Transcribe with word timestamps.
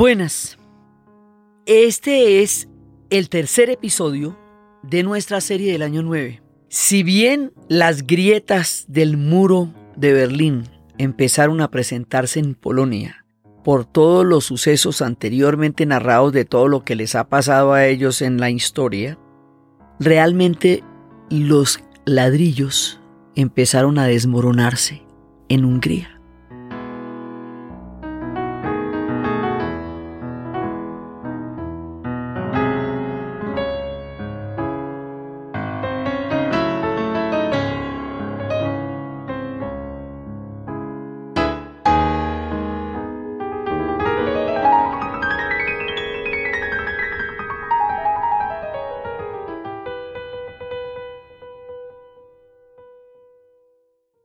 Buenas. 0.00 0.56
Este 1.66 2.40
es 2.40 2.70
el 3.10 3.28
tercer 3.28 3.68
episodio 3.68 4.34
de 4.82 5.02
nuestra 5.02 5.42
serie 5.42 5.72
del 5.72 5.82
año 5.82 6.02
9. 6.02 6.40
Si 6.70 7.02
bien 7.02 7.52
las 7.68 8.06
grietas 8.06 8.86
del 8.88 9.18
muro 9.18 9.74
de 9.96 10.14
Berlín 10.14 10.62
empezaron 10.96 11.60
a 11.60 11.70
presentarse 11.70 12.40
en 12.40 12.54
Polonia 12.54 13.26
por 13.62 13.84
todos 13.84 14.24
los 14.24 14.46
sucesos 14.46 15.02
anteriormente 15.02 15.84
narrados 15.84 16.32
de 16.32 16.46
todo 16.46 16.66
lo 16.66 16.82
que 16.82 16.96
les 16.96 17.14
ha 17.14 17.28
pasado 17.28 17.74
a 17.74 17.86
ellos 17.86 18.22
en 18.22 18.40
la 18.40 18.48
historia, 18.48 19.18
realmente 19.98 20.82
los 21.28 21.78
ladrillos 22.06 23.02
empezaron 23.34 23.98
a 23.98 24.06
desmoronarse 24.06 25.02
en 25.50 25.66
Hungría. 25.66 26.19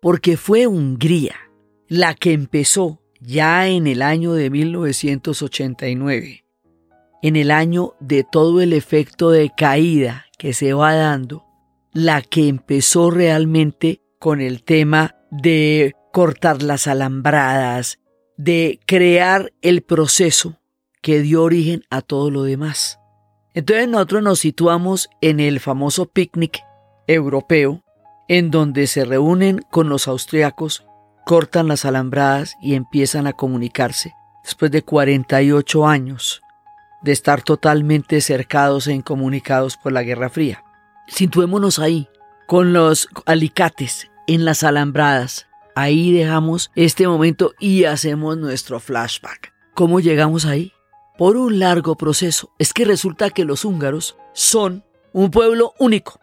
Porque 0.06 0.38
fue 0.38 0.68
Hungría 0.68 1.36
la 1.88 2.14
que 2.14 2.32
empezó 2.32 3.02
ya 3.20 3.68
en 3.68 3.88
el 3.88 4.04
año 4.04 4.34
de 4.34 4.52
1989, 4.52 6.46
en 7.24 7.36
el 7.36 7.50
año 7.50 7.96
de 8.00 8.24
todo 8.24 8.62
el 8.62 8.74
efecto 8.74 9.32
de 9.32 9.50
caída 9.50 10.28
que 10.38 10.54
se 10.54 10.74
va 10.74 10.94
dando, 10.94 11.44
la 11.92 12.22
que 12.22 12.48
empezó 12.48 13.10
realmente 13.10 14.04
con 14.20 14.42
el 14.42 14.62
tema 14.62 15.16
de 15.32 15.96
cortar 16.14 16.62
las 16.62 16.86
alambradas, 16.86 17.98
de 18.38 18.80
crear 18.86 19.54
el 19.64 19.82
proceso 19.82 20.60
que 21.02 21.22
dio 21.22 21.42
origen 21.42 21.82
a 21.90 22.04
todo 22.04 22.30
lo 22.30 22.44
demás. 22.44 23.00
Entonces 23.56 23.88
nosotros 23.88 24.22
nos 24.22 24.38
situamos 24.38 25.10
en 25.22 25.40
el 25.40 25.60
famoso 25.60 26.06
picnic 26.06 26.62
europeo 27.08 27.85
en 28.28 28.52
donde 28.52 28.88
se 28.88 29.06
reúnen 29.06 29.66
con 29.70 29.90
los 29.90 30.08
austriacos, 30.08 30.86
cortan 31.26 31.68
las 31.68 31.86
alambradas 31.86 32.56
y 32.62 32.76
empiezan 32.76 33.28
a 33.28 33.34
comunicarse, 33.34 34.16
después 34.44 34.72
de 34.72 34.84
48 34.84 35.88
años 35.88 36.42
de 37.02 37.12
estar 37.12 37.44
totalmente 37.44 38.20
cercados 38.20 38.88
e 38.88 38.94
incomunicados 38.94 39.78
por 39.78 39.92
la 39.92 40.04
Guerra 40.04 40.30
Fría. 40.30 40.64
Situémonos 41.08 41.78
ahí, 41.78 42.10
con 42.48 42.74
los 42.74 43.08
alicates 43.26 44.10
en 44.28 44.44
las 44.44 44.64
alambradas. 44.64 45.48
Ahí 45.76 46.12
dejamos 46.12 46.72
este 46.76 47.08
momento 47.08 47.54
y 47.60 47.84
hacemos 47.86 48.38
nuestro 48.38 48.80
flashback. 48.80 49.54
¿Cómo 49.76 50.00
llegamos 50.00 50.46
ahí? 50.46 50.72
Por 51.18 51.38
un 51.38 51.60
largo 51.60 51.96
proceso. 51.96 52.50
Es 52.58 52.74
que 52.74 52.86
resulta 52.86 53.30
que 53.30 53.46
los 53.46 53.66
húngaros 53.66 54.18
son 54.34 54.84
un 55.14 55.32
pueblo 55.32 55.74
único. 55.80 56.20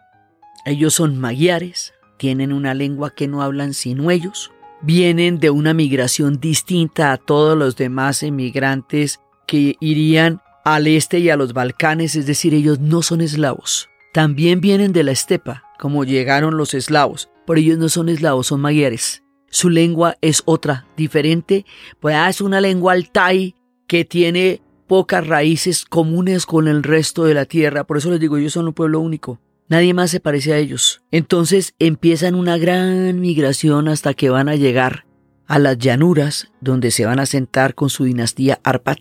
Ellos 0.65 0.93
son 0.93 1.19
magiares, 1.19 1.93
tienen 2.17 2.53
una 2.53 2.73
lengua 2.73 3.13
que 3.13 3.27
no 3.27 3.41
hablan 3.41 3.73
sino 3.73 4.11
ellos, 4.11 4.51
vienen 4.81 5.39
de 5.39 5.49
una 5.49 5.73
migración 5.73 6.39
distinta 6.39 7.11
a 7.11 7.17
todos 7.17 7.57
los 7.57 7.75
demás 7.75 8.23
emigrantes 8.23 9.19
que 9.45 9.75
irían 9.81 10.41
al 10.63 10.87
este 10.87 11.19
y 11.19 11.29
a 11.29 11.35
los 11.35 11.51
Balcanes, 11.51 12.15
es 12.15 12.25
decir, 12.25 12.53
ellos 12.53 12.79
no 12.79 13.01
son 13.01 13.19
eslavos. 13.19 13.89
También 14.13 14.61
vienen 14.61 14.93
de 14.93 15.03
la 15.03 15.11
estepa, 15.11 15.63
como 15.77 16.05
llegaron 16.05 16.55
los 16.55 16.73
eslavos, 16.73 17.29
pero 17.45 17.59
ellos 17.59 17.77
no 17.77 17.89
son 17.89 18.07
eslavos, 18.07 18.47
son 18.47 18.61
magiares. 18.61 19.23
Su 19.49 19.69
lengua 19.69 20.15
es 20.21 20.43
otra, 20.45 20.87
diferente, 20.95 21.65
pues 21.99 22.15
es 22.29 22.39
una 22.39 22.61
lengua 22.61 22.93
altai 22.93 23.55
que 23.85 24.05
tiene 24.05 24.61
pocas 24.87 25.27
raíces 25.27 25.83
comunes 25.83 26.45
con 26.45 26.69
el 26.69 26.83
resto 26.83 27.25
de 27.25 27.33
la 27.33 27.45
tierra, 27.45 27.83
por 27.83 27.97
eso 27.97 28.11
les 28.11 28.21
digo, 28.21 28.37
ellos 28.37 28.53
son 28.53 28.67
un 28.67 28.73
pueblo 28.73 29.01
único. 29.01 29.41
Nadie 29.73 29.95
más 29.95 30.11
se 30.11 30.19
parece 30.19 30.53
a 30.53 30.59
ellos. 30.59 31.01
Entonces 31.09 31.73
empiezan 31.79 32.35
una 32.35 32.59
gran 32.59 33.19
migración 33.19 33.87
hasta 33.87 34.13
que 34.13 34.29
van 34.29 34.47
a 34.47 34.55
llegar 34.55 35.07
a 35.47 35.57
las 35.57 35.79
llanuras 35.79 36.51
donde 36.61 36.91
se 36.91 37.07
van 37.07 37.19
a 37.19 37.25
sentar 37.25 37.73
con 37.73 37.89
su 37.89 38.03
dinastía 38.03 38.59
Arpat. 38.63 38.99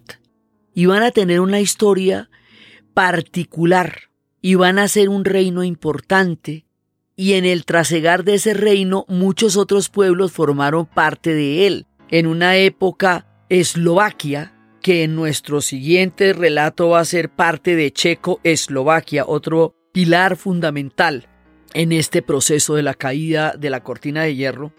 Y 0.73 0.87
van 0.87 1.03
a 1.03 1.11
tener 1.11 1.41
una 1.41 1.61
historia 1.61 2.31
particular 2.95 4.05
y 4.41 4.55
van 4.55 4.79
a 4.79 4.89
ser 4.89 5.11
un 5.11 5.27
reino 5.27 5.63
importante 5.63 6.65
y 7.17 7.35
en 7.35 7.45
el 7.45 7.67
trasegar 7.67 8.25
de 8.25 8.37
ese 8.37 8.55
reino 8.55 9.05
muchos 9.09 9.59
otros 9.59 9.91
pueblos 9.91 10.33
formaron 10.33 10.87
parte 10.87 11.35
de 11.35 11.67
él. 11.67 11.87
En 12.09 12.27
una 12.27 12.57
época 12.57 13.27
Eslovaquia, 13.51 14.55
que 14.81 15.03
en 15.03 15.17
nuestro 15.17 15.61
siguiente 15.61 16.33
relato 16.33 16.89
va 16.89 17.01
a 17.01 17.05
ser 17.05 17.29
parte 17.29 17.77
de 17.77 17.93
Checo-Eslovaquia, 17.93 19.25
otro 19.27 19.77
pilar 19.93 20.37
fundamental 20.37 21.29
en 21.75 21.93
este 21.93 22.23
proceso 22.23 22.75
de 22.75 22.83
la 22.83 22.95
caída 22.95 23.55
de 23.57 23.71
la 23.71 23.83
cortina 23.83 24.23
de 24.23 24.35
hierro. 24.35 24.73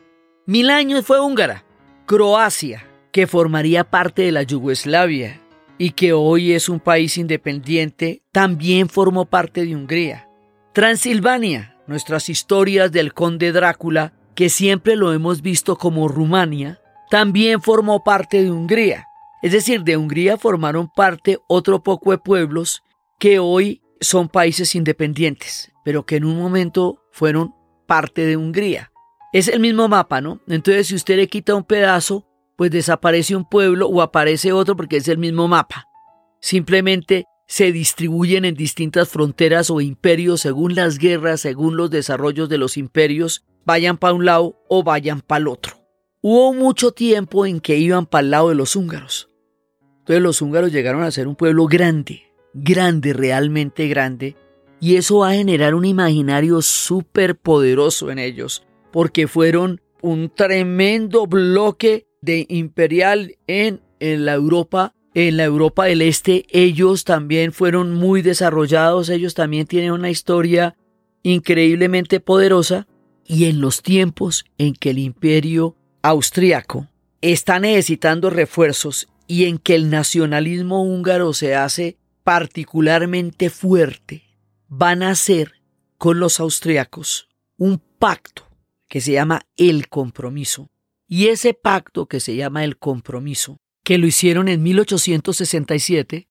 Mil 0.45 0.69
años 0.69 1.05
fue 1.05 1.19
húngara. 1.19 1.63
Croacia, 2.05 2.85
que 3.11 3.27
formaría 3.27 3.85
parte 3.85 4.23
de 4.23 4.31
la 4.31 4.43
Yugoslavia 4.43 5.39
y 5.77 5.91
que 5.91 6.13
hoy 6.13 6.53
es 6.53 6.67
un 6.67 6.79
país 6.79 7.17
independiente, 7.17 8.21
también 8.31 8.89
formó 8.89 9.25
parte 9.25 9.65
de 9.65 9.75
Hungría. 9.75 10.27
Transilvania, 10.73 11.77
nuestras 11.87 12.29
historias 12.29 12.91
del 12.91 13.13
conde 13.13 13.51
Drácula, 13.51 14.13
que 14.35 14.49
siempre 14.49 14.95
lo 14.95 15.13
hemos 15.13 15.41
visto 15.41 15.77
como 15.77 16.07
Rumania, 16.07 16.79
también 17.09 17.61
formó 17.61 18.03
parte 18.03 18.43
de 18.43 18.51
Hungría. 18.51 19.07
Es 19.41 19.51
decir, 19.51 19.83
de 19.83 19.97
Hungría 19.97 20.37
formaron 20.37 20.89
parte 20.89 21.37
otro 21.47 21.83
poco 21.83 22.11
de 22.11 22.17
pueblos 22.17 22.83
que 23.19 23.39
hoy 23.39 23.82
son 24.03 24.29
países 24.29 24.75
independientes, 24.75 25.71
pero 25.83 26.05
que 26.05 26.17
en 26.17 26.25
un 26.25 26.37
momento 26.37 27.01
fueron 27.11 27.53
parte 27.87 28.25
de 28.25 28.37
Hungría. 28.37 28.91
Es 29.33 29.47
el 29.47 29.59
mismo 29.59 29.87
mapa, 29.87 30.21
¿no? 30.21 30.39
Entonces, 30.47 30.87
si 30.87 30.95
usted 30.95 31.17
le 31.17 31.27
quita 31.27 31.55
un 31.55 31.63
pedazo, 31.63 32.27
pues 32.55 32.71
desaparece 32.71 33.35
un 33.35 33.47
pueblo 33.49 33.87
o 33.87 34.01
aparece 34.01 34.51
otro 34.51 34.75
porque 34.75 34.97
es 34.97 35.07
el 35.07 35.17
mismo 35.17 35.47
mapa. 35.47 35.87
Simplemente 36.39 37.25
se 37.47 37.71
distribuyen 37.71 38.45
en 38.45 38.55
distintas 38.55 39.09
fronteras 39.09 39.69
o 39.69 39.81
imperios 39.81 40.41
según 40.41 40.75
las 40.75 40.97
guerras, 40.97 41.41
según 41.41 41.77
los 41.77 41.89
desarrollos 41.89 42.49
de 42.49 42.57
los 42.57 42.77
imperios, 42.77 43.45
vayan 43.65 43.97
para 43.97 44.13
un 44.13 44.25
lado 44.25 44.61
o 44.69 44.83
vayan 44.83 45.21
para 45.21 45.39
el 45.39 45.47
otro. 45.47 45.77
Hubo 46.21 46.53
mucho 46.53 46.91
tiempo 46.91 47.45
en 47.45 47.59
que 47.59 47.77
iban 47.77 48.05
para 48.05 48.23
el 48.23 48.31
lado 48.31 48.49
de 48.49 48.55
los 48.55 48.75
húngaros. 48.75 49.29
Entonces 49.99 50.21
los 50.21 50.41
húngaros 50.41 50.71
llegaron 50.71 51.03
a 51.03 51.11
ser 51.11 51.27
un 51.27 51.35
pueblo 51.35 51.65
grande, 51.65 52.23
grande, 52.53 53.13
realmente 53.13 53.87
grande, 53.87 54.35
y 54.79 54.95
eso 54.95 55.19
va 55.19 55.29
a 55.29 55.35
generar 55.35 55.75
un 55.75 55.85
imaginario 55.85 56.61
súper 56.61 57.37
poderoso 57.37 58.11
en 58.11 58.19
ellos, 58.19 58.65
porque 58.91 59.27
fueron 59.27 59.81
un 60.01 60.29
tremendo 60.29 61.25
bloque 61.25 62.05
de 62.21 62.45
imperial 62.49 63.35
en, 63.47 63.81
en 63.99 64.25
la 64.25 64.33
Europa 64.33 64.93
en 65.13 65.37
la 65.37 65.43
Europa 65.43 65.85
del 65.85 66.01
Este. 66.01 66.45
Ellos 66.49 67.03
también 67.03 67.53
fueron 67.53 67.93
muy 67.93 68.21
desarrollados, 68.21 69.09
ellos 69.09 69.33
también 69.33 69.67
tienen 69.67 69.91
una 69.91 70.09
historia 70.09 70.75
increíblemente 71.23 72.19
poderosa 72.19 72.87
y 73.25 73.45
en 73.45 73.61
los 73.61 73.81
tiempos 73.81 74.45
en 74.57 74.73
que 74.73 74.89
el 74.89 74.99
imperio 74.99 75.75
austriaco 76.01 76.87
está 77.21 77.59
necesitando 77.59 78.29
refuerzos 78.29 79.07
y 79.27 79.45
en 79.45 79.57
que 79.57 79.75
el 79.75 79.89
nacionalismo 79.89 80.83
húngaro 80.83 81.33
se 81.33 81.55
hace 81.55 81.97
particularmente 82.23 83.49
fuerte 83.49 84.23
van 84.67 85.03
a 85.03 85.11
hacer 85.11 85.61
con 85.97 86.19
los 86.19 86.39
austriacos 86.39 87.29
un 87.57 87.81
pacto 87.99 88.47
que 88.87 89.01
se 89.01 89.13
llama 89.13 89.41
el 89.57 89.87
compromiso. 89.87 90.69
Y 91.07 91.27
ese 91.27 91.53
pacto 91.53 92.07
que 92.07 92.19
se 92.19 92.35
llama 92.35 92.63
el 92.63 92.77
compromiso, 92.77 93.59
que 93.83 93.97
lo 93.97 94.07
hicieron 94.07 94.47
en 94.47 94.63
1867, 94.63 96.27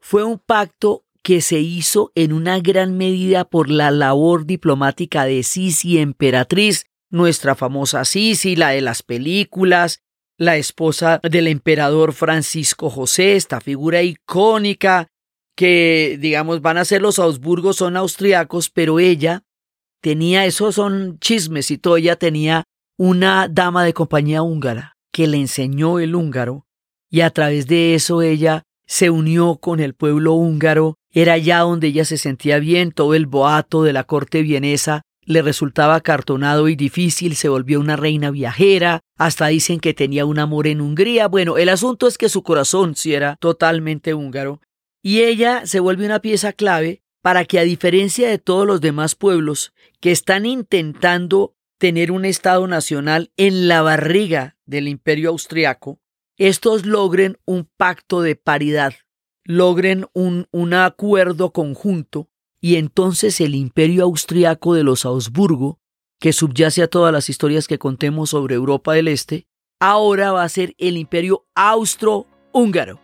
fue 0.00 0.24
un 0.24 0.38
pacto 0.38 1.04
que 1.22 1.40
se 1.40 1.60
hizo 1.60 2.10
en 2.14 2.32
una 2.32 2.58
gran 2.58 2.96
medida 2.96 3.44
por 3.44 3.70
la 3.70 3.90
labor 3.90 4.46
diplomática 4.46 5.24
de 5.24 5.42
Sisi 5.42 5.98
Emperatriz, 5.98 6.86
nuestra 7.10 7.54
famosa 7.54 8.04
Sisi, 8.04 8.56
la 8.56 8.70
de 8.70 8.80
las 8.80 9.02
películas, 9.02 10.02
la 10.36 10.56
esposa 10.56 11.20
del 11.22 11.46
emperador 11.46 12.12
Francisco 12.12 12.90
José, 12.90 13.36
esta 13.36 13.60
figura 13.60 14.02
icónica 14.02 15.11
que, 15.54 16.18
digamos, 16.20 16.62
van 16.62 16.78
a 16.78 16.84
ser 16.84 17.02
los 17.02 17.18
Augsburgos, 17.18 17.76
son 17.76 17.96
austriacos, 17.96 18.70
pero 18.70 18.98
ella 18.98 19.42
tenía, 20.00 20.46
esos 20.46 20.74
son 20.74 21.18
chismes 21.20 21.70
y 21.70 21.78
todo, 21.78 21.96
ella 21.96 22.16
tenía 22.16 22.64
una 22.98 23.48
dama 23.48 23.84
de 23.84 23.94
compañía 23.94 24.42
húngara 24.42 24.96
que 25.12 25.26
le 25.26 25.38
enseñó 25.38 25.98
el 25.98 26.14
húngaro 26.14 26.66
y 27.10 27.20
a 27.20 27.30
través 27.30 27.66
de 27.66 27.94
eso 27.94 28.22
ella 28.22 28.62
se 28.86 29.10
unió 29.10 29.56
con 29.56 29.80
el 29.80 29.94
pueblo 29.94 30.32
húngaro, 30.32 30.96
era 31.10 31.34
allá 31.34 31.60
donde 31.60 31.88
ella 31.88 32.04
se 32.04 32.18
sentía 32.18 32.58
bien, 32.58 32.92
todo 32.92 33.14
el 33.14 33.26
boato 33.26 33.82
de 33.82 33.92
la 33.92 34.04
corte 34.04 34.42
vienesa 34.42 35.02
le 35.24 35.42
resultaba 35.42 36.00
cartonado 36.00 36.68
y 36.68 36.76
difícil, 36.76 37.36
se 37.36 37.48
volvió 37.48 37.80
una 37.80 37.96
reina 37.96 38.30
viajera, 38.30 39.00
hasta 39.16 39.46
dicen 39.46 39.78
que 39.78 39.94
tenía 39.94 40.26
un 40.26 40.38
amor 40.38 40.66
en 40.66 40.80
Hungría. 40.80 41.28
Bueno, 41.28 41.58
el 41.58 41.68
asunto 41.68 42.08
es 42.08 42.18
que 42.18 42.28
su 42.28 42.42
corazón 42.42 42.96
sí 42.96 43.14
era 43.14 43.36
totalmente 43.36 44.14
húngaro, 44.14 44.60
y 45.02 45.22
ella 45.22 45.66
se 45.66 45.80
vuelve 45.80 46.06
una 46.06 46.20
pieza 46.20 46.52
clave 46.52 47.02
para 47.22 47.44
que 47.44 47.58
a 47.58 47.62
diferencia 47.62 48.28
de 48.28 48.38
todos 48.38 48.66
los 48.66 48.80
demás 48.80 49.14
pueblos 49.14 49.72
que 50.00 50.12
están 50.12 50.46
intentando 50.46 51.54
tener 51.78 52.12
un 52.12 52.24
Estado 52.24 52.66
nacional 52.68 53.32
en 53.36 53.68
la 53.68 53.82
barriga 53.82 54.56
del 54.66 54.88
imperio 54.88 55.30
austriaco, 55.30 56.00
estos 56.36 56.86
logren 56.86 57.38
un 57.44 57.68
pacto 57.76 58.22
de 58.22 58.36
paridad, 58.36 58.94
logren 59.44 60.06
un, 60.12 60.46
un 60.52 60.74
acuerdo 60.74 61.52
conjunto 61.52 62.30
y 62.60 62.76
entonces 62.76 63.40
el 63.40 63.56
imperio 63.56 64.04
austriaco 64.04 64.74
de 64.74 64.84
los 64.84 65.04
Augsburgo, 65.04 65.80
que 66.20 66.32
subyace 66.32 66.82
a 66.84 66.88
todas 66.88 67.12
las 67.12 67.28
historias 67.28 67.66
que 67.66 67.80
contemos 67.80 68.30
sobre 68.30 68.54
Europa 68.54 68.94
del 68.94 69.08
Este, 69.08 69.48
ahora 69.80 70.30
va 70.30 70.44
a 70.44 70.48
ser 70.48 70.76
el 70.78 70.96
imperio 70.96 71.44
austro-húngaro. 71.56 73.01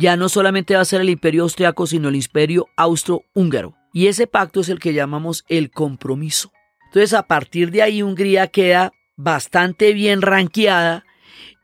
Ya 0.00 0.16
no 0.16 0.30
solamente 0.30 0.74
va 0.74 0.80
a 0.80 0.86
ser 0.86 1.02
el 1.02 1.10
imperio 1.10 1.42
austriaco, 1.42 1.86
sino 1.86 2.08
el 2.08 2.16
imperio 2.16 2.68
austro-húngaro. 2.76 3.74
Y 3.92 4.06
ese 4.06 4.26
pacto 4.26 4.60
es 4.60 4.70
el 4.70 4.78
que 4.78 4.94
llamamos 4.94 5.44
el 5.48 5.70
compromiso. 5.70 6.52
Entonces, 6.86 7.12
a 7.12 7.24
partir 7.24 7.70
de 7.70 7.82
ahí, 7.82 8.02
Hungría 8.02 8.46
queda 8.46 8.92
bastante 9.16 9.92
bien 9.92 10.22
ranqueada 10.22 11.04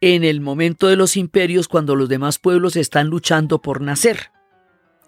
en 0.03 0.23
el 0.23 0.43
momento 0.43 0.87
de 0.87 0.97
los 0.97 1.17
imperios 1.17 1.67
cuando 1.67 1.97
los 1.97 2.11
demás 2.11 2.39
pueblos 2.39 2.77
están 2.77 3.09
luchando 3.09 3.63
por 3.63 3.81
nacer. 3.81 4.31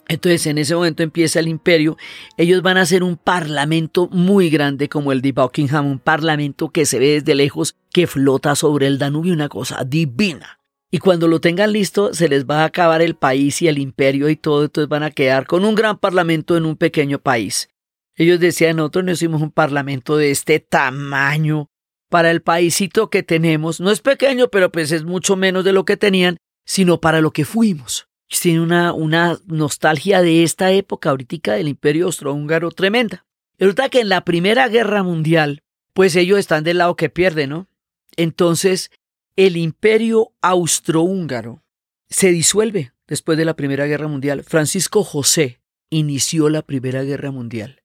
Entonces 0.08 0.46
en 0.46 0.56
ese 0.56 0.74
momento 0.74 1.02
empieza 1.02 1.38
el 1.38 1.48
imperio, 1.48 1.98
ellos 2.38 2.62
van 2.62 2.78
a 2.78 2.81
hacer 2.81 3.02
un 3.02 3.19
parlamento 3.19 4.08
muy 4.10 4.48
grande 4.48 4.88
como 4.88 5.12
el 5.12 5.20
de 5.20 5.32
Buckingham, 5.32 5.84
un 5.84 5.98
parlamento 5.98 6.70
que 6.70 6.86
se 6.86 6.98
ve 6.98 7.20
desde 7.20 7.34
lejos, 7.34 7.76
que 7.92 8.06
flota 8.06 8.54
sobre 8.54 8.86
el 8.86 8.98
Danubio, 8.98 9.34
una 9.34 9.50
cosa 9.50 9.84
divina. 9.84 10.57
Y 10.90 10.99
cuando 10.99 11.29
lo 11.29 11.40
tengan 11.40 11.73
listo, 11.73 12.14
se 12.14 12.29
les 12.29 12.46
va 12.46 12.62
a 12.62 12.64
acabar 12.64 13.02
el 13.02 13.14
país 13.14 13.61
y 13.61 13.69
el 13.69 13.79
imperio 13.79 14.29
y 14.29 14.37
todo, 14.37 14.64
entonces 14.64 14.88
van 14.88 15.02
a 15.02 15.11
quedar 15.11 15.46
con 15.46 15.64
un 15.64 15.75
gran 15.75 15.99
parlamento 15.99 16.56
en 16.56 16.64
un 16.64 16.76
pequeño 16.76 17.19
país. 17.19 17.69
Ellos 18.17 18.40
decían, 18.40 18.76
nosotros 18.76 19.05
no 19.05 19.12
hicimos 19.12 19.43
un 19.43 19.50
parlamento 19.50 20.17
de 20.17 20.31
este 20.31 20.61
tamaño 20.61 21.70
para 22.08 22.31
el 22.31 22.43
paísito 22.43 23.11
que 23.11 23.23
tenemos. 23.23 23.81
No 23.81 23.90
es 23.90 24.00
pequeño, 24.00 24.49
pero 24.49 24.73
pues 24.73 24.90
es 24.93 25.05
mucho 25.05 25.37
menos 25.37 25.64
de 25.64 25.73
lo 25.73 25.85
que 25.85 25.96
tenían, 25.96 26.38
sino 26.64 27.00
para 27.00 27.20
lo 27.20 27.32
que 27.32 27.44
fuimos. 27.44 28.08
Tiene 28.29 28.61
una, 28.61 28.93
una 28.93 29.38
nostalgia 29.46 30.20
de 30.23 30.43
esta 30.43 30.73
época 30.73 31.11
ahorita 31.11 31.55
del 31.55 31.69
imperio 31.69 32.06
austrohúngaro 32.06 32.70
tremenda. 32.70 33.26
Resulta 33.58 33.88
que 33.88 34.00
en 34.00 34.08
la 34.08 34.25
Primera 34.25 34.69
Guerra 34.69 35.02
Mundial, 35.02 35.62
pues 35.93 36.17
ellos 36.17 36.38
están 36.38 36.64
del 36.64 36.79
lado 36.79 36.96
que 36.96 37.11
pierden, 37.11 37.50
¿no? 37.50 37.69
Entonces, 38.17 38.91
el 39.38 39.56
imperio 39.56 40.32
austrohúngaro 40.43 41.62
se 42.11 42.32
disuelve 42.32 42.93
después 43.06 43.38
de 43.38 43.44
la 43.44 43.55
Primera 43.55 43.87
Guerra 43.87 44.08
Mundial. 44.08 44.43
Francisco 44.43 45.05
José 45.05 45.61
inició 45.90 46.49
la 46.49 46.62
Primera 46.62 47.05
Guerra 47.05 47.31
Mundial. 47.31 47.85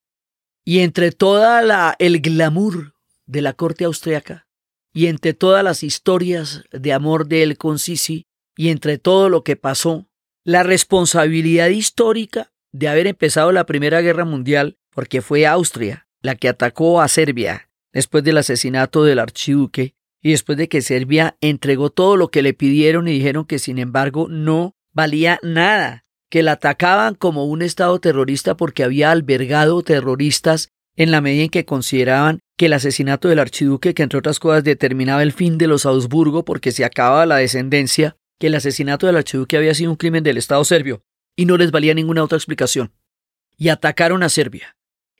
Y 0.65 0.79
entre 0.79 1.11
toda 1.11 1.95
el 1.99 2.21
glamour 2.21 2.95
de 3.27 3.43
la 3.43 3.53
corte 3.53 3.85
austriaca 3.85 4.47
y 4.95 5.05
entre 5.05 5.35
todas 5.35 5.63
las 5.63 5.83
historias 5.83 6.63
de 6.71 6.91
amor 6.91 7.27
de 7.27 7.43
él 7.43 7.55
con 7.59 7.77
Sisi 7.77 8.25
y 8.57 8.69
entre 8.69 8.97
todo 8.97 9.29
lo 9.29 9.43
que 9.43 9.55
pasó, 9.55 10.07
la 10.43 10.63
responsabilidad 10.63 11.69
histórica 11.69 12.51
de 12.71 12.87
haber 12.87 13.05
empezado 13.05 13.51
la 13.51 13.67
Primera 13.67 14.01
Guerra 14.01 14.25
Mundial, 14.25 14.79
porque 14.89 15.21
fue 15.21 15.45
Austria 15.45 16.07
la 16.23 16.33
que 16.33 16.49
atacó 16.49 16.99
a 16.99 17.07
Serbia 17.07 17.69
después 17.91 18.23
del 18.23 18.39
asesinato 18.39 19.03
del 19.03 19.19
archiduque, 19.19 19.93
y 20.23 20.31
después 20.31 20.57
de 20.57 20.69
que 20.69 20.81
Serbia 20.81 21.37
entregó 21.41 21.89
todo 21.89 22.15
lo 22.15 22.29
que 22.29 22.41
le 22.41 22.53
pidieron 22.53 23.07
y 23.07 23.11
dijeron 23.11 23.45
que 23.45 23.59
sin 23.59 23.77
embargo 23.77 24.27
no 24.29 24.73
valía 24.93 25.37
nada, 25.43 26.05
que 26.29 26.41
la 26.43 26.53
atacaban 26.53 27.15
como 27.15 27.45
un 27.45 27.61
Estado 27.61 27.99
terrorista 27.99 28.55
porque 28.55 28.83
había 28.83 29.11
albergado 29.11 29.83
terroristas 29.83 30.69
en 30.95 31.11
la 31.11 31.19
medida 31.19 31.43
en 31.43 31.49
que 31.49 31.65
consideraban 31.65 32.39
que 32.57 32.67
el 32.67 32.73
asesinato 32.73 33.27
del 33.27 33.39
archiduque, 33.39 33.93
que 33.93 34.03
entre 34.03 34.19
otras 34.19 34.39
cosas 34.39 34.63
determinaba 34.63 35.23
el 35.23 35.33
fin 35.33 35.57
de 35.57 35.67
los 35.67 35.85
Augsburgo 35.85 36.45
porque 36.45 36.71
se 36.71 36.85
acababa 36.85 37.25
la 37.25 37.37
descendencia, 37.37 38.15
que 38.39 38.47
el 38.47 38.55
asesinato 38.55 39.07
del 39.07 39.17
archiduque 39.17 39.57
había 39.57 39.73
sido 39.73 39.91
un 39.91 39.97
crimen 39.97 40.23
del 40.23 40.37
Estado 40.37 40.63
serbio, 40.63 41.01
y 41.35 41.45
no 41.45 41.57
les 41.57 41.71
valía 41.71 41.93
ninguna 41.93 42.23
otra 42.23 42.37
explicación. 42.37 42.93
Y 43.57 43.69
atacaron 43.69 44.23
a 44.23 44.29
Serbia 44.29 44.75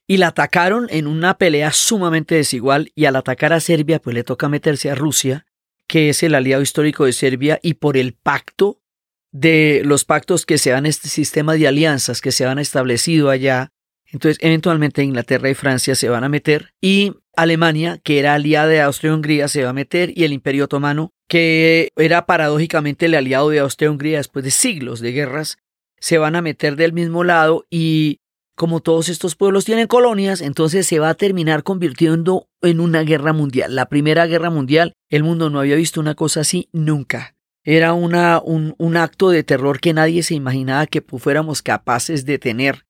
y 0.08 0.18
la 0.18 0.28
atacaron 0.28 0.88
en 0.90 1.08
una 1.08 1.38
pelea 1.38 1.72
sumamente 1.72 2.36
desigual 2.36 2.92
y 2.96 3.06
al 3.06 3.16
atacar 3.16 3.54
a 3.54 3.60
Serbia 3.60 4.00
pues 4.00 4.14
le 4.14 4.24
toca 4.24 4.50
meterse 4.50 4.92
a 4.92 4.96
Rusia, 4.96 5.46
que 5.88 6.10
es 6.10 6.24
el 6.24 6.36
aliado 6.36 6.62
histórico 6.62 7.06
de 7.06 7.14
Serbia 7.14 7.60
y 7.62 7.76
por 7.76 7.98
el 7.98 8.14
pacto 8.14 8.82
de 9.32 9.82
los 9.86 10.06
pactos 10.06 10.46
que 10.46 10.58
se 10.58 10.74
han 10.74 10.86
este 10.86 11.10
sistema 11.10 11.54
de 11.54 11.68
alianzas 11.68 12.22
que 12.22 12.32
se 12.32 12.46
han 12.46 12.60
establecido 12.60 13.30
allá, 13.30 13.72
entonces 14.06 14.38
eventualmente 14.42 15.04
Inglaterra 15.04 15.50
y 15.50 15.56
Francia 15.56 15.96
se 15.96 16.10
van 16.10 16.24
a 16.24 16.30
meter 16.30 16.74
y 16.80 17.14
Alemania, 17.36 18.00
que 18.04 18.20
era 18.20 18.36
aliada 18.36 18.68
de 18.68 18.82
Austria-Hungría, 18.82 19.48
se 19.48 19.64
va 19.64 19.72
a 19.72 19.74
meter 19.74 20.12
y 20.16 20.24
el 20.24 20.34
Imperio 20.34 20.66
Otomano, 20.66 21.14
que 21.28 21.90
era 21.96 22.28
paradójicamente 22.28 23.08
el 23.08 23.16
aliado 23.16 23.50
de 23.50 23.60
Austria-Hungría 23.60 24.18
después 24.18 24.46
de 24.46 24.52
siglos 24.52 25.00
de 25.00 25.14
guerras, 25.14 25.58
se 26.00 26.20
van 26.20 26.36
a 26.36 26.44
meter 26.44 26.76
del 26.76 26.94
mismo 26.94 27.24
lado 27.24 27.66
y 27.72 28.20
como 28.56 28.82
todos 28.82 29.10
estos 29.10 29.36
pueblos 29.36 29.66
tienen 29.66 29.88
colonias, 29.88 30.42
entonces 30.42 30.86
se 30.88 31.00
va 31.00 31.10
a 31.10 31.16
terminar 31.16 31.64
convirtiendo 31.64 32.48
en 32.62 32.80
una 32.80 33.02
guerra 33.02 33.34
mundial. 33.34 33.76
La 33.76 33.90
primera 33.90 34.28
guerra 34.28 34.50
mundial, 34.50 34.94
el 35.10 35.24
mundo 35.24 35.50
no 35.50 35.60
había 35.60 35.76
visto 35.76 36.00
una 36.00 36.16
cosa 36.16 36.42
así 36.42 36.70
nunca. 36.72 37.36
Era 37.64 37.94
una, 37.94 38.42
un, 38.44 38.76
un 38.78 38.98
acto 38.98 39.30
de 39.30 39.44
terror 39.44 39.80
que 39.80 39.94
nadie 39.94 40.22
se 40.24 40.36
imaginaba 40.36 40.86
que 40.86 41.02
fuéramos 41.02 41.62
capaces 41.62 42.26
de 42.26 42.38
tener, 42.38 42.86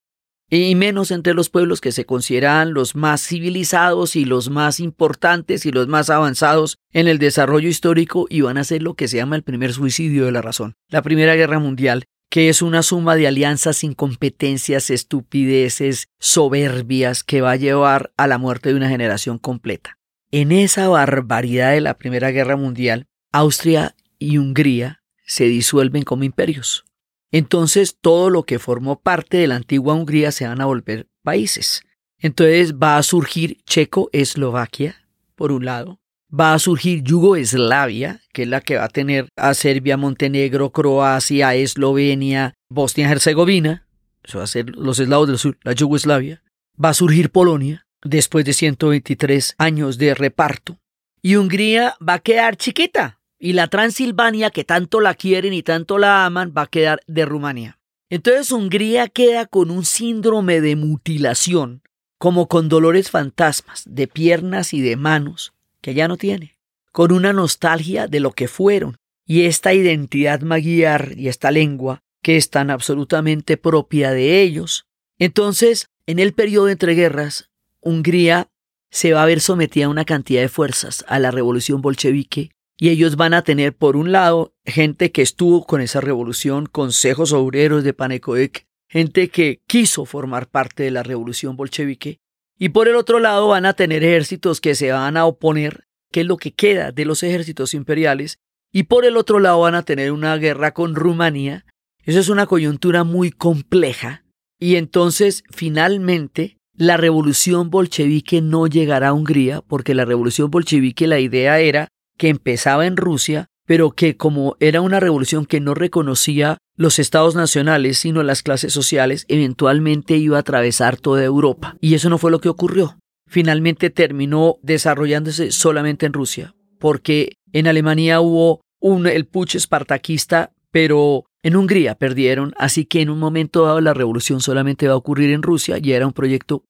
y 0.50 0.76
menos 0.76 1.10
entre 1.12 1.34
los 1.34 1.50
pueblos 1.50 1.82
que 1.82 1.92
se 1.92 2.06
consideran 2.06 2.74
los 2.74 2.96
más 2.96 3.26
civilizados 3.26 4.16
y 4.16 4.26
los 4.26 4.50
más 4.50 4.80
importantes 4.80 5.66
y 5.66 5.72
los 5.72 5.88
más 5.88 6.10
avanzados 6.10 6.78
en 6.92 7.08
el 7.08 7.18
desarrollo 7.18 7.70
histórico, 7.70 8.28
y 8.30 8.42
van 8.42 8.58
a 8.58 8.64
ser 8.64 8.84
lo 8.84 8.94
que 8.94 9.08
se 9.08 9.18
llama 9.18 9.36
el 9.36 9.44
primer 9.44 9.74
suicidio 9.74 10.26
de 10.26 10.32
la 10.32 10.42
razón. 10.42 10.76
La 10.90 11.02
Primera 11.02 11.36
Guerra 11.36 11.60
Mundial 11.60 12.04
que 12.34 12.50
es 12.50 12.64
una 12.64 12.82
suma 12.82 13.16
de 13.16 13.28
alianzas, 13.28 13.84
incompetencias, 13.84 14.90
estupideces, 14.90 16.08
soberbias 16.20 17.24
que 17.24 17.42
va 17.42 17.52
a 17.52 17.58
llevar 17.58 18.12
a 18.18 18.26
la 18.26 18.40
muerte 18.40 18.70
de 18.70 18.76
una 18.76 18.90
generación 18.90 19.38
completa. 19.38 20.00
En 20.32 20.52
esa 20.52 20.88
barbaridad 20.88 21.74
de 21.74 21.82
la 21.82 22.00
Primera 22.00 22.32
Guerra 22.32 22.56
Mundial, 22.56 23.06
Austria 23.32 23.96
y 24.18 24.40
Hungría 24.40 25.04
se 25.28 25.44
disuelven 25.44 26.02
como 26.02 26.24
imperios. 26.24 26.86
Entonces 27.32 28.00
todo 28.02 28.32
lo 28.32 28.42
que 28.42 28.58
formó 28.58 29.00
parte 29.00 29.38
de 29.38 29.46
la 29.46 29.58
antigua 29.58 29.94
Hungría 29.94 30.32
se 30.32 30.48
van 30.48 30.60
a 30.60 30.66
volver 30.66 31.08
países. 31.22 31.84
Entonces 32.18 32.74
va 32.74 32.98
a 32.98 33.04
surgir 33.04 33.60
Checo-Eslovaquia, 33.66 34.96
por 35.36 35.52
un 35.52 35.66
lado, 35.66 36.00
va 36.34 36.54
a 36.54 36.60
surgir 36.60 37.04
Yugoslavia, 37.04 38.22
que 38.34 38.44
es 38.44 38.48
la 38.48 38.62
que 38.62 38.78
va 38.78 38.86
a 38.86 38.90
tener 38.90 39.28
a 39.36 39.54
Serbia, 39.54 39.98
Montenegro, 39.98 40.72
Croacia, 40.72 41.54
Eslovenia, 41.56 42.54
Bosnia-Herzegovina, 42.70 43.86
eso 44.24 44.38
va 44.38 44.46
a 44.46 44.48
ser 44.48 44.76
los 44.76 45.00
eslavos 45.00 45.28
del 45.28 45.38
sur, 45.38 45.58
la 45.64 45.74
Yugoslavia. 45.74 46.42
Va 46.82 46.90
a 46.90 46.94
surgir 46.94 47.30
Polonia, 47.30 47.86
después 48.02 48.46
de 48.46 48.54
123 48.54 49.56
años 49.58 49.98
de 49.98 50.16
reparto. 50.16 50.80
Y 51.22 51.36
Hungría 51.36 51.96
va 52.08 52.16
a 52.16 52.20
quedar 52.20 52.56
chiquita, 52.56 53.20
y 53.38 53.54
la 53.54 53.68
Transilvania, 53.68 54.50
que 54.50 54.64
tanto 54.64 55.02
la 55.02 55.14
quieren 55.14 55.54
y 55.54 55.64
tanto 55.64 55.98
la 55.98 56.26
aman, 56.26 56.54
va 56.56 56.64
a 56.64 56.68
quedar 56.68 57.02
de 57.08 57.26
Rumania. 57.26 57.80
Entonces 58.10 58.52
Hungría 58.52 59.08
queda 59.08 59.46
con 59.46 59.72
un 59.72 59.86
síndrome 59.86 60.62
de 60.62 60.76
mutilación, 60.76 61.82
como 62.18 62.48
con 62.48 62.70
dolores 62.70 63.10
fantasmas 63.10 63.84
de 63.86 64.08
piernas 64.08 64.74
y 64.74 64.82
de 64.82 64.96
manos, 64.96 65.54
que 65.84 65.94
ya 65.94 66.08
no 66.08 66.18
tiene, 66.18 66.58
con 66.92 67.12
una 67.12 67.34
nostalgia 67.34 68.08
de 68.08 68.22
lo 68.22 68.32
que 68.32 68.48
fueron, 68.48 68.96
y 69.26 69.44
esta 69.44 69.74
identidad 69.74 70.42
magyar 70.42 71.14
y 71.16 71.28
esta 71.28 71.52
lengua 71.52 72.00
que 72.24 72.38
es 72.38 72.50
tan 72.50 72.72
absolutamente 72.72 73.58
propia 73.58 74.12
de 74.12 74.42
ellos. 74.42 74.88
Entonces, 75.20 75.90
en 76.08 76.20
el 76.20 76.34
periodo 76.34 76.70
entre 76.70 76.96
guerras, 76.96 77.52
Hungría 77.82 78.48
se 78.90 79.12
va 79.12 79.24
a 79.24 79.26
ver 79.26 79.42
sometida 79.42 79.86
a 79.86 79.90
una 79.90 80.06
cantidad 80.06 80.42
de 80.42 80.50
fuerzas 80.50 81.04
a 81.08 81.20
la 81.20 81.32
revolución 81.32 81.82
bolchevique 81.82 82.52
y 82.78 82.90
ellos 82.90 83.18
van 83.18 83.34
a 83.34 83.44
tener, 83.44 83.76
por 83.76 83.98
un 83.98 84.12
lado, 84.12 84.54
gente 84.66 85.12
que 85.12 85.22
estuvo 85.22 85.66
con 85.66 85.82
esa 85.82 86.00
revolución, 86.00 86.66
consejos 86.66 87.34
obreros 87.34 87.84
de 87.84 87.94
Panekoek, 87.94 88.66
gente 88.88 89.30
que 89.30 89.62
quiso 89.68 90.06
formar 90.06 90.48
parte 90.48 90.84
de 90.84 90.92
la 90.92 91.04
revolución 91.04 91.58
bolchevique, 91.58 92.20
y 92.58 92.70
por 92.70 92.88
el 92.88 92.96
otro 92.96 93.20
lado 93.20 93.48
van 93.48 93.66
a 93.66 93.74
tener 93.74 94.04
ejércitos 94.04 94.62
que 94.62 94.76
se 94.76 94.92
van 94.92 95.18
a 95.18 95.26
oponer, 95.26 95.86
que 96.12 96.22
es 96.22 96.28
lo 96.28 96.38
que 96.38 96.54
queda 96.54 96.92
de 96.92 97.06
los 97.06 97.24
ejércitos 97.24 97.74
imperiales, 97.74 98.40
y 98.72 98.84
por 98.84 99.06
el 99.06 99.18
otro 99.18 99.40
lado 99.40 99.60
van 99.62 99.76
a 99.76 99.84
tener 99.84 100.12
una 100.12 100.36
guerra 100.38 100.74
con 100.74 100.96
Rumanía. 100.96 101.66
Eso 102.04 102.20
es 102.20 102.30
una 102.30 102.48
coyuntura 102.48 103.04
muy 103.04 103.32
compleja. 103.32 104.24
Y 104.60 104.76
entonces, 104.76 105.44
finalmente, 105.52 106.58
la 106.76 106.98
revolución 106.98 107.70
bolchevique 107.70 108.42
no 108.42 108.66
llegará 108.68 109.10
a 109.10 109.14
Hungría, 109.14 109.62
porque 109.62 109.94
la 109.94 110.06
revolución 110.06 110.50
bolchevique 110.50 111.08
la 111.08 111.20
idea 111.20 111.60
era 111.60 111.88
que 112.18 112.30
empezaba 112.30 112.88
en 112.88 112.98
Rusia, 112.98 113.48
pero 113.66 113.92
que 113.92 114.18
como 114.18 114.56
era 114.60 114.82
una 114.82 115.00
revolución 115.00 115.46
que 115.46 115.60
no 115.60 115.74
reconocía 115.74 116.58
los 116.76 117.00
estados 117.00 117.36
nacionales, 117.36 117.98
sino 117.98 118.24
las 118.24 118.44
clases 118.44 118.74
sociales, 118.74 119.26
eventualmente 119.28 120.18
iba 120.18 120.38
a 120.38 120.42
atravesar 120.42 120.98
toda 120.98 121.24
Europa. 121.24 121.78
Y 121.80 121.94
eso 121.94 122.10
no 122.10 122.18
fue 122.18 122.32
lo 122.32 122.40
que 122.40 122.50
ocurrió. 122.50 122.98
Finalmente 123.28 123.90
terminó 123.90 124.58
desarrollándose 124.62 125.52
solamente 125.52 126.06
en 126.06 126.14
Rusia, 126.14 126.56
porque 126.80 127.38
en 127.52 127.68
Alemania 127.68 128.22
hubo 128.22 128.62
un, 128.80 129.08
el 129.08 129.26
puch 129.26 129.56
espartaquista, 129.56 130.52
pero 130.72 131.26
en 131.44 131.56
Hungría 131.56 131.96
perdieron, 131.96 132.54
así 132.58 132.86
que 132.86 133.02
en 133.02 133.10
un 133.10 133.20
momento 133.20 133.66
dado 133.66 133.82
la 133.82 133.94
revolución 133.94 134.42
solamente 134.42 134.88
va 134.88 134.94
a 134.94 134.98
ocurrir 134.98 135.32
en 135.32 135.44
Rusia 135.44 135.78
y 135.82 135.92
era 135.92 136.08
un 136.08 136.14
proyecto 136.14 136.64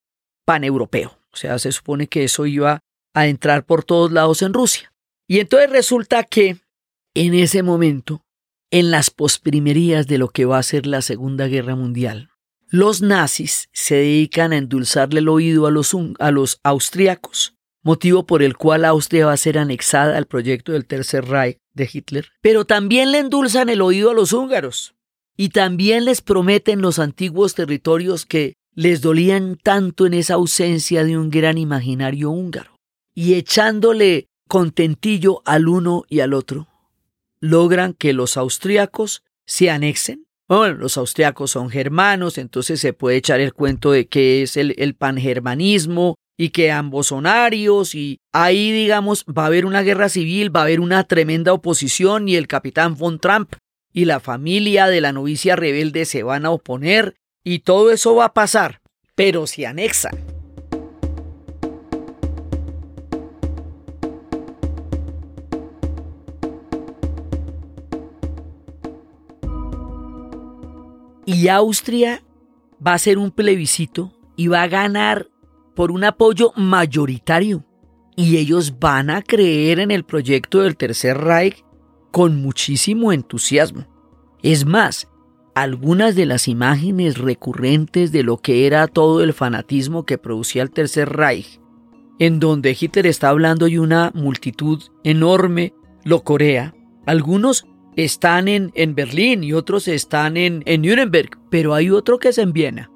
paneuropeo. 0.45 1.17
O 1.31 1.35
sea, 1.35 1.57
se 1.59 1.71
supone 1.71 2.07
que 2.07 2.23
eso 2.23 2.45
iba 2.45 2.79
a 3.13 3.27
entrar 3.27 3.65
por 3.65 3.83
todos 3.83 4.11
lados 4.11 4.41
en 4.41 4.53
Rusia. 4.53 4.91
Y 5.27 5.39
entonces 5.39 5.69
resulta 5.69 6.23
que 6.23 6.57
en 7.15 7.33
ese 7.33 7.63
momento, 7.63 8.23
en 8.71 8.89
las 8.89 9.11
posprimerías 9.11 10.07
de 10.07 10.17
lo 10.17 10.29
que 10.29 10.45
va 10.45 10.57
a 10.57 10.63
ser 10.63 10.87
la 10.87 11.01
Segunda 11.01 11.47
Guerra 11.47 11.75
Mundial, 11.75 12.29
los 12.69 13.03
nazis 13.03 13.69
se 13.71 13.95
dedican 13.95 14.51
a 14.51 14.57
endulzarle 14.57 15.19
el 15.19 15.29
oído 15.29 15.67
a 15.67 15.71
los, 15.71 16.59
austriacos, 16.63 17.55
motivo 17.83 18.25
por 18.25 18.41
el 18.41 18.57
cual 18.57 18.83
Austria 18.85 19.27
va 19.27 19.33
a 19.33 19.37
ser 19.37 19.59
anexada 19.59 20.17
al 20.17 20.25
proyecto 20.25 20.71
del 20.71 20.87
Tercer 20.87 21.25
Reich 21.25 21.59
de 21.75 21.87
Hitler, 21.91 22.29
pero 22.41 22.65
también 22.65 23.11
le 23.11 23.19
endulzan 23.19 23.69
el 23.69 23.81
oído 23.81 24.09
a 24.09 24.15
los 24.15 24.33
húngaros 24.33 24.95
y 25.37 25.49
también 25.49 26.05
les 26.05 26.21
prometen 26.21 26.81
los 26.81 26.97
antiguos 26.97 27.53
territorios 27.53 28.25
que 28.25 28.53
les 28.73 29.01
dolían 29.01 29.55
tanto 29.61 30.07
en 30.07 30.15
esa 30.15 30.33
ausencia 30.35 31.03
de 31.03 31.15
un 31.15 31.29
gran 31.29 31.59
imaginario 31.59 32.31
húngaro, 32.31 32.75
y 33.13 33.35
echándole 33.35 34.25
contentillo 34.47 35.43
al 35.45 35.67
uno 35.67 36.05
y 36.09 36.21
al 36.21 36.33
otro, 36.33 36.72
logran 37.43 37.93
que 37.93 38.13
los 38.13 38.37
austriacos 38.37 39.21
se 39.45 39.69
anexen. 39.69 40.27
Bueno, 40.47 40.75
los 40.75 40.97
austriacos 40.97 41.51
son 41.51 41.69
germanos, 41.69 42.37
entonces 42.37 42.79
se 42.79 42.93
puede 42.93 43.17
echar 43.17 43.41
el 43.41 43.53
cuento 43.53 43.91
de 43.91 44.07
que 44.07 44.43
es 44.43 44.55
el, 44.55 44.73
el 44.77 44.95
pangermanismo 44.95 46.15
y 46.37 46.49
que 46.49 46.71
ambos 46.71 47.07
son 47.07 47.27
arios 47.27 47.95
y 47.95 48.21
ahí 48.31 48.71
digamos 48.71 49.25
va 49.25 49.43
a 49.43 49.47
haber 49.47 49.65
una 49.65 49.81
guerra 49.81 50.07
civil, 50.07 50.55
va 50.55 50.61
a 50.61 50.63
haber 50.63 50.79
una 50.79 51.03
tremenda 51.03 51.51
oposición 51.51 52.29
y 52.29 52.37
el 52.37 52.47
capitán 52.47 52.95
von 52.95 53.19
Trump 53.19 53.55
y 53.91 54.05
la 54.05 54.21
familia 54.21 54.87
de 54.87 55.01
la 55.01 55.11
novicia 55.11 55.57
rebelde 55.57 56.05
se 56.05 56.23
van 56.23 56.45
a 56.45 56.51
oponer 56.51 57.15
y 57.43 57.59
todo 57.59 57.91
eso 57.91 58.15
va 58.15 58.25
a 58.25 58.33
pasar, 58.33 58.79
pero 59.15 59.47
se 59.47 59.67
anexan. 59.67 60.32
Y 71.25 71.47
Austria 71.47 72.21
va 72.85 72.91
a 72.91 72.95
hacer 72.95 73.17
un 73.17 73.31
plebiscito 73.31 74.13
y 74.35 74.47
va 74.47 74.63
a 74.63 74.67
ganar 74.67 75.29
por 75.75 75.91
un 75.91 76.03
apoyo 76.03 76.51
mayoritario. 76.55 77.65
Y 78.15 78.37
ellos 78.37 78.79
van 78.79 79.09
a 79.09 79.21
creer 79.21 79.79
en 79.79 79.91
el 79.91 80.03
proyecto 80.03 80.61
del 80.61 80.77
Tercer 80.77 81.17
Reich 81.17 81.63
con 82.11 82.41
muchísimo 82.41 83.11
entusiasmo. 83.11 83.87
Es 84.43 84.65
más, 84.65 85.07
algunas 85.55 86.15
de 86.15 86.25
las 86.25 86.47
imágenes 86.47 87.17
recurrentes 87.17 88.11
de 88.11 88.23
lo 88.23 88.37
que 88.37 88.67
era 88.67 88.87
todo 88.87 89.23
el 89.23 89.33
fanatismo 89.33 90.05
que 90.05 90.17
producía 90.17 90.63
el 90.63 90.71
Tercer 90.71 91.09
Reich, 91.09 91.59
en 92.19 92.39
donde 92.39 92.77
Hitler 92.79 93.07
está 93.07 93.29
hablando 93.29 93.67
y 93.67 93.77
una 93.77 94.11
multitud 94.13 94.81
enorme 95.03 95.73
lo 96.03 96.23
corea, 96.23 96.75
algunos 97.05 97.65
están 97.95 98.47
en, 98.47 98.71
en 98.75 98.95
Berlín 98.95 99.43
y 99.43 99.53
otros 99.53 99.87
están 99.87 100.37
en, 100.37 100.63
en 100.65 100.81
Nuremberg, 100.81 101.37
pero 101.49 101.73
hay 101.73 101.89
otro 101.89 102.19
que 102.19 102.29
es 102.29 102.37
en 102.37 102.53
Viena. 102.53 102.89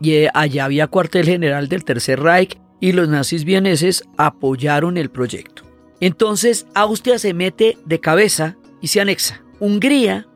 Y 0.00 0.12
eh, 0.12 0.30
allá 0.34 0.66
había 0.66 0.86
cuartel 0.86 1.26
general 1.26 1.68
del 1.68 1.84
Tercer 1.84 2.20
Reich 2.20 2.58
y 2.80 2.92
los 2.92 3.08
nazis 3.08 3.44
vieneses 3.44 4.04
apoyaron 4.16 4.98
el 4.98 5.10
proyecto. 5.10 5.62
Entonces 6.00 6.66
Austria 6.74 7.18
se 7.18 7.34
mete 7.34 7.78
de 7.84 8.00
cabeza 8.00 8.56
y 8.80 8.88
se 8.88 9.00
anexa. 9.00 9.42
Hungría 9.60 10.26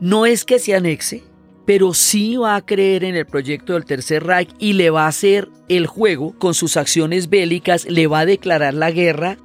no 0.00 0.26
es 0.26 0.44
que 0.44 0.58
se 0.58 0.74
anexe, 0.74 1.24
pero 1.66 1.92
sí 1.92 2.36
va 2.36 2.56
a 2.56 2.64
creer 2.64 3.04
en 3.04 3.14
el 3.14 3.26
proyecto 3.26 3.74
del 3.74 3.84
Tercer 3.84 4.24
Reich 4.24 4.50
y 4.58 4.72
le 4.72 4.90
va 4.90 5.04
a 5.04 5.08
hacer 5.08 5.50
el 5.68 5.86
juego 5.86 6.34
con 6.38 6.54
sus 6.54 6.76
acciones 6.76 7.28
bélicas, 7.28 7.84
le 7.84 8.06
va 8.06 8.20
a 8.20 8.26
declarar 8.26 8.72
la 8.72 8.90
guerra 8.90 9.36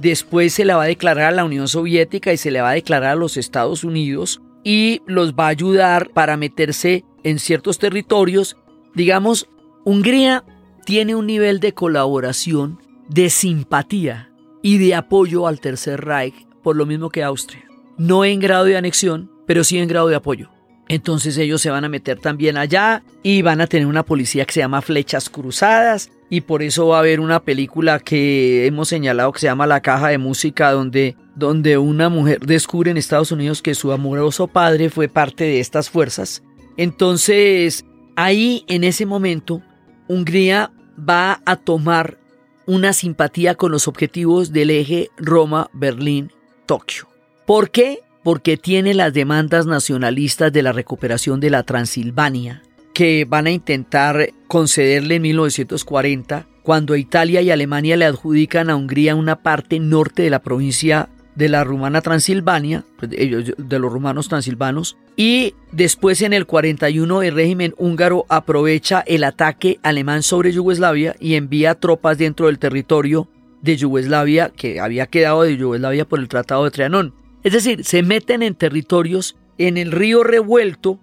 Después 0.00 0.54
se 0.54 0.64
la 0.64 0.76
va 0.76 0.84
a 0.84 0.86
declarar 0.86 1.32
a 1.32 1.36
la 1.36 1.44
Unión 1.44 1.66
Soviética 1.66 2.32
y 2.32 2.36
se 2.36 2.52
le 2.52 2.60
va 2.60 2.70
a 2.70 2.74
declarar 2.74 3.10
a 3.12 3.16
los 3.16 3.36
Estados 3.36 3.82
Unidos 3.82 4.40
y 4.62 5.02
los 5.06 5.34
va 5.34 5.46
a 5.46 5.48
ayudar 5.48 6.10
para 6.10 6.36
meterse 6.36 7.04
en 7.24 7.40
ciertos 7.40 7.78
territorios. 7.78 8.56
Digamos, 8.94 9.48
Hungría 9.84 10.44
tiene 10.84 11.16
un 11.16 11.26
nivel 11.26 11.58
de 11.58 11.74
colaboración, 11.74 12.78
de 13.08 13.28
simpatía 13.28 14.30
y 14.62 14.78
de 14.78 14.94
apoyo 14.94 15.48
al 15.48 15.60
Tercer 15.60 16.04
Reich, 16.04 16.46
por 16.62 16.76
lo 16.76 16.86
mismo 16.86 17.10
que 17.10 17.24
Austria. 17.24 17.64
No 17.96 18.24
en 18.24 18.38
grado 18.38 18.66
de 18.66 18.76
anexión, 18.76 19.32
pero 19.46 19.64
sí 19.64 19.78
en 19.78 19.88
grado 19.88 20.06
de 20.06 20.14
apoyo. 20.14 20.50
Entonces 20.88 21.36
ellos 21.36 21.60
se 21.60 21.70
van 21.70 21.84
a 21.84 21.88
meter 21.88 22.18
también 22.18 22.56
allá 22.56 23.02
y 23.22 23.42
van 23.42 23.60
a 23.60 23.66
tener 23.66 23.86
una 23.86 24.04
policía 24.04 24.46
que 24.46 24.54
se 24.54 24.60
llama 24.60 24.80
Flechas 24.80 25.28
Cruzadas 25.28 26.10
y 26.30 26.40
por 26.40 26.62
eso 26.62 26.88
va 26.88 26.96
a 26.96 27.00
haber 27.00 27.20
una 27.20 27.42
película 27.42 27.98
que 28.00 28.66
hemos 28.66 28.88
señalado 28.88 29.32
que 29.32 29.40
se 29.40 29.46
llama 29.46 29.66
La 29.66 29.82
Caja 29.82 30.08
de 30.08 30.16
Música 30.16 30.72
donde, 30.72 31.14
donde 31.34 31.76
una 31.76 32.08
mujer 32.08 32.40
descubre 32.40 32.90
en 32.90 32.96
Estados 32.96 33.32
Unidos 33.32 33.60
que 33.60 33.74
su 33.74 33.92
amoroso 33.92 34.46
padre 34.46 34.88
fue 34.88 35.08
parte 35.08 35.44
de 35.44 35.60
estas 35.60 35.90
fuerzas. 35.90 36.42
Entonces 36.78 37.84
ahí 38.16 38.64
en 38.66 38.82
ese 38.84 39.04
momento 39.04 39.62
Hungría 40.08 40.72
va 40.98 41.42
a 41.44 41.56
tomar 41.56 42.18
una 42.66 42.94
simpatía 42.94 43.54
con 43.54 43.72
los 43.72 43.88
objetivos 43.88 44.52
del 44.52 44.70
eje 44.70 45.10
Roma-Berlín-Tokio. 45.18 47.08
¿Por 47.46 47.70
qué? 47.70 48.00
Porque 48.28 48.58
tiene 48.58 48.92
las 48.92 49.14
demandas 49.14 49.64
nacionalistas 49.64 50.52
de 50.52 50.62
la 50.62 50.72
recuperación 50.72 51.40
de 51.40 51.48
la 51.48 51.62
Transilvania, 51.62 52.60
que 52.92 53.24
van 53.26 53.46
a 53.46 53.50
intentar 53.50 54.34
concederle 54.48 55.14
en 55.14 55.22
1940, 55.22 56.46
cuando 56.62 56.94
Italia 56.94 57.40
y 57.40 57.50
Alemania 57.50 57.96
le 57.96 58.04
adjudican 58.04 58.68
a 58.68 58.76
Hungría 58.76 59.14
una 59.14 59.36
parte 59.36 59.80
norte 59.80 60.24
de 60.24 60.28
la 60.28 60.42
provincia 60.42 61.08
de 61.36 61.48
la 61.48 61.64
rumana 61.64 62.02
Transilvania, 62.02 62.84
pues, 62.98 63.10
de 63.10 63.78
los 63.78 63.90
rumanos 63.90 64.28
transilvanos, 64.28 64.98
y 65.16 65.54
después 65.72 66.20
en 66.20 66.34
el 66.34 66.44
41 66.44 67.22
el 67.22 67.34
régimen 67.34 67.74
húngaro 67.78 68.26
aprovecha 68.28 69.02
el 69.06 69.24
ataque 69.24 69.80
alemán 69.82 70.22
sobre 70.22 70.52
Yugoslavia 70.52 71.16
y 71.18 71.36
envía 71.36 71.76
tropas 71.76 72.18
dentro 72.18 72.44
del 72.44 72.58
territorio 72.58 73.26
de 73.62 73.78
Yugoslavia 73.78 74.50
que 74.54 74.80
había 74.80 75.06
quedado 75.06 75.44
de 75.44 75.56
Yugoslavia 75.56 76.04
por 76.04 76.18
el 76.18 76.28
Tratado 76.28 76.64
de 76.64 76.72
Trianón. 76.72 77.14
Es 77.44 77.52
decir, 77.52 77.84
se 77.84 78.02
meten 78.02 78.42
en 78.42 78.54
territorios 78.54 79.36
en 79.58 79.76
el 79.76 79.92
río 79.92 80.24
revuelto 80.24 80.98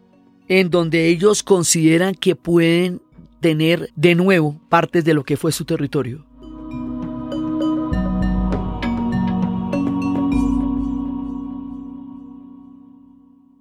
en 0.48 0.70
donde 0.70 1.08
ellos 1.08 1.44
consideran 1.44 2.14
que 2.14 2.36
pueden 2.36 3.02
tener 3.40 3.90
de 3.96 4.16
nuevo 4.16 4.60
partes 4.70 5.06
de 5.06 5.14
lo 5.14 5.24
que 5.24 5.38
fue 5.38 5.52
su 5.52 5.66
territorio. 5.66 6.26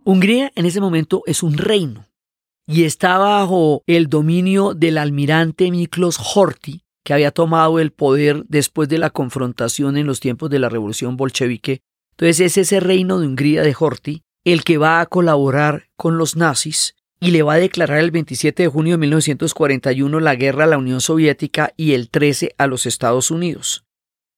Hungría 0.07 0.53
en 0.55 0.67
ese 0.67 0.81
momento 0.81 1.23
es 1.27 1.43
un 1.43 1.57
reino 1.57 2.05
y 2.67 2.85
está 2.85 3.19
bajo 3.19 3.83
el 3.87 4.09
dominio 4.09 4.75
del 4.75 4.99
almirante 4.99 5.71
Miklos 5.71 6.19
Horthy, 6.19 6.83
que 7.05 7.15
había 7.15 7.31
tomado 7.31 7.79
el 7.79 7.91
poder 7.91 8.45
después 8.49 8.89
de 8.89 8.99
la 8.99 9.11
confrontación 9.11 9.97
en 9.97 10.07
los 10.07 10.21
tiempos 10.21 10.51
de 10.51 10.59
la 10.59 10.69
revolución 10.69 11.17
bolchevique 11.17 11.83
Entonces 12.15 12.41
es 12.41 12.57
ese 12.59 12.81
reino 12.81 13.19
de 13.19 13.27
Hungría 13.27 13.63
de 13.63 13.75
Horthy 13.79 14.23
el 14.45 14.63
que 14.63 14.79
va 14.79 15.01
a 15.01 15.07
colaborar 15.07 15.89
con 15.97 16.19
los 16.19 16.37
nazis 16.37 16.95
y 17.19 17.31
le 17.31 17.43
va 17.43 17.55
a 17.55 17.59
declarar 17.59 17.99
el 17.99 18.11
27 18.11 18.65
de 18.65 18.69
junio 18.69 18.93
de 18.93 18.99
1941 18.99 20.21
la 20.21 20.35
guerra 20.35 20.65
a 20.65 20.67
la 20.69 20.79
Unión 20.79 21.01
Soviética 21.01 21.73
y 21.77 21.95
el 21.95 22.11
13 22.11 22.55
a 22.59 22.67
los 22.67 22.87
Estados 22.87 23.31
Unidos. 23.31 23.85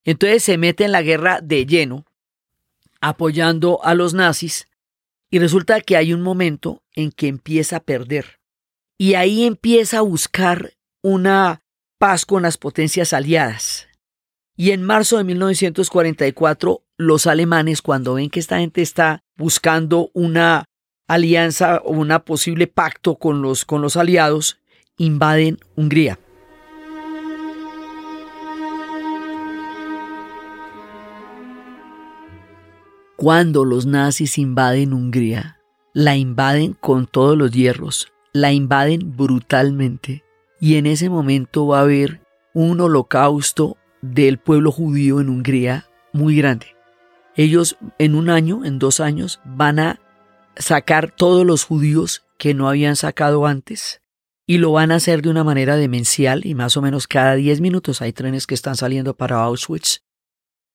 Entonces 0.04 0.44
se 0.44 0.56
mete 0.56 0.84
en 0.84 0.92
la 0.92 1.02
guerra 1.02 1.40
de 1.42 1.66
lleno, 1.66 2.06
apoyando 3.00 3.84
a 3.84 3.94
los 3.94 4.14
nazis, 4.14 4.68
y 5.30 5.40
resulta 5.40 5.80
que 5.80 5.96
hay 5.96 6.12
un 6.12 6.22
momento 6.22 6.84
en 6.94 7.10
que 7.10 7.26
empieza 7.26 7.78
a 7.78 7.80
perder. 7.80 8.38
Y 8.96 9.14
ahí 9.14 9.44
empieza 9.44 9.98
a 9.98 10.02
buscar 10.02 10.74
una 11.02 11.62
paz 11.98 12.24
con 12.24 12.42
las 12.42 12.56
potencias 12.56 13.12
aliadas. 13.12 13.85
Y 14.56 14.70
en 14.70 14.82
marzo 14.82 15.18
de 15.18 15.24
1944, 15.24 16.82
los 16.96 17.26
alemanes, 17.26 17.82
cuando 17.82 18.14
ven 18.14 18.30
que 18.30 18.40
esta 18.40 18.58
gente 18.58 18.80
está 18.80 19.22
buscando 19.36 20.10
una 20.14 20.64
alianza 21.06 21.82
o 21.84 21.90
un 21.90 22.08
posible 22.24 22.66
pacto 22.66 23.16
con 23.16 23.42
los, 23.42 23.66
con 23.66 23.82
los 23.82 23.98
aliados, 23.98 24.58
invaden 24.96 25.58
Hungría. 25.76 26.18
Cuando 33.16 33.64
los 33.66 33.84
nazis 33.84 34.38
invaden 34.38 34.94
Hungría, 34.94 35.60
la 35.92 36.16
invaden 36.16 36.72
con 36.72 37.06
todos 37.06 37.36
los 37.36 37.50
hierros, 37.50 38.10
la 38.32 38.52
invaden 38.52 39.16
brutalmente 39.16 40.24
y 40.60 40.76
en 40.76 40.86
ese 40.86 41.10
momento 41.10 41.66
va 41.66 41.80
a 41.80 41.82
haber 41.82 42.20
un 42.54 42.80
holocausto 42.80 43.76
del 44.12 44.38
pueblo 44.38 44.72
judío 44.72 45.20
en 45.20 45.28
Hungría 45.28 45.86
muy 46.12 46.36
grande. 46.36 46.74
Ellos 47.34 47.76
en 47.98 48.14
un 48.14 48.30
año, 48.30 48.64
en 48.64 48.78
dos 48.78 49.00
años, 49.00 49.40
van 49.44 49.78
a 49.78 50.00
sacar 50.56 51.10
todos 51.14 51.44
los 51.44 51.64
judíos 51.64 52.24
que 52.38 52.54
no 52.54 52.68
habían 52.68 52.96
sacado 52.96 53.46
antes 53.46 54.00
y 54.46 54.58
lo 54.58 54.72
van 54.72 54.92
a 54.92 54.96
hacer 54.96 55.22
de 55.22 55.30
una 55.30 55.44
manera 55.44 55.76
demencial 55.76 56.46
y 56.46 56.54
más 56.54 56.76
o 56.76 56.82
menos 56.82 57.06
cada 57.06 57.34
10 57.34 57.60
minutos 57.60 58.00
hay 58.00 58.12
trenes 58.12 58.46
que 58.46 58.54
están 58.54 58.76
saliendo 58.76 59.14
para 59.14 59.42
Auschwitz 59.42 60.00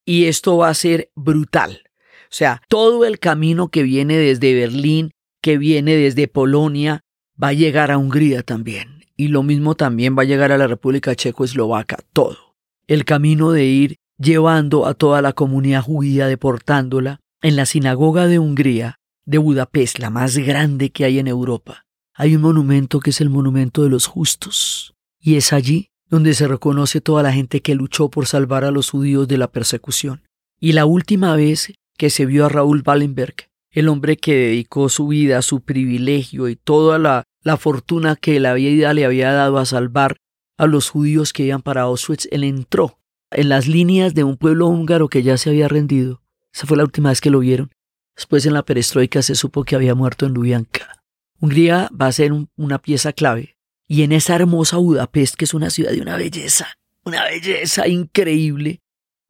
y 0.06 0.26
esto 0.26 0.58
va 0.58 0.70
a 0.70 0.74
ser 0.74 1.10
brutal. 1.16 1.84
O 2.24 2.34
sea, 2.34 2.62
todo 2.70 3.06
el 3.06 3.20
camino 3.20 3.70
que 3.70 3.84
viene 3.84 4.18
desde 4.18 4.54
Berlín, 4.54 5.12
que 5.42 5.58
viene 5.58 5.96
desde 5.96 6.28
Polonia, 6.28 7.02
va 7.42 7.50
a 7.50 7.54
llegar 7.54 7.92
a 7.92 7.98
Hungría 7.98 8.44
también. 8.44 9.06
Y 9.18 9.28
lo 9.28 9.44
mismo 9.44 9.76
también 9.76 10.18
va 10.18 10.24
a 10.24 10.26
llegar 10.26 10.52
a 10.52 10.58
la 10.58 10.68
República 10.68 11.16
Checoslovaca, 11.16 11.98
todo. 12.14 12.51
El 12.92 13.06
camino 13.06 13.54
de 13.54 13.64
ir 13.64 14.00
llevando 14.18 14.86
a 14.86 14.94
toda 14.96 15.22
la 15.22 15.32
comunidad 15.32 15.82
judía, 15.82 16.28
deportándola, 16.28 17.22
en 17.42 17.56
la 17.56 17.66
sinagoga 17.66 18.28
de 18.28 18.38
Hungría, 18.38 19.00
de 19.26 19.38
Budapest, 19.38 20.00
la 20.00 20.10
más 20.10 20.38
grande 20.38 20.90
que 20.90 21.06
hay 21.06 21.18
en 21.18 21.28
Europa, 21.28 21.86
hay 22.14 22.36
un 22.36 22.42
monumento 22.42 23.00
que 23.00 23.12
es 23.12 23.22
el 23.22 23.30
monumento 23.30 23.84
de 23.84 23.90
los 23.90 24.08
justos. 24.08 24.94
Y 25.22 25.36
es 25.36 25.54
allí 25.54 25.92
donde 26.10 26.34
se 26.34 26.50
reconoce 26.50 27.00
toda 27.00 27.24
la 27.24 27.32
gente 27.32 27.62
que 27.62 27.76
luchó 27.76 28.10
por 28.10 28.28
salvar 28.28 28.66
a 28.66 28.72
los 28.72 28.90
judíos 28.90 29.26
de 29.26 29.38
la 29.38 29.50
persecución. 29.50 30.24
Y 30.60 30.74
la 30.74 30.86
última 30.86 31.34
vez 31.38 31.72
que 31.98 32.10
se 32.10 32.26
vio 32.26 32.46
a 32.46 32.50
Raúl 32.50 32.84
Wallenberg, 32.86 33.36
el 33.70 33.88
hombre 33.88 34.18
que 34.18 34.36
dedicó 34.36 34.90
su 34.90 35.08
vida, 35.08 35.42
su 35.44 35.62
privilegio 35.62 36.50
y 36.50 36.58
toda 36.58 37.00
la, 37.00 37.24
la 37.42 37.56
fortuna 37.56 38.18
que 38.18 38.42
la 38.42 38.54
vida 38.54 38.94
le 38.94 39.06
había 39.06 39.32
dado 39.32 39.60
a 39.60 39.66
salvar 39.66 40.18
a 40.58 40.68
los 40.68 40.90
judíos 40.90 41.34
que 41.34 41.44
iban 41.44 41.62
para 41.62 41.82
Auschwitz, 41.82 42.28
él 42.32 42.44
entró 42.44 43.00
en 43.32 43.50
las 43.50 43.68
líneas 43.68 44.14
de 44.14 44.24
un 44.24 44.38
pueblo 44.38 44.68
húngaro 44.68 45.08
que 45.08 45.24
ya 45.24 45.38
se 45.38 45.50
había 45.50 45.68
rendido. 45.68 46.22
Esa 46.54 46.68
fue 46.68 46.78
la 46.78 46.84
última 46.84 47.10
vez 47.10 47.22
que 47.22 47.30
lo 47.30 47.40
vieron. 47.40 47.72
Después 48.16 48.46
en 48.46 48.54
la 48.54 48.64
perestroika 48.64 49.22
se 49.22 49.36
supo 49.36 49.64
que 49.64 49.76
había 49.76 49.96
muerto 49.96 50.26
en 50.26 50.34
Lubyanka. 50.34 51.02
Hungría 51.40 51.90
va 52.00 52.08
a 52.08 52.12
ser 52.12 52.34
una 52.56 52.78
pieza 52.80 53.14
clave. 53.14 53.58
Y 53.88 54.04
en 54.04 54.12
esa 54.12 54.36
hermosa 54.36 54.78
Budapest, 54.78 55.36
que 55.36 55.46
es 55.46 55.54
una 55.54 55.70
ciudad 55.70 55.92
de 55.92 56.02
una 56.02 56.18
belleza, 56.18 56.78
una 57.04 57.24
belleza 57.26 57.88
increíble, 57.88 58.82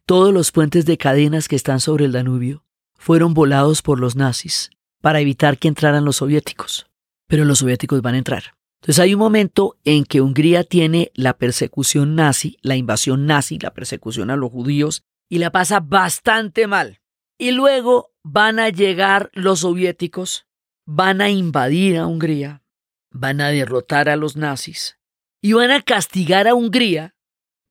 todos 0.06 0.34
los 0.34 0.52
puentes 0.52 0.86
de 0.86 0.98
cadenas 0.98 1.48
que 1.48 1.56
están 1.56 1.80
sobre 1.80 2.06
el 2.06 2.12
Danubio 2.12 2.66
fueron 2.96 3.34
volados 3.34 3.82
por 3.82 4.00
los 4.00 4.16
nazis 4.16 4.72
para 5.00 5.20
evitar 5.20 5.58
que 5.58 5.68
entraran 5.68 6.06
los 6.06 6.18
soviéticos. 6.18 6.88
Pero 7.28 7.46
los 7.46 7.60
soviéticos 7.60 8.02
van 8.02 8.16
a 8.16 8.18
entrar. 8.18 8.56
Entonces 8.82 9.00
hay 9.00 9.14
un 9.14 9.20
momento 9.20 9.78
en 9.86 10.06
que 10.06 10.22
Hungría 10.22 10.64
tiene 10.64 11.12
la 11.14 11.38
persecución 11.38 12.16
nazi, 12.16 12.58
la 12.64 12.76
invasión 12.76 13.28
nazi, 13.28 13.60
la 13.60 13.76
persecución 13.76 14.32
a 14.32 14.36
los 14.36 14.50
judíos, 14.50 15.04
y 15.30 15.38
la 15.38 15.52
pasa 15.52 15.80
bastante 15.80 16.66
mal. 16.66 17.00
Y 17.38 17.52
luego 17.52 18.12
van 18.24 18.58
a 18.58 18.70
llegar 18.70 19.30
los 19.34 19.60
soviéticos, 19.60 20.48
van 20.88 21.22
a 21.22 21.30
invadir 21.30 22.00
a 22.00 22.08
Hungría, 22.08 22.64
van 23.12 23.40
a 23.40 23.50
derrotar 23.50 24.10
a 24.10 24.16
los 24.16 24.36
nazis 24.36 24.98
y 25.44 25.54
van 25.54 25.70
a 25.70 25.84
castigar 25.84 26.48
a 26.48 26.56
Hungría 26.56 27.16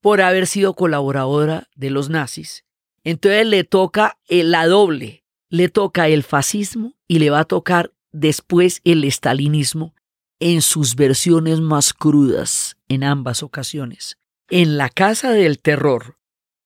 por 0.00 0.20
haber 0.20 0.46
sido 0.46 0.74
colaboradora 0.74 1.68
de 1.74 1.90
los 1.90 2.08
nazis. 2.08 2.64
Entonces 3.02 3.46
le 3.46 3.64
toca 3.64 4.18
la 4.28 4.66
doble, 4.68 5.24
le 5.48 5.68
toca 5.68 6.06
el 6.06 6.22
fascismo 6.22 6.94
y 7.08 7.18
le 7.18 7.30
va 7.30 7.40
a 7.40 7.44
tocar 7.44 7.92
después 8.12 8.80
el 8.84 9.02
estalinismo 9.02 9.94
en 10.40 10.62
sus 10.62 10.96
versiones 10.96 11.60
más 11.60 11.92
crudas 11.92 12.76
en 12.88 13.04
ambas 13.04 13.42
ocasiones. 13.42 14.16
En 14.48 14.78
la 14.78 14.88
Casa 14.88 15.30
del 15.30 15.60
Terror, 15.60 16.16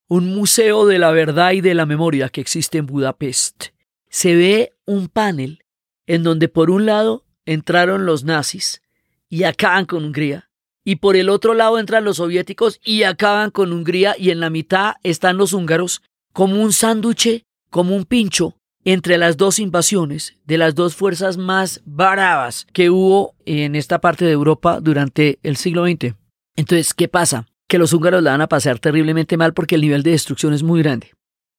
un 0.09 0.35
museo 0.35 0.87
de 0.87 0.99
la 0.99 1.11
verdad 1.11 1.53
y 1.53 1.61
de 1.61 1.75
la 1.75 1.85
memoria 1.85 2.29
que 2.29 2.41
existe 2.41 2.79
en 2.79 2.87
Budapest, 2.87 3.67
se 4.09 4.35
ve 4.37 4.73
un 4.87 5.09
panel 5.09 5.65
en 6.07 6.23
donde 6.23 6.49
por 6.49 6.71
un 6.71 6.87
lado 6.87 7.25
entraron 7.47 8.07
los 8.07 8.25
nazis 8.25 8.81
y 9.29 9.43
acaban 9.43 9.87
con 9.87 10.05
Hungría, 10.05 10.51
y 10.85 10.97
por 10.97 11.17
el 11.17 11.29
otro 11.29 11.55
lado 11.55 11.79
entran 11.79 12.05
los 12.05 12.19
soviéticos 12.19 12.81
y 12.85 13.03
acaban 13.03 13.51
con 13.51 13.73
Hungría, 13.73 14.15
y 14.17 14.31
en 14.31 14.39
la 14.39 14.51
mitad 14.51 14.95
están 15.03 15.37
los 15.37 15.53
húngaros 15.53 16.03
como 16.33 16.63
un 16.63 16.73
sándwich, 16.73 17.45
como 17.71 17.97
un 17.97 18.05
pincho 18.05 18.57
entre 18.85 19.19
las 19.19 19.37
dos 19.37 19.59
invasiones 19.59 20.37
de 20.45 20.59
las 20.59 20.75
dos 20.75 20.95
fuerzas 20.95 21.37
más 21.37 21.83
bravas 21.85 22.67
que 22.73 22.91
hubo 22.91 23.35
en 23.47 23.75
esta 23.75 24.01
parte 24.01 24.25
de 24.25 24.33
Europa 24.33 24.81
durante 24.81 25.39
el 25.43 25.57
siglo 25.57 25.87
XX. 25.87 26.15
Entonces, 26.57 26.95
¿qué 26.95 27.09
pasa? 27.09 27.47
que 27.69 27.79
los 27.79 27.93
húngaros 27.93 28.23
la 28.23 28.33
van 28.33 28.41
a 28.41 28.49
pasar 28.49 28.79
terriblemente 28.79 29.37
mal 29.37 29.55
porque 29.55 29.75
el 29.75 29.81
nivel 29.81 30.03
de 30.03 30.13
destrucción 30.13 30.53
es 30.53 30.63
muy 30.63 30.83
grande 30.83 31.13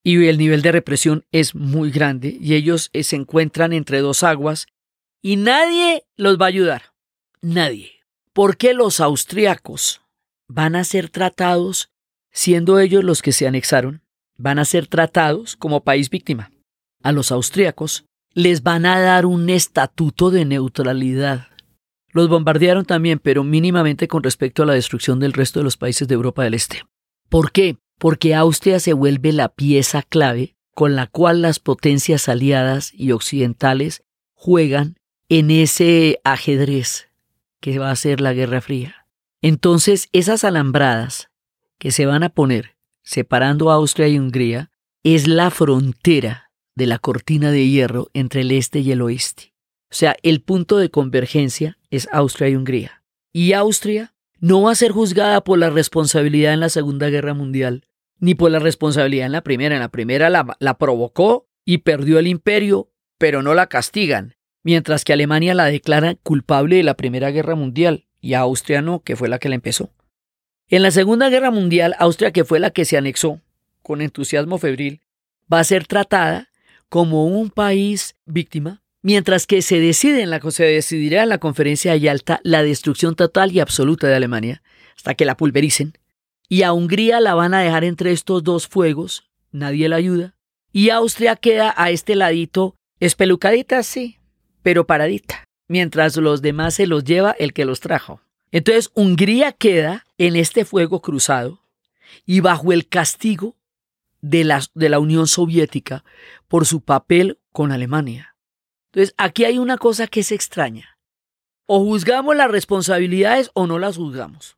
y 0.03 0.27
el 0.27 0.37
nivel 0.37 0.61
de 0.61 0.71
represión 0.71 1.25
es 1.31 1.55
muy 1.55 1.91
grande 1.91 2.37
y 2.39 2.53
ellos 2.53 2.89
eh, 2.93 3.03
se 3.03 3.15
encuentran 3.15 3.73
entre 3.73 3.99
dos 3.99 4.23
aguas 4.23 4.67
y 5.21 5.37
nadie 5.37 6.05
los 6.15 6.39
va 6.39 6.45
a 6.45 6.49
ayudar. 6.49 6.93
Nadie. 7.41 7.91
Porque 8.33 8.73
los 8.73 8.99
austriacos 8.99 10.01
van 10.47 10.75
a 10.75 10.83
ser 10.83 11.09
tratados, 11.09 11.89
siendo 12.31 12.79
ellos 12.79 13.03
los 13.03 13.21
que 13.21 13.31
se 13.31 13.47
anexaron, 13.47 14.01
van 14.37 14.59
a 14.59 14.65
ser 14.65 14.87
tratados 14.87 15.55
como 15.55 15.83
país 15.83 16.09
víctima. 16.09 16.51
A 17.05 17.13
los 17.13 17.31
austriacos 17.31 18.05
les 18.33 18.63
van 18.63 18.85
a 18.85 18.99
dar 18.99 19.25
un 19.25 19.49
estatuto 19.49 20.29
de 20.29 20.43
neutralidad 20.43 21.47
los 22.15 22.29
bombardearon 22.29 22.85
también, 22.85 23.19
pero 23.19 23.43
mínimamente 23.43 24.07
con 24.07 24.23
respecto 24.23 24.63
a 24.63 24.65
la 24.65 24.71
destrucción 24.71 25.19
del 25.19 25.33
resto 25.33 25.59
de 25.59 25.65
los 25.65 25.75
países 25.75 26.07
de 26.07 26.13
Europa 26.13 26.43
del 26.43 26.53
Este. 26.53 26.85
¿Por 27.27 27.51
qué? 27.51 27.75
Porque 27.99 28.33
Austria 28.33 28.79
se 28.79 28.93
vuelve 28.93 29.33
la 29.33 29.49
pieza 29.49 30.01
clave 30.01 30.55
con 30.73 30.95
la 30.95 31.07
cual 31.07 31.41
las 31.41 31.59
potencias 31.59 32.29
aliadas 32.29 32.93
y 32.93 33.11
occidentales 33.11 34.05
juegan 34.33 34.95
en 35.27 35.51
ese 35.51 36.21
ajedrez 36.23 37.09
que 37.59 37.79
va 37.79 37.91
a 37.91 37.95
ser 37.97 38.21
la 38.21 38.31
Guerra 38.31 38.61
Fría. 38.61 39.07
Entonces, 39.41 40.07
esas 40.13 40.45
alambradas 40.45 41.31
que 41.79 41.91
se 41.91 42.05
van 42.05 42.23
a 42.23 42.29
poner 42.29 42.77
separando 43.03 43.71
Austria 43.71 44.07
y 44.07 44.17
Hungría 44.17 44.71
es 45.03 45.27
la 45.27 45.51
frontera 45.51 46.44
de 46.75 46.85
la 46.85 46.99
cortina 46.99 47.51
de 47.51 47.67
hierro 47.67 48.09
entre 48.13 48.41
el 48.41 48.51
este 48.51 48.79
y 48.79 48.91
el 48.91 49.01
oeste. 49.01 49.53
O 49.89 49.95
sea, 49.95 50.15
el 50.23 50.41
punto 50.41 50.77
de 50.77 50.89
convergencia 50.89 51.77
es 51.89 52.07
Austria 52.11 52.49
y 52.49 52.55
Hungría. 52.55 53.03
Y 53.31 53.53
Austria 53.53 54.13
no 54.39 54.63
va 54.63 54.71
a 54.71 54.75
ser 54.75 54.91
juzgada 54.91 55.43
por 55.43 55.57
la 55.57 55.69
responsabilidad 55.69 56.53
en 56.53 56.59
la 56.59 56.69
Segunda 56.69 57.09
Guerra 57.09 57.33
Mundial, 57.33 57.85
ni 58.19 58.35
por 58.35 58.51
la 58.51 58.59
responsabilidad 58.59 59.25
en 59.25 59.31
la 59.31 59.41
primera. 59.41 59.75
En 59.75 59.81
la 59.81 59.89
primera 59.89 60.29
la, 60.29 60.57
la 60.59 60.77
provocó 60.77 61.47
y 61.63 61.79
perdió 61.79 62.19
el 62.19 62.27
imperio, 62.27 62.91
pero 63.17 63.41
no 63.41 63.53
la 63.53 63.67
castigan, 63.67 64.35
mientras 64.63 65.05
que 65.05 65.13
Alemania 65.13 65.53
la 65.53 65.65
declara 65.65 66.15
culpable 66.15 66.77
de 66.77 66.83
la 66.83 66.95
Primera 66.95 67.31
Guerra 67.31 67.55
Mundial 67.55 68.05
y 68.19 68.33
Austria 68.33 68.81
no, 68.81 69.01
que 69.01 69.15
fue 69.15 69.29
la 69.29 69.39
que 69.39 69.49
la 69.49 69.55
empezó. 69.55 69.91
En 70.67 70.81
la 70.81 70.91
Segunda 70.91 71.29
Guerra 71.29 71.51
Mundial, 71.51 71.95
Austria, 71.99 72.31
que 72.31 72.43
fue 72.43 72.59
la 72.59 72.71
que 72.71 72.85
se 72.85 72.97
anexó 72.97 73.39
con 73.83 74.01
entusiasmo 74.01 74.57
febril, 74.57 75.01
va 75.51 75.59
a 75.59 75.63
ser 75.63 75.85
tratada 75.85 76.49
como 76.95 77.25
un 77.25 77.49
país 77.49 78.15
víctima 78.25 78.81
mientras 79.01 79.47
que 79.47 79.61
se 79.61 79.81
decide 79.81 80.21
en 80.21 80.29
la, 80.29 80.39
se 80.49 80.63
decidirá 80.63 81.23
en 81.23 81.27
la 81.27 81.39
conferencia 81.39 81.91
de 81.91 81.99
Yalta 81.99 82.39
la 82.43 82.63
destrucción 82.63 83.15
total 83.15 83.51
y 83.51 83.59
absoluta 83.59 84.07
de 84.07 84.15
Alemania, 84.15 84.63
hasta 84.95 85.13
que 85.13 85.25
la 85.25 85.35
pulvericen, 85.35 85.97
y 86.47 86.61
a 86.61 86.71
Hungría 86.71 87.19
la 87.19 87.33
van 87.33 87.53
a 87.53 87.59
dejar 87.59 87.83
entre 87.83 88.13
estos 88.13 88.45
dos 88.45 88.69
fuegos, 88.69 89.29
nadie 89.51 89.89
la 89.89 89.97
ayuda, 89.97 90.37
Y 90.71 90.89
Austria 90.89 91.35
queda 91.35 91.73
a 91.75 91.89
este 91.89 92.15
ladito, 92.15 92.77
espelucadita, 93.01 93.83
sí, 93.83 94.19
pero 94.63 94.87
paradita, 94.87 95.43
mientras 95.67 96.15
los 96.15 96.41
demás 96.41 96.75
se 96.75 96.87
los 96.87 97.03
lleva 97.03 97.35
el 97.37 97.51
que 97.51 97.65
los 97.65 97.81
trajo. 97.81 98.21
Entonces 98.53 98.89
Hungría 98.93 99.51
queda 99.51 100.05
en 100.17 100.37
este 100.37 100.63
fuego 100.63 101.01
cruzado 101.01 101.59
y 102.25 102.39
bajo 102.39 102.71
el 102.71 102.87
castigo 102.87 103.57
de 104.25 104.43
la, 104.43 104.63
de 104.73 104.89
la 104.89 104.97
Unión 104.97 105.27
Soviética 105.27 106.03
por 106.47 106.65
su 106.65 106.81
papel 106.81 107.39
con 107.51 107.71
Alemania. 107.71 108.35
Entonces 108.91 109.13
aquí 109.17 109.45
hay 109.45 109.59
una 109.59 109.77
cosa 109.77 110.07
que 110.07 110.21
es 110.21 110.31
extraña. 110.31 110.97
O 111.67 111.79
juzgamos 111.79 112.35
las 112.35 112.49
responsabilidades 112.49 113.51
o 113.53 113.67
no 113.67 113.77
las 113.77 113.97
juzgamos. 113.97 114.57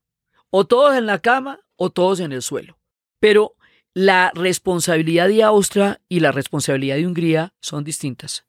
O 0.49 0.65
todos 0.65 0.95
en 0.95 1.05
la 1.05 1.19
cama 1.19 1.59
o 1.75 1.89
todos 1.89 2.21
en 2.21 2.31
el 2.31 2.41
suelo. 2.41 2.79
Pero 3.19 3.55
la 3.93 4.31
responsabilidad 4.33 5.27
de 5.27 5.43
Austria 5.43 5.99
y 6.07 6.21
la 6.21 6.31
responsabilidad 6.31 6.95
de 6.95 7.05
Hungría 7.05 7.53
son 7.59 7.83
distintas. 7.83 8.45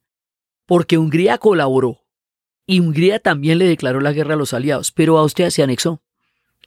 Porque 0.66 0.98
Hungría 0.98 1.38
colaboró 1.38 2.04
y 2.64 2.78
Hungría 2.78 3.18
también 3.18 3.58
le 3.58 3.66
declaró 3.66 4.00
la 4.00 4.12
guerra 4.12 4.34
a 4.34 4.36
los 4.36 4.52
aliados, 4.52 4.92
pero 4.92 5.18
Austria 5.18 5.50
se 5.50 5.64
anexó. 5.64 6.00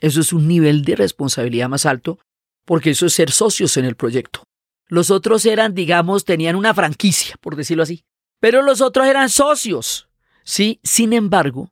Eso 0.00 0.20
es 0.20 0.32
un 0.32 0.46
nivel 0.46 0.84
de 0.84 0.96
responsabilidad 0.96 1.70
más 1.70 1.86
alto, 1.86 2.18
porque 2.64 2.90
eso 2.90 3.06
es 3.06 3.12
ser 3.12 3.30
socios 3.30 3.76
en 3.76 3.84
el 3.84 3.96
proyecto. 3.96 4.44
Los 4.88 5.10
otros 5.10 5.46
eran, 5.46 5.74
digamos, 5.74 6.24
tenían 6.24 6.56
una 6.56 6.74
franquicia, 6.74 7.36
por 7.40 7.56
decirlo 7.56 7.82
así, 7.82 8.04
pero 8.40 8.62
los 8.62 8.80
otros 8.80 9.06
eran 9.06 9.30
socios. 9.30 10.08
Sí, 10.44 10.80
sin 10.82 11.12
embargo, 11.12 11.70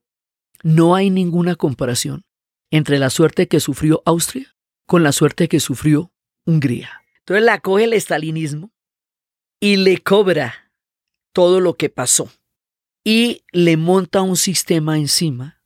no 0.62 0.94
hay 0.94 1.10
ninguna 1.10 1.56
comparación 1.56 2.24
entre 2.70 2.98
la 2.98 3.10
suerte 3.10 3.48
que 3.48 3.60
sufrió 3.60 4.02
Austria 4.06 4.54
con 4.86 5.02
la 5.02 5.12
suerte 5.12 5.48
que 5.48 5.60
sufrió 5.60 6.12
Hungría. 6.46 7.02
Entonces 7.18 7.44
la 7.44 7.60
coge 7.60 7.84
el 7.84 7.92
estalinismo 7.92 8.72
y 9.60 9.76
le 9.76 9.98
cobra 9.98 10.72
todo 11.32 11.60
lo 11.60 11.76
que 11.76 11.90
pasó 11.90 12.30
y 13.04 13.44
le 13.52 13.76
monta 13.76 14.22
un 14.22 14.36
sistema 14.36 14.98
encima 14.98 15.59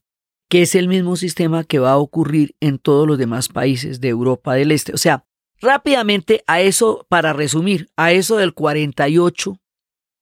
que 0.54 0.62
es 0.62 0.76
el 0.76 0.86
mismo 0.86 1.16
sistema 1.16 1.64
que 1.64 1.80
va 1.80 1.90
a 1.90 1.96
ocurrir 1.96 2.54
en 2.60 2.78
todos 2.78 3.08
los 3.08 3.18
demás 3.18 3.48
países 3.48 4.00
de 4.00 4.10
Europa 4.10 4.54
del 4.54 4.70
Este. 4.70 4.92
O 4.94 4.98
sea, 4.98 5.26
rápidamente 5.60 6.44
a 6.46 6.60
eso, 6.60 7.08
para 7.08 7.32
resumir, 7.32 7.88
a 7.96 8.12
eso 8.12 8.36
del 8.36 8.54
48 8.54 9.58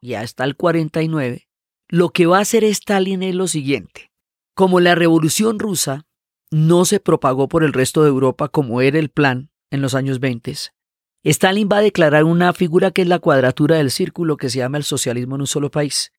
y 0.01 0.15
hasta 0.15 0.45
el 0.45 0.57
49, 0.57 1.49
lo 1.91 2.09
que 2.15 2.25
va 2.25 2.39
a 2.39 2.41
hacer 2.41 2.65
Stalin 2.65 3.23
es 3.23 3.35
lo 3.35 3.47
siguiente. 3.47 4.11
Como 4.55 4.81
la 4.81 4.95
revolución 4.95 5.59
rusa 5.59 6.07
no 6.51 6.87
se 6.87 6.99
propagó 6.99 7.47
por 7.47 7.63
el 7.63 7.75
resto 7.75 8.03
de 8.03 8.09
Europa 8.09 8.49
como 8.49 8.81
era 8.81 8.99
el 8.99 9.11
plan 9.11 9.51
en 9.71 9.83
los 9.83 9.95
años 9.95 10.19
20, 10.19 10.55
Stalin 11.25 11.69
va 11.71 11.77
a 11.77 11.83
declarar 11.83 12.25
una 12.25 12.55
figura 12.55 12.91
que 12.91 13.03
es 13.03 13.09
la 13.09 13.19
cuadratura 13.19 13.77
del 13.77 13.91
círculo 13.91 14.39
que 14.39 14.49
se 14.49 14.61
llama 14.61 14.79
el 14.79 14.85
socialismo 14.85 15.35
en 15.35 15.43
un 15.43 15.47
solo 15.47 15.71
país. 15.71 16.11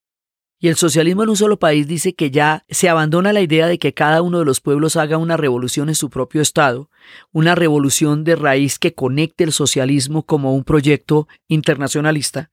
Y 0.63 0.69
el 0.69 0.77
socialismo 0.77 1.23
en 1.23 1.29
un 1.29 1.35
solo 1.35 1.59
país 1.59 1.89
dice 1.89 2.15
que 2.15 2.31
ya 2.31 2.63
se 2.69 2.87
abandona 2.87 3.33
la 3.33 3.41
idea 3.41 3.67
de 3.67 3.77
que 3.77 3.93
cada 3.93 4.21
uno 4.21 4.39
de 4.39 4.45
los 4.45 4.61
pueblos 4.61 4.95
haga 4.95 5.17
una 5.17 5.35
revolución 5.35 5.89
en 5.89 5.95
su 5.95 6.09
propio 6.09 6.41
Estado, 6.41 6.89
una 7.33 7.53
revolución 7.53 8.23
de 8.23 8.37
raíz 8.37 8.79
que 8.79 8.93
conecte 8.93 9.43
el 9.43 9.51
socialismo 9.51 10.23
como 10.23 10.55
un 10.55 10.63
proyecto 10.63 11.27
internacionalista, 11.49 12.49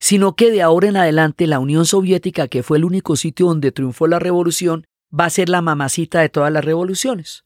sino 0.00 0.34
que 0.34 0.50
de 0.50 0.60
ahora 0.60 0.88
en 0.88 0.96
adelante 0.96 1.46
la 1.46 1.60
Unión 1.60 1.86
Soviética, 1.86 2.48
que 2.48 2.64
fue 2.64 2.78
el 2.78 2.84
único 2.84 3.14
sitio 3.14 3.46
donde 3.46 3.70
triunfó 3.70 4.08
la 4.08 4.18
revolución, 4.18 4.88
va 5.16 5.26
a 5.26 5.30
ser 5.30 5.48
la 5.48 5.62
mamacita 5.62 6.18
de 6.18 6.28
todas 6.28 6.52
las 6.52 6.64
revoluciones. 6.64 7.44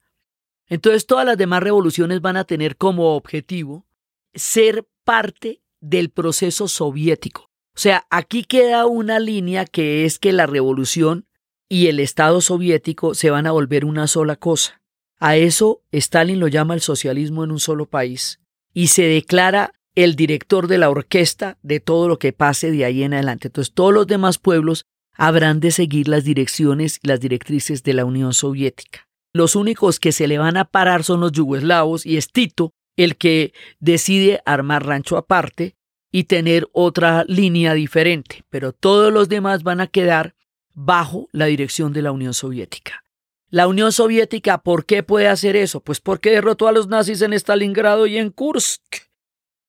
Entonces 0.66 1.04
todas 1.04 1.26
las 1.26 1.36
demás 1.36 1.62
revoluciones 1.62 2.22
van 2.22 2.38
a 2.38 2.44
tener 2.44 2.78
como 2.78 3.16
objetivo 3.16 3.84
ser 4.32 4.88
parte 5.04 5.60
del 5.78 6.08
proceso 6.08 6.68
soviético. 6.68 7.49
O 7.74 7.78
sea, 7.78 8.06
aquí 8.10 8.44
queda 8.44 8.86
una 8.86 9.18
línea 9.20 9.64
que 9.64 10.04
es 10.04 10.18
que 10.18 10.32
la 10.32 10.46
revolución 10.46 11.26
y 11.68 11.86
el 11.86 12.00
Estado 12.00 12.40
soviético 12.40 13.14
se 13.14 13.30
van 13.30 13.46
a 13.46 13.52
volver 13.52 13.84
una 13.84 14.06
sola 14.06 14.36
cosa. 14.36 14.82
A 15.18 15.36
eso 15.36 15.82
Stalin 15.92 16.40
lo 16.40 16.48
llama 16.48 16.74
el 16.74 16.80
socialismo 16.80 17.44
en 17.44 17.52
un 17.52 17.60
solo 17.60 17.86
país 17.86 18.40
y 18.72 18.88
se 18.88 19.02
declara 19.02 19.72
el 19.94 20.16
director 20.16 20.66
de 20.66 20.78
la 20.78 20.90
orquesta 20.90 21.58
de 21.62 21.80
todo 21.80 22.08
lo 22.08 22.18
que 22.18 22.32
pase 22.32 22.70
de 22.70 22.84
ahí 22.84 23.02
en 23.02 23.14
adelante. 23.14 23.48
Entonces 23.48 23.74
todos 23.74 23.92
los 23.92 24.06
demás 24.06 24.38
pueblos 24.38 24.86
habrán 25.12 25.60
de 25.60 25.70
seguir 25.70 26.08
las 26.08 26.24
direcciones 26.24 26.98
y 27.02 27.08
las 27.08 27.20
directrices 27.20 27.82
de 27.82 27.94
la 27.94 28.04
Unión 28.04 28.32
Soviética. 28.32 29.08
Los 29.32 29.54
únicos 29.54 30.00
que 30.00 30.12
se 30.12 30.26
le 30.26 30.38
van 30.38 30.56
a 30.56 30.64
parar 30.64 31.04
son 31.04 31.20
los 31.20 31.32
yugoslavos 31.32 32.06
y 32.06 32.16
es 32.16 32.32
Tito 32.32 32.72
el 32.96 33.16
que 33.16 33.52
decide 33.78 34.40
armar 34.44 34.86
rancho 34.86 35.16
aparte 35.16 35.76
y 36.12 36.24
tener 36.24 36.68
otra 36.72 37.24
línea 37.26 37.74
diferente, 37.74 38.44
pero 38.50 38.72
todos 38.72 39.12
los 39.12 39.28
demás 39.28 39.62
van 39.62 39.80
a 39.80 39.86
quedar 39.86 40.34
bajo 40.74 41.28
la 41.32 41.46
dirección 41.46 41.92
de 41.92 42.02
la 42.02 42.12
Unión 42.12 42.34
Soviética. 42.34 43.04
La 43.48 43.66
Unión 43.66 43.92
Soviética, 43.92 44.58
¿por 44.58 44.86
qué 44.86 45.02
puede 45.02 45.26
hacer 45.26 45.56
eso? 45.56 45.80
Pues 45.80 46.00
porque 46.00 46.30
derrotó 46.30 46.68
a 46.68 46.72
los 46.72 46.86
nazis 46.86 47.20
en 47.22 47.32
Stalingrado 47.32 48.06
y 48.06 48.16
en 48.16 48.30
Kursk. 48.30 48.80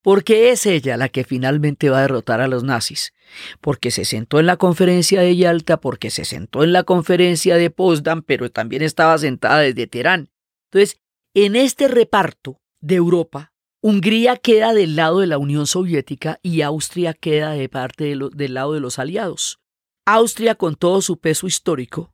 Porque 0.04 0.52
es 0.52 0.66
ella 0.66 0.98
la 0.98 1.10
que 1.10 1.24
finalmente 1.24 1.90
va 1.90 2.00
a 2.00 2.02
derrotar 2.02 2.42
a 2.42 2.48
los 2.48 2.64
nazis. 2.64 3.14
Porque 3.60 3.92
se 3.92 4.06
sentó 4.06 4.40
en 4.40 4.46
la 4.46 4.58
conferencia 4.58 5.22
de 5.22 5.36
Yalta, 5.36 5.78
porque 5.78 6.10
se 6.12 6.26
sentó 6.26 6.64
en 6.64 6.74
la 6.74 6.84
conferencia 6.84 7.56
de 7.56 7.70
Potsdam, 7.70 8.24
pero 8.24 8.52
también 8.52 8.82
estaba 8.82 9.18
sentada 9.18 9.60
desde 9.60 9.88
Teherán. 9.88 10.30
Entonces, 10.72 11.00
en 11.34 11.56
este 11.56 11.88
reparto 11.88 12.62
de 12.82 12.96
Europa, 12.96 13.54
Hungría 13.84 14.38
queda 14.38 14.76
del 14.76 14.96
lado 14.96 15.22
de 15.22 15.28
la 15.28 15.40
Unión 15.40 15.66
Soviética 15.66 16.40
y 16.44 16.62
Austria 16.62 17.16
queda 17.16 17.54
de 17.54 17.68
parte 17.68 18.16
del 18.16 18.54
lado 18.54 18.74
de 18.74 18.80
los 18.80 19.00
aliados. 19.00 19.60
Austria, 20.06 20.54
con 20.54 20.76
todo 20.76 21.02
su 21.02 21.18
peso 21.18 21.48
histórico, 21.48 22.14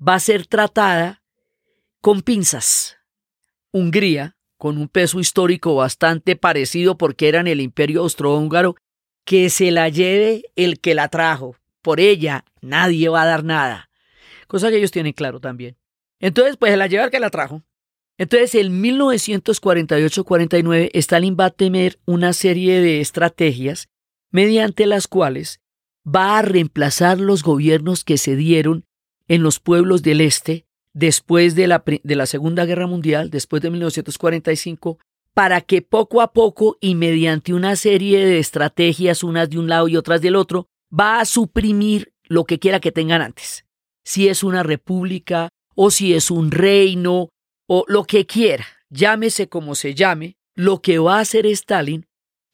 va 0.00 0.14
a 0.14 0.20
ser 0.20 0.46
tratada 0.46 1.22
con 2.00 2.22
pinzas. 2.22 2.96
Hungría, 3.72 4.38
con 4.56 4.78
un 4.78 4.88
peso 4.88 5.20
histórico 5.20 5.74
bastante 5.74 6.34
parecido 6.34 6.96
porque 6.96 7.28
era 7.28 7.40
en 7.40 7.46
el 7.46 7.60
imperio 7.60 8.00
austrohúngaro, 8.00 8.74
que 9.26 9.50
se 9.50 9.70
la 9.70 9.90
lleve 9.90 10.44
el 10.56 10.80
que 10.80 10.94
la 10.94 11.08
trajo. 11.08 11.56
Por 11.82 12.00
ella 12.00 12.46
nadie 12.62 13.10
va 13.10 13.22
a 13.22 13.26
dar 13.26 13.44
nada. 13.44 13.90
Cosa 14.46 14.70
que 14.70 14.78
ellos 14.78 14.90
tienen 14.90 15.12
claro 15.12 15.40
también. 15.40 15.76
Entonces, 16.20 16.56
pues 16.56 16.72
se 16.72 16.78
la 16.78 16.86
lleva 16.86 17.04
el 17.04 17.10
que 17.10 17.20
la 17.20 17.28
trajo. 17.28 17.62
Entonces, 18.22 18.54
en 18.54 18.80
1948-49, 18.80 20.90
Stalin 20.94 21.36
va 21.38 21.44
a 21.46 21.50
tener 21.50 21.98
una 22.06 22.32
serie 22.32 22.80
de 22.80 23.00
estrategias 23.00 23.88
mediante 24.30 24.86
las 24.86 25.08
cuales 25.08 25.60
va 26.06 26.38
a 26.38 26.42
reemplazar 26.42 27.18
los 27.18 27.42
gobiernos 27.42 28.04
que 28.04 28.18
se 28.18 28.36
dieron 28.36 28.84
en 29.26 29.42
los 29.42 29.58
pueblos 29.58 30.04
del 30.04 30.20
este 30.20 30.66
después 30.92 31.56
de 31.56 31.66
la, 31.66 31.82
de 31.84 32.14
la 32.14 32.26
Segunda 32.26 32.64
Guerra 32.64 32.86
Mundial, 32.86 33.28
después 33.28 33.60
de 33.60 33.70
1945, 33.70 35.00
para 35.34 35.60
que 35.60 35.82
poco 35.82 36.20
a 36.20 36.32
poco 36.32 36.78
y 36.80 36.94
mediante 36.94 37.52
una 37.52 37.74
serie 37.74 38.24
de 38.24 38.38
estrategias, 38.38 39.24
unas 39.24 39.50
de 39.50 39.58
un 39.58 39.66
lado 39.66 39.88
y 39.88 39.96
otras 39.96 40.20
del 40.20 40.36
otro, 40.36 40.68
va 40.96 41.18
a 41.18 41.24
suprimir 41.24 42.12
lo 42.22 42.44
que 42.44 42.60
quiera 42.60 42.78
que 42.78 42.92
tengan 42.92 43.20
antes. 43.20 43.64
Si 44.04 44.28
es 44.28 44.44
una 44.44 44.62
república 44.62 45.48
o 45.74 45.90
si 45.90 46.14
es 46.14 46.30
un 46.30 46.52
reino 46.52 47.31
o 47.74 47.86
lo 47.88 48.04
que 48.04 48.26
quiera, 48.26 48.66
llámese 48.90 49.48
como 49.48 49.74
se 49.74 49.94
llame, 49.94 50.36
lo 50.54 50.82
que 50.82 50.98
va 50.98 51.16
a 51.16 51.20
hacer 51.20 51.46
Stalin 51.46 52.06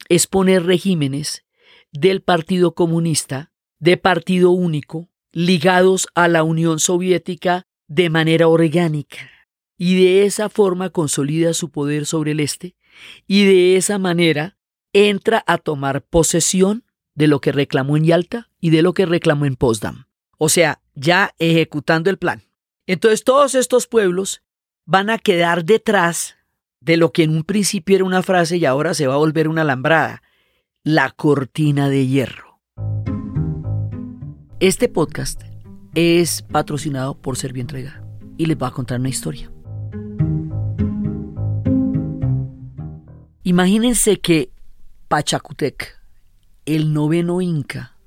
es 0.08 0.28
poner 0.28 0.64
regímenes 0.64 1.44
del 1.90 2.22
Partido 2.22 2.76
Comunista, 2.76 3.50
de 3.80 3.96
Partido 3.96 4.52
Único, 4.52 5.10
ligados 5.32 6.06
a 6.14 6.28
la 6.28 6.44
Unión 6.44 6.78
Soviética 6.78 7.66
de 7.88 8.10
manera 8.10 8.46
orgánica. 8.46 9.28
Y 9.76 10.00
de 10.00 10.24
esa 10.24 10.48
forma 10.48 10.90
consolida 10.90 11.52
su 11.52 11.72
poder 11.72 12.06
sobre 12.06 12.30
el 12.30 12.38
Este 12.38 12.76
y 13.26 13.44
de 13.44 13.74
esa 13.74 13.98
manera 13.98 14.56
entra 14.92 15.42
a 15.48 15.58
tomar 15.58 16.02
posesión 16.02 16.84
de 17.16 17.26
lo 17.26 17.40
que 17.40 17.50
reclamó 17.50 17.96
en 17.96 18.04
Yalta 18.04 18.50
y 18.60 18.70
de 18.70 18.82
lo 18.82 18.94
que 18.94 19.04
reclamó 19.04 19.46
en 19.46 19.56
Potsdam. 19.56 20.06
O 20.36 20.48
sea, 20.48 20.80
ya 20.94 21.34
ejecutando 21.40 22.08
el 22.08 22.18
plan. 22.18 22.44
Entonces 22.86 23.24
todos 23.24 23.56
estos 23.56 23.88
pueblos 23.88 24.42
van 24.88 25.10
a 25.10 25.18
quedar 25.18 25.66
detrás 25.66 26.36
de 26.80 26.96
lo 26.96 27.12
que 27.12 27.22
en 27.22 27.36
un 27.36 27.44
principio 27.44 27.96
era 27.96 28.06
una 28.06 28.22
frase 28.22 28.56
y 28.56 28.64
ahora 28.64 28.94
se 28.94 29.06
va 29.06 29.14
a 29.14 29.18
volver 29.18 29.46
una 29.46 29.60
alambrada, 29.60 30.22
la 30.82 31.10
cortina 31.10 31.90
de 31.90 32.06
hierro. 32.06 32.58
Este 34.60 34.88
podcast 34.88 35.42
es 35.94 36.40
patrocinado 36.40 37.20
por 37.20 37.36
Servientrega 37.36 38.02
y 38.38 38.46
les 38.46 38.56
va 38.56 38.68
a 38.68 38.70
contar 38.70 38.98
una 38.98 39.10
historia. 39.10 39.52
Imagínense 43.42 44.20
que 44.20 44.50
Pachacutec, 45.08 46.00
el 46.64 46.94
noveno 46.94 47.42
inca, 47.42 47.97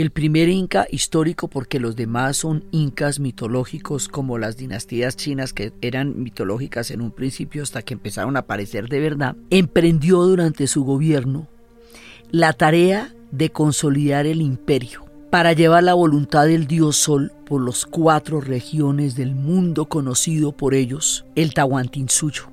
el 0.00 0.10
primer 0.10 0.48
inca 0.48 0.86
histórico 0.90 1.48
porque 1.48 1.80
los 1.80 1.96
demás 1.96 2.38
son 2.38 2.64
incas 2.70 3.20
mitológicos 3.20 4.08
como 4.08 4.38
las 4.38 4.56
dinastías 4.56 5.16
chinas 5.16 5.52
que 5.52 5.72
eran 5.82 6.22
mitológicas 6.22 6.90
en 6.90 7.00
un 7.00 7.10
principio 7.10 7.62
hasta 7.62 7.82
que 7.82 7.94
empezaron 7.94 8.36
a 8.36 8.40
aparecer 8.40 8.88
de 8.88 9.00
verdad, 9.00 9.36
emprendió 9.50 10.22
durante 10.22 10.66
su 10.66 10.84
gobierno 10.84 11.48
la 12.30 12.52
tarea 12.52 13.14
de 13.30 13.50
consolidar 13.50 14.26
el 14.26 14.40
imperio 14.40 15.04
para 15.30 15.52
llevar 15.52 15.84
la 15.84 15.94
voluntad 15.94 16.46
del 16.46 16.66
dios 16.66 16.96
Sol 16.96 17.32
por 17.46 17.64
las 17.64 17.86
cuatro 17.86 18.40
regiones 18.40 19.14
del 19.14 19.34
mundo 19.34 19.86
conocido 19.86 20.52
por 20.52 20.74
ellos, 20.74 21.24
el 21.36 21.54
Tahuantinsuyo. 21.54 22.49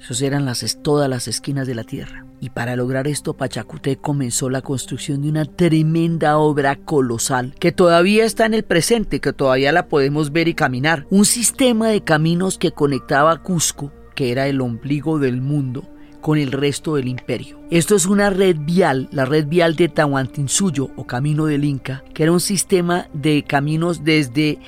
Esas 0.00 0.22
eran 0.22 0.46
las, 0.46 0.78
todas 0.82 1.08
las 1.10 1.28
esquinas 1.28 1.66
de 1.66 1.74
la 1.74 1.84
tierra. 1.84 2.24
Y 2.40 2.50
para 2.50 2.74
lograr 2.74 3.06
esto, 3.06 3.34
Pachacutec 3.34 4.00
comenzó 4.00 4.48
la 4.48 4.62
construcción 4.62 5.20
de 5.20 5.28
una 5.28 5.44
tremenda 5.44 6.38
obra 6.38 6.76
colosal 6.76 7.54
que 7.60 7.70
todavía 7.70 8.24
está 8.24 8.46
en 8.46 8.54
el 8.54 8.62
presente, 8.62 9.20
que 9.20 9.34
todavía 9.34 9.72
la 9.72 9.88
podemos 9.88 10.32
ver 10.32 10.48
y 10.48 10.54
caminar. 10.54 11.06
Un 11.10 11.26
sistema 11.26 11.88
de 11.88 12.00
caminos 12.00 12.56
que 12.56 12.72
conectaba 12.72 13.42
Cusco, 13.42 13.92
que 14.14 14.32
era 14.32 14.48
el 14.48 14.62
ombligo 14.62 15.18
del 15.18 15.42
mundo, 15.42 15.86
con 16.22 16.38
el 16.38 16.52
resto 16.52 16.96
del 16.96 17.08
imperio. 17.08 17.60
Esto 17.70 17.94
es 17.94 18.06
una 18.06 18.30
red 18.30 18.56
vial, 18.58 19.08
la 19.12 19.26
red 19.26 19.46
vial 19.46 19.76
de 19.76 19.88
Tahuantinsuyo 19.88 20.90
o 20.96 21.06
Camino 21.06 21.46
del 21.46 21.64
Inca, 21.64 22.04
que 22.14 22.22
era 22.22 22.32
un 22.32 22.40
sistema 22.40 23.08
de 23.12 23.42
caminos 23.42 24.02
desde 24.02 24.58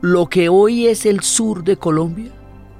lo 0.00 0.28
que 0.28 0.48
hoy 0.48 0.86
es 0.86 1.06
el 1.06 1.20
sur 1.20 1.64
de 1.64 1.76
Colombia 1.76 2.32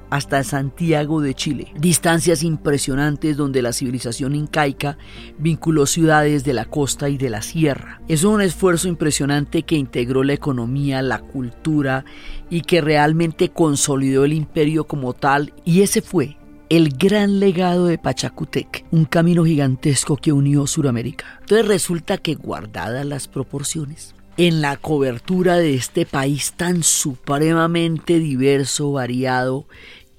hasta 0.09 0.43
Santiago 0.43 1.21
de 1.21 1.33
Chile. 1.33 1.71
Distancias 1.79 2.43
impresionantes 2.43 3.37
donde 3.37 3.61
la 3.61 3.73
civilización 3.73 4.35
incaica 4.35 4.97
vinculó 5.37 5.85
ciudades 5.85 6.43
de 6.43 6.53
la 6.53 6.65
costa 6.65 7.09
y 7.09 7.17
de 7.17 7.29
la 7.29 7.41
sierra. 7.41 8.01
Es 8.07 8.23
un 8.23 8.41
esfuerzo 8.41 8.87
impresionante 8.87 9.63
que 9.63 9.75
integró 9.75 10.23
la 10.23 10.33
economía, 10.33 11.01
la 11.01 11.19
cultura 11.19 12.05
y 12.49 12.61
que 12.61 12.81
realmente 12.81 13.49
consolidó 13.49 14.25
el 14.25 14.33
imperio 14.33 14.85
como 14.85 15.13
tal 15.13 15.53
y 15.65 15.81
ese 15.81 16.01
fue 16.01 16.37
el 16.69 16.89
gran 16.89 17.39
legado 17.39 17.87
de 17.87 17.97
Pachacutec, 17.97 18.85
un 18.91 19.05
camino 19.05 19.43
gigantesco 19.43 20.17
que 20.17 20.31
unió 20.31 20.67
Suramérica. 20.67 21.39
Entonces 21.41 21.67
resulta 21.67 22.19
que 22.19 22.35
guardadas 22.35 23.05
las 23.07 23.27
proporciones, 23.27 24.13
en 24.37 24.61
la 24.61 24.77
cobertura 24.77 25.57
de 25.57 25.73
este 25.73 26.05
país 26.05 26.53
tan 26.53 26.81
supremamente 26.83 28.19
diverso, 28.19 28.93
variado 28.93 29.65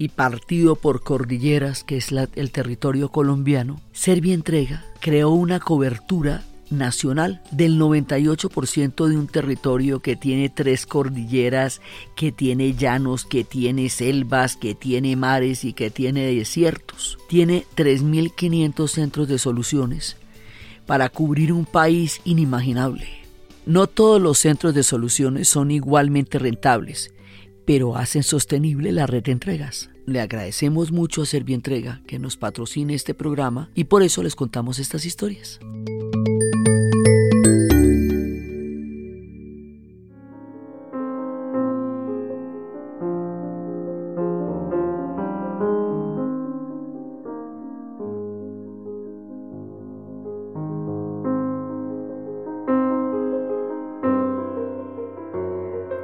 y 0.01 0.09
partido 0.09 0.75
por 0.75 1.03
cordilleras 1.03 1.83
que 1.83 1.97
es 1.97 2.11
el 2.11 2.51
territorio 2.51 3.09
colombiano, 3.09 3.79
Serbia 3.91 4.33
Entrega 4.33 4.83
creó 4.99 5.29
una 5.29 5.59
cobertura 5.59 6.43
nacional 6.71 7.43
del 7.51 7.79
98% 7.79 9.05
de 9.05 9.15
un 9.15 9.27
territorio 9.27 9.99
que 9.99 10.15
tiene 10.15 10.49
tres 10.49 10.87
cordilleras, 10.87 11.81
que 12.15 12.31
tiene 12.31 12.73
llanos, 12.73 13.25
que 13.25 13.43
tiene 13.43 13.89
selvas, 13.89 14.55
que 14.55 14.73
tiene 14.73 15.15
mares 15.15 15.63
y 15.65 15.73
que 15.73 15.91
tiene 15.91 16.33
desiertos. 16.33 17.19
Tiene 17.29 17.65
3.500 17.75 18.87
centros 18.87 19.27
de 19.27 19.37
soluciones 19.37 20.17
para 20.87 21.09
cubrir 21.09 21.53
un 21.53 21.65
país 21.65 22.21
inimaginable. 22.23 23.07
No 23.67 23.85
todos 23.85 24.19
los 24.19 24.39
centros 24.39 24.73
de 24.73 24.81
soluciones 24.81 25.47
son 25.47 25.69
igualmente 25.69 26.39
rentables, 26.39 27.13
pero 27.73 27.95
hacen 27.95 28.21
sostenible 28.21 28.91
la 28.91 29.07
red 29.07 29.23
de 29.23 29.31
entregas. 29.31 29.89
Le 30.05 30.19
agradecemos 30.19 30.91
mucho 30.91 31.21
a 31.21 31.25
Servientrega 31.25 32.01
que 32.05 32.19
nos 32.19 32.35
patrocine 32.35 32.95
este 32.95 33.13
programa 33.13 33.69
y 33.73 33.85
por 33.85 34.03
eso 34.03 34.23
les 34.23 34.35
contamos 34.35 34.77
estas 34.77 35.05
historias. 35.05 35.57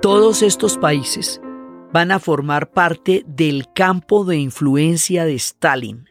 Todos 0.01 0.41
estos 0.41 0.77
países 0.77 1.41
van 1.91 2.11
a 2.11 2.19
formar 2.19 2.71
parte 2.71 3.23
del 3.27 3.65
campo 3.73 4.25
de 4.25 4.37
influencia 4.37 5.25
de 5.25 5.35
Stalin, 5.35 6.05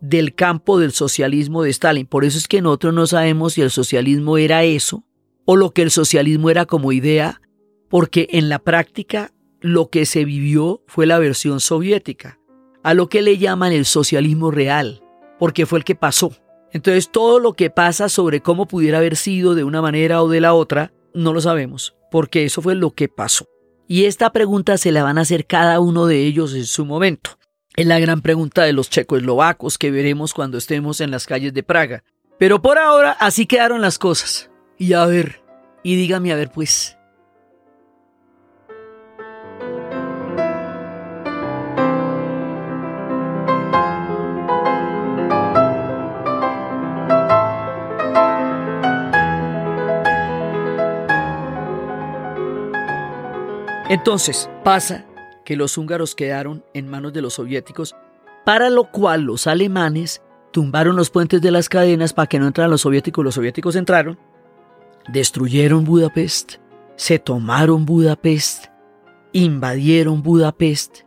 del 0.00 0.34
campo 0.34 0.78
del 0.78 0.92
socialismo 0.92 1.62
de 1.62 1.70
Stalin. 1.70 2.06
Por 2.06 2.24
eso 2.24 2.38
es 2.38 2.48
que 2.48 2.62
nosotros 2.62 2.94
no 2.94 3.06
sabemos 3.06 3.54
si 3.54 3.62
el 3.62 3.70
socialismo 3.70 4.38
era 4.38 4.64
eso 4.64 5.04
o 5.44 5.56
lo 5.56 5.70
que 5.70 5.82
el 5.82 5.90
socialismo 5.90 6.50
era 6.50 6.66
como 6.66 6.92
idea, 6.92 7.40
porque 7.88 8.28
en 8.32 8.48
la 8.48 8.58
práctica 8.58 9.32
lo 9.60 9.90
que 9.90 10.06
se 10.06 10.24
vivió 10.24 10.82
fue 10.86 11.06
la 11.06 11.18
versión 11.18 11.60
soviética, 11.60 12.38
a 12.82 12.94
lo 12.94 13.08
que 13.08 13.22
le 13.22 13.38
llaman 13.38 13.72
el 13.72 13.84
socialismo 13.84 14.50
real, 14.50 15.02
porque 15.38 15.66
fue 15.66 15.78
el 15.78 15.84
que 15.84 15.94
pasó. 15.94 16.32
Entonces 16.72 17.10
todo 17.10 17.38
lo 17.38 17.52
que 17.52 17.70
pasa 17.70 18.08
sobre 18.08 18.40
cómo 18.40 18.66
pudiera 18.66 18.98
haber 18.98 19.16
sido 19.16 19.54
de 19.54 19.64
una 19.64 19.80
manera 19.80 20.22
o 20.22 20.28
de 20.28 20.40
la 20.40 20.52
otra, 20.52 20.92
no 21.14 21.32
lo 21.32 21.40
sabemos 21.40 21.96
porque 22.10 22.44
eso 22.44 22.62
fue 22.62 22.74
lo 22.74 22.92
que 22.92 23.08
pasó. 23.08 23.46
Y 23.88 24.06
esta 24.06 24.30
pregunta 24.30 24.78
se 24.78 24.92
la 24.92 25.02
van 25.02 25.18
a 25.18 25.22
hacer 25.22 25.46
cada 25.46 25.80
uno 25.80 26.06
de 26.06 26.20
ellos 26.26 26.54
en 26.54 26.66
su 26.66 26.84
momento. 26.84 27.38
Es 27.76 27.86
la 27.86 27.98
gran 27.98 28.20
pregunta 28.20 28.62
de 28.62 28.72
los 28.72 28.90
checoslovacos 28.90 29.78
que 29.78 29.90
veremos 29.90 30.34
cuando 30.34 30.58
estemos 30.58 31.00
en 31.00 31.10
las 31.10 31.26
calles 31.26 31.54
de 31.54 31.62
Praga. 31.62 32.02
Pero 32.38 32.60
por 32.62 32.78
ahora 32.78 33.12
así 33.12 33.46
quedaron 33.46 33.82
las 33.82 33.98
cosas. 33.98 34.50
Y 34.78 34.94
a 34.94 35.04
ver, 35.06 35.42
y 35.82 35.96
dígame 35.96 36.32
a 36.32 36.36
ver 36.36 36.50
pues, 36.50 36.95
Entonces, 53.88 54.50
pasa 54.64 55.06
que 55.44 55.56
los 55.56 55.78
húngaros 55.78 56.14
quedaron 56.14 56.64
en 56.74 56.88
manos 56.88 57.12
de 57.12 57.22
los 57.22 57.34
soviéticos, 57.34 57.94
para 58.44 58.68
lo 58.68 58.90
cual 58.90 59.22
los 59.22 59.46
alemanes 59.46 60.22
tumbaron 60.52 60.96
los 60.96 61.10
puentes 61.10 61.40
de 61.40 61.50
las 61.52 61.68
cadenas 61.68 62.12
para 62.12 62.26
que 62.26 62.38
no 62.40 62.48
entraran 62.48 62.70
los 62.70 62.80
soviéticos, 62.80 63.24
los 63.24 63.34
soviéticos 63.36 63.76
entraron, 63.76 64.18
destruyeron 65.08 65.84
Budapest, 65.84 66.54
se 66.96 67.18
tomaron 67.20 67.86
Budapest, 67.86 68.66
invadieron 69.32 70.22
Budapest. 70.22 71.00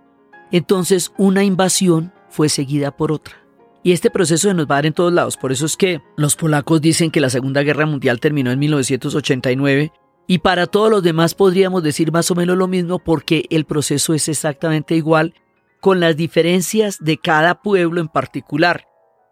Entonces 0.51 1.11
una 1.17 1.43
invasión 1.43 2.13
fue 2.29 2.47
seguida 2.47 2.95
por 2.95 3.11
otra. 3.11 3.35
Y 3.83 3.91
este 3.91 4.09
proceso 4.09 4.49
se 4.49 4.53
nos 4.53 4.67
va 4.67 4.75
a 4.75 4.77
dar 4.77 4.85
en 4.85 4.93
todos 4.93 5.11
lados. 5.11 5.35
Por 5.35 5.51
eso 5.51 5.65
es 5.65 5.77
que 5.77 6.01
los 6.15 6.35
polacos 6.35 6.81
dicen 6.81 7.11
que 7.11 7.21
la 7.21 7.29
Segunda 7.29 7.63
Guerra 7.63 7.85
Mundial 7.85 8.19
terminó 8.19 8.51
en 8.51 8.59
1989 8.59 9.91
y 10.31 10.37
para 10.37 10.67
todos 10.67 10.91
los 10.91 11.01
demás 11.01 11.33
podríamos 11.33 11.81
decir 11.81 12.11
más 12.11 12.29
o 12.29 12.35
menos 12.35 12.55
lo 12.55 12.67
mismo 12.67 12.99
porque 12.99 13.45
el 13.49 13.65
proceso 13.65 14.13
es 14.13 14.29
exactamente 14.29 14.93
igual 14.95 15.33
con 15.81 15.99
las 15.99 16.15
diferencias 16.15 16.99
de 16.99 17.17
cada 17.17 17.63
pueblo 17.63 17.99
en 17.99 18.09
particular, 18.09 18.85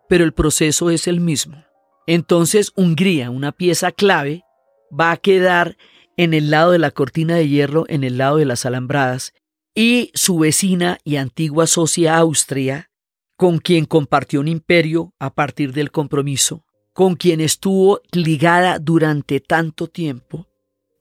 pero 0.10 0.24
el 0.24 0.34
proceso 0.34 0.90
es 0.90 1.08
el 1.08 1.20
mismo. 1.20 1.64
Entonces 2.08 2.72
Hungría, 2.76 3.30
una 3.30 3.52
pieza 3.52 3.92
clave, 3.92 4.42
va 4.92 5.12
a 5.12 5.18
quedar 5.18 5.78
en 6.18 6.34
el 6.34 6.50
lado 6.50 6.72
de 6.72 6.80
la 6.80 6.90
cortina 6.90 7.36
de 7.36 7.48
hierro, 7.48 7.86
en 7.90 8.04
el 8.04 8.18
lado 8.18 8.38
de 8.38 8.46
las 8.46 8.66
alambradas, 8.66 9.36
y 9.76 10.10
su 10.16 10.40
vecina 10.40 10.98
y 11.04 11.18
antigua 11.18 11.68
socia 11.68 12.18
Austria, 12.18 12.90
con 13.36 13.60
quien 13.60 13.86
compartió 13.86 14.40
un 14.40 14.48
imperio 14.48 15.14
a 15.20 15.36
partir 15.36 15.74
del 15.74 15.92
compromiso, 15.92 16.66
con 16.94 17.16
quien 17.18 17.40
estuvo 17.40 18.02
ligada 18.12 18.80
durante 18.80 19.40
tanto 19.40 19.86
tiempo, 19.86 20.48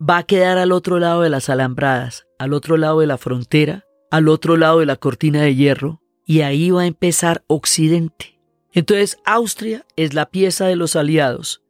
va 0.01 0.19
a 0.19 0.23
quedar 0.25 0.59
al 0.59 0.73
otro 0.73 0.99
lado 0.99 1.23
de 1.23 1.31
las 1.31 1.49
alambradas, 1.49 2.27
al 2.39 2.53
otro 2.53 2.77
lado 2.77 3.01
de 3.01 3.07
la 3.07 3.19
frontera, 3.19 3.85
al 4.11 4.29
otro 4.29 4.57
lado 4.57 4.81
de 4.81 4.87
la 4.87 4.97
cortina 4.97 5.43
de 5.43 5.55
hierro, 5.55 6.01
y 6.25 6.41
ahí 6.41 6.71
va 6.71 6.83
a 6.83 6.87
empezar 6.87 7.45
Occidente. 7.47 8.39
Entonces 8.73 9.19
Austria 9.25 9.87
es 9.97 10.13
la 10.13 10.27
pieza 10.27 10.67
de 10.67 10.77
los 10.77 10.97
aliados 10.97 11.63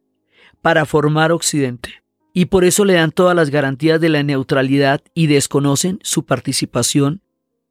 para 0.61 0.85
formar 0.85 1.31
Occidente. 1.31 2.03
Y 2.33 2.45
por 2.45 2.65
eso 2.65 2.85
le 2.85 2.93
dan 2.93 3.11
todas 3.11 3.35
las 3.35 3.49
garantías 3.49 3.99
de 3.99 4.09
la 4.09 4.21
neutralidad 4.23 5.01
y 5.13 5.27
desconocen 5.27 5.99
su 6.03 6.25
participación 6.25 7.21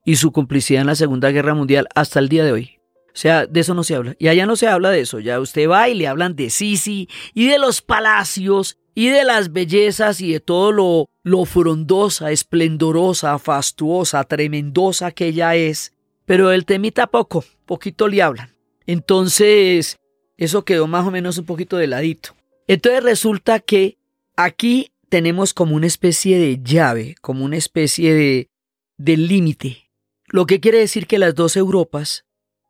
y 0.05 0.17
su 0.17 0.33
complicidad 0.33 0.81
en 0.81 0.87
la 0.89 0.95
Segunda 0.95 1.31
Guerra 1.31 1.55
Mundial 1.55 1.87
hasta 1.95 2.19
el 2.19 2.29
día 2.29 2.45
de 2.45 2.53
hoy. 2.53 2.81
O 3.17 3.19
sea, 3.19 3.47
de 3.47 3.61
eso 3.61 3.73
no 3.73 3.83
se 3.83 3.95
habla. 3.95 4.15
Y 4.19 4.29
allá 4.29 4.45
no 4.45 4.57
se 4.57 4.69
habla 4.69 4.91
de 4.91 5.01
eso. 5.01 5.21
Ya 5.21 5.41
usted 5.41 5.71
va 5.71 5.89
y 5.89 5.95
le 5.95 6.07
hablan 6.07 6.37
de 6.37 6.51
Sisi 6.51 7.09
y 7.33 7.47
de 7.47 7.59
los 7.59 7.81
palacios 7.81 8.77
y 8.95 9.09
de 9.09 9.25
las 9.25 9.55
bellezas 9.55 10.21
y 10.21 10.35
de 10.35 10.41
todo 10.41 10.71
lo, 10.71 11.09
lo 11.23 11.47
frondosa, 11.47 12.31
esplendorosa, 12.31 13.39
fastuosa, 13.39 14.23
tremendosa 14.25 15.13
que 15.13 15.29
ella 15.29 15.55
es, 15.55 15.95
pero 16.27 16.53
el 16.53 16.67
temita 16.67 17.07
poco, 17.07 17.43
poquito 17.65 18.07
le 18.07 18.21
hablan. 18.21 18.55
Entonces, 18.87 19.97
eso 20.37 20.67
quedó 20.67 20.87
más 20.87 21.07
o 21.07 21.11
menos 21.11 21.39
un 21.39 21.47
poquito 21.47 21.79
de 21.79 21.87
ladito. 21.87 22.37
Entonces 22.69 23.03
resulta 23.03 23.61
que 23.61 23.97
aquí 24.37 24.91
tenemos 25.09 25.55
como 25.55 25.75
una 25.75 25.87
especie 25.87 26.39
de 26.39 26.61
llave, 26.63 27.15
como 27.23 27.47
una 27.47 27.57
especie 27.57 28.13
de, 28.13 28.51
de 28.99 29.17
límite, 29.17 29.91
lo 30.27 30.45
que 30.45 30.61
quiere 30.61 30.81
decir 30.81 31.07
que 31.07 31.19
las 31.19 31.35
dos 31.35 31.57
Europas 31.57 32.26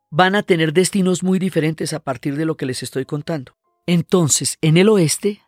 van 0.09 0.35
a 0.35 0.43
tener 0.43 0.73
destinos 0.73 1.23
muy 1.23 1.39
diferentes 1.39 1.93
a 1.93 1.99
partir 1.99 2.35
de 2.35 2.45
lo 2.45 2.55
que 2.55 2.65
les 2.65 2.83
estoy 2.83 3.05
contando. 3.05 3.53
Entonces, 3.85 4.57
en 4.61 4.77
el 4.77 4.89
oeste 4.89 5.41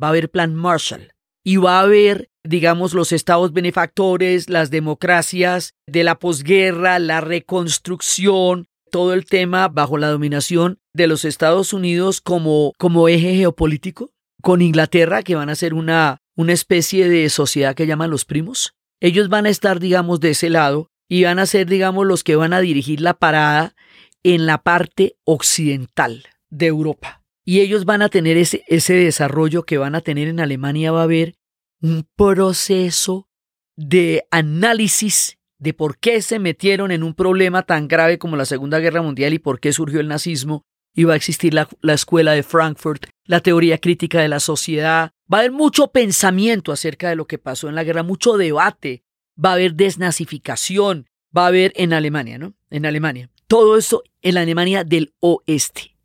va 0.00 0.08
a 0.08 0.10
haber 0.10 0.30
plan 0.30 0.54
Marshall 0.54 1.12
y 1.44 1.56
va 1.56 1.78
a 1.78 1.82
haber, 1.82 2.30
digamos, 2.44 2.92
los 2.92 3.12
estados 3.12 3.52
benefactores, 3.52 4.48
las 4.48 4.70
democracias 4.70 5.74
de 5.86 6.04
la 6.04 6.18
posguerra, 6.18 6.98
la 6.98 7.20
reconstrucción, 7.20 8.68
todo 8.90 9.14
el 9.14 9.26
tema 9.26 9.68
bajo 9.68 9.98
la 9.98 10.08
dominación 10.08 10.78
de 10.94 11.06
los 11.06 11.24
Estados 11.24 11.72
Unidos 11.72 12.20
como, 12.20 12.72
como 12.78 13.08
eje 13.08 13.34
geopolítico, 13.36 14.12
con 14.42 14.62
Inglaterra, 14.62 15.22
que 15.22 15.34
van 15.34 15.50
a 15.50 15.54
ser 15.54 15.74
una, 15.74 16.18
una 16.36 16.52
especie 16.52 17.08
de 17.08 17.28
sociedad 17.28 17.74
que 17.74 17.86
llaman 17.86 18.10
los 18.10 18.24
primos. 18.24 18.74
Ellos 19.00 19.28
van 19.28 19.46
a 19.46 19.50
estar, 19.50 19.80
digamos, 19.80 20.20
de 20.20 20.30
ese 20.30 20.50
lado 20.50 20.90
y 21.08 21.24
van 21.24 21.38
a 21.38 21.46
ser, 21.46 21.66
digamos, 21.66 22.06
los 22.06 22.22
que 22.22 22.36
van 22.36 22.52
a 22.52 22.60
dirigir 22.60 23.00
la 23.00 23.14
parada 23.14 23.74
en 24.22 24.46
la 24.46 24.62
parte 24.62 25.16
occidental 25.24 26.24
de 26.50 26.66
Europa. 26.66 27.22
Y 27.44 27.60
ellos 27.60 27.86
van 27.86 28.02
a 28.02 28.10
tener 28.10 28.36
ese, 28.36 28.62
ese 28.68 28.94
desarrollo 28.94 29.62
que 29.62 29.78
van 29.78 29.94
a 29.94 30.02
tener 30.02 30.28
en 30.28 30.38
Alemania, 30.38 30.92
va 30.92 31.00
a 31.00 31.04
haber 31.04 31.36
un 31.80 32.06
proceso 32.14 33.28
de 33.76 34.26
análisis 34.30 35.38
de 35.58 35.72
por 35.72 35.98
qué 35.98 36.20
se 36.20 36.38
metieron 36.38 36.90
en 36.90 37.02
un 37.02 37.14
problema 37.14 37.62
tan 37.62 37.88
grave 37.88 38.18
como 38.18 38.36
la 38.36 38.44
Segunda 38.44 38.78
Guerra 38.80 39.02
Mundial 39.02 39.32
y 39.32 39.38
por 39.38 39.60
qué 39.60 39.72
surgió 39.72 40.00
el 40.00 40.08
nazismo. 40.08 40.64
Y 40.94 41.04
va 41.04 41.12
a 41.12 41.16
existir 41.16 41.54
la, 41.54 41.68
la 41.80 41.94
escuela 41.94 42.32
de 42.32 42.42
Frankfurt, 42.42 43.06
la 43.24 43.40
teoría 43.40 43.78
crítica 43.78 44.20
de 44.20 44.28
la 44.28 44.40
sociedad. 44.40 45.12
Va 45.32 45.38
a 45.38 45.40
haber 45.40 45.52
mucho 45.52 45.88
pensamiento 45.88 46.72
acerca 46.72 47.08
de 47.08 47.16
lo 47.16 47.26
que 47.26 47.38
pasó 47.38 47.68
en 47.68 47.76
la 47.76 47.84
guerra, 47.84 48.02
mucho 48.02 48.36
debate. 48.36 49.04
Va 49.42 49.50
a 49.50 49.54
haber 49.54 49.74
desnazificación. 49.74 51.08
Va 51.36 51.44
a 51.44 51.48
haber 51.48 51.72
en 51.76 51.92
Alemania, 51.92 52.38
¿no? 52.38 52.54
En 52.70 52.86
Alemania. 52.86 53.30
Todo 53.46 53.76
esto 53.76 54.02
en 54.22 54.34
la 54.34 54.42
Alemania 54.42 54.84
del 54.84 55.14
oeste. 55.20 55.96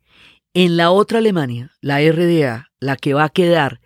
En 0.54 0.76
la 0.76 0.90
otra 0.90 1.18
Alemania, 1.18 1.72
la 1.80 2.00
RDA, 2.00 2.70
la 2.78 2.96
que 2.96 3.14
va 3.14 3.24
a 3.24 3.28
quedar 3.28 3.80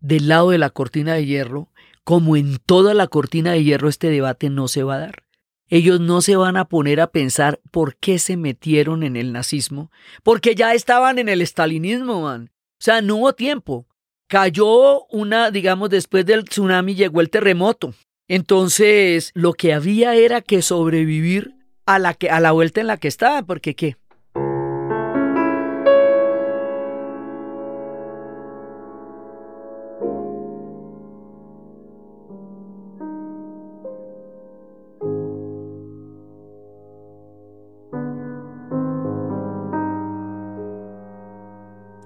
del 0.00 0.28
lado 0.28 0.50
de 0.50 0.58
la 0.58 0.70
cortina 0.70 1.14
de 1.14 1.26
hierro, 1.26 1.70
como 2.04 2.36
en 2.36 2.58
toda 2.58 2.94
la 2.94 3.06
cortina 3.06 3.52
de 3.52 3.64
hierro 3.64 3.88
este 3.88 4.10
debate 4.10 4.50
no 4.50 4.68
se 4.68 4.82
va 4.82 4.96
a 4.96 5.00
dar. 5.00 5.24
Ellos 5.68 6.00
no 6.00 6.20
se 6.20 6.36
van 6.36 6.56
a 6.56 6.64
poner 6.64 7.00
a 7.00 7.12
pensar 7.12 7.60
por 7.70 7.96
qué 7.96 8.18
se 8.18 8.36
metieron 8.36 9.04
en 9.04 9.16
el 9.16 9.32
nazismo, 9.32 9.90
porque 10.24 10.56
ya 10.56 10.74
estaban 10.74 11.18
en 11.18 11.28
el 11.28 11.40
estalinismo, 11.40 12.22
man. 12.22 12.50
O 12.52 12.82
sea, 12.82 13.02
no 13.02 13.16
hubo 13.16 13.34
tiempo. 13.34 13.86
Cayó 14.26 15.04
una, 15.06 15.50
digamos, 15.50 15.90
después 15.90 16.26
del 16.26 16.44
tsunami 16.44 16.96
llegó 16.96 17.20
el 17.20 17.30
terremoto. 17.30 17.94
Entonces, 18.32 19.32
lo 19.34 19.54
que 19.54 19.74
había 19.74 20.14
era 20.14 20.40
que 20.40 20.62
sobrevivir 20.62 21.56
a 21.84 21.98
la, 21.98 22.14
que, 22.14 22.30
a 22.30 22.38
la 22.38 22.52
vuelta 22.52 22.80
en 22.80 22.86
la 22.86 22.96
que 22.96 23.08
estaban, 23.08 23.44
porque 23.44 23.74
¿qué? 23.74 23.96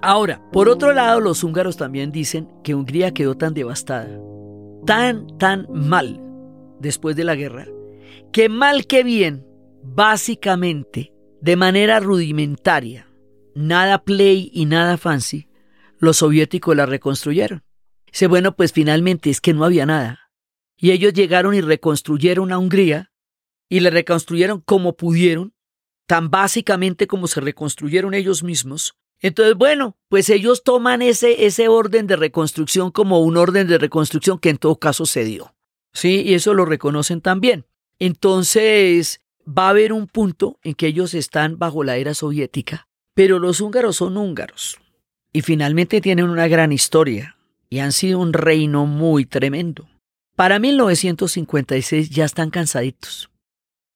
Ahora, 0.01 0.41
por 0.51 0.69
otro 0.69 0.91
lado, 0.91 1.19
los 1.19 1.43
húngaros 1.43 1.77
también 1.77 2.11
dicen 2.11 2.49
que 2.63 2.73
Hungría 2.73 3.13
quedó 3.13 3.37
tan 3.37 3.53
devastada, 3.53 4.19
tan, 4.85 5.37
tan 5.37 5.67
mal 5.71 6.21
después 6.79 7.15
de 7.15 7.23
la 7.23 7.35
guerra, 7.35 7.67
que 8.31 8.49
mal 8.49 8.87
que 8.87 9.03
bien, 9.03 9.45
básicamente, 9.83 11.13
de 11.41 11.55
manera 11.55 11.99
rudimentaria, 11.99 13.07
nada 13.55 14.03
play 14.03 14.49
y 14.53 14.65
nada 14.65 14.97
fancy, 14.97 15.47
los 15.97 16.17
soviéticos 16.17 16.75
la 16.75 16.85
reconstruyeron. 16.85 17.63
Dice, 18.07 18.27
bueno, 18.27 18.55
pues 18.55 18.71
finalmente 18.71 19.29
es 19.29 19.41
que 19.41 19.53
no 19.53 19.65
había 19.65 19.85
nada. 19.85 20.31
Y 20.77 20.91
ellos 20.91 21.13
llegaron 21.13 21.53
y 21.53 21.61
reconstruyeron 21.61 22.51
a 22.51 22.57
Hungría 22.57 23.11
y 23.69 23.79
la 23.79 23.89
reconstruyeron 23.89 24.61
como 24.61 24.95
pudieron, 24.95 25.53
tan 26.07 26.29
básicamente 26.29 27.07
como 27.07 27.27
se 27.27 27.41
reconstruyeron 27.41 28.13
ellos 28.13 28.43
mismos, 28.43 28.95
entonces, 29.25 29.55
bueno, 29.55 29.97
pues 30.07 30.29
ellos 30.29 30.63
toman 30.63 31.01
ese, 31.01 31.47
ese 31.47 31.67
orden 31.67 32.05
de 32.05 32.15
reconstrucción 32.15 32.91
como 32.91 33.21
un 33.21 33.37
orden 33.37 33.67
de 33.67 33.79
reconstrucción 33.79 34.37
que 34.37 34.51
en 34.51 34.57
todo 34.57 34.75
caso 34.77 35.07
se 35.07 35.23
dio. 35.23 35.55
Sí, 35.93 36.21
y 36.21 36.35
eso 36.35 36.53
lo 36.53 36.63
reconocen 36.63 37.21
también. 37.21 37.65
Entonces, 37.97 39.21
va 39.47 39.65
a 39.65 39.69
haber 39.69 39.93
un 39.93 40.05
punto 40.05 40.59
en 40.61 40.75
que 40.75 40.85
ellos 40.85 41.15
están 41.15 41.57
bajo 41.57 41.83
la 41.83 41.97
era 41.97 42.13
soviética, 42.13 42.87
pero 43.15 43.39
los 43.39 43.61
húngaros 43.61 43.95
son 43.95 44.15
húngaros 44.15 44.79
y 45.33 45.41
finalmente 45.41 46.01
tienen 46.01 46.29
una 46.29 46.47
gran 46.47 46.71
historia 46.71 47.35
y 47.67 47.79
han 47.79 47.93
sido 47.93 48.19
un 48.19 48.31
reino 48.31 48.85
muy 48.85 49.25
tremendo. 49.25 49.89
Para 50.35 50.59
1956 50.59 52.11
ya 52.11 52.25
están 52.25 52.51
cansaditos. 52.51 53.31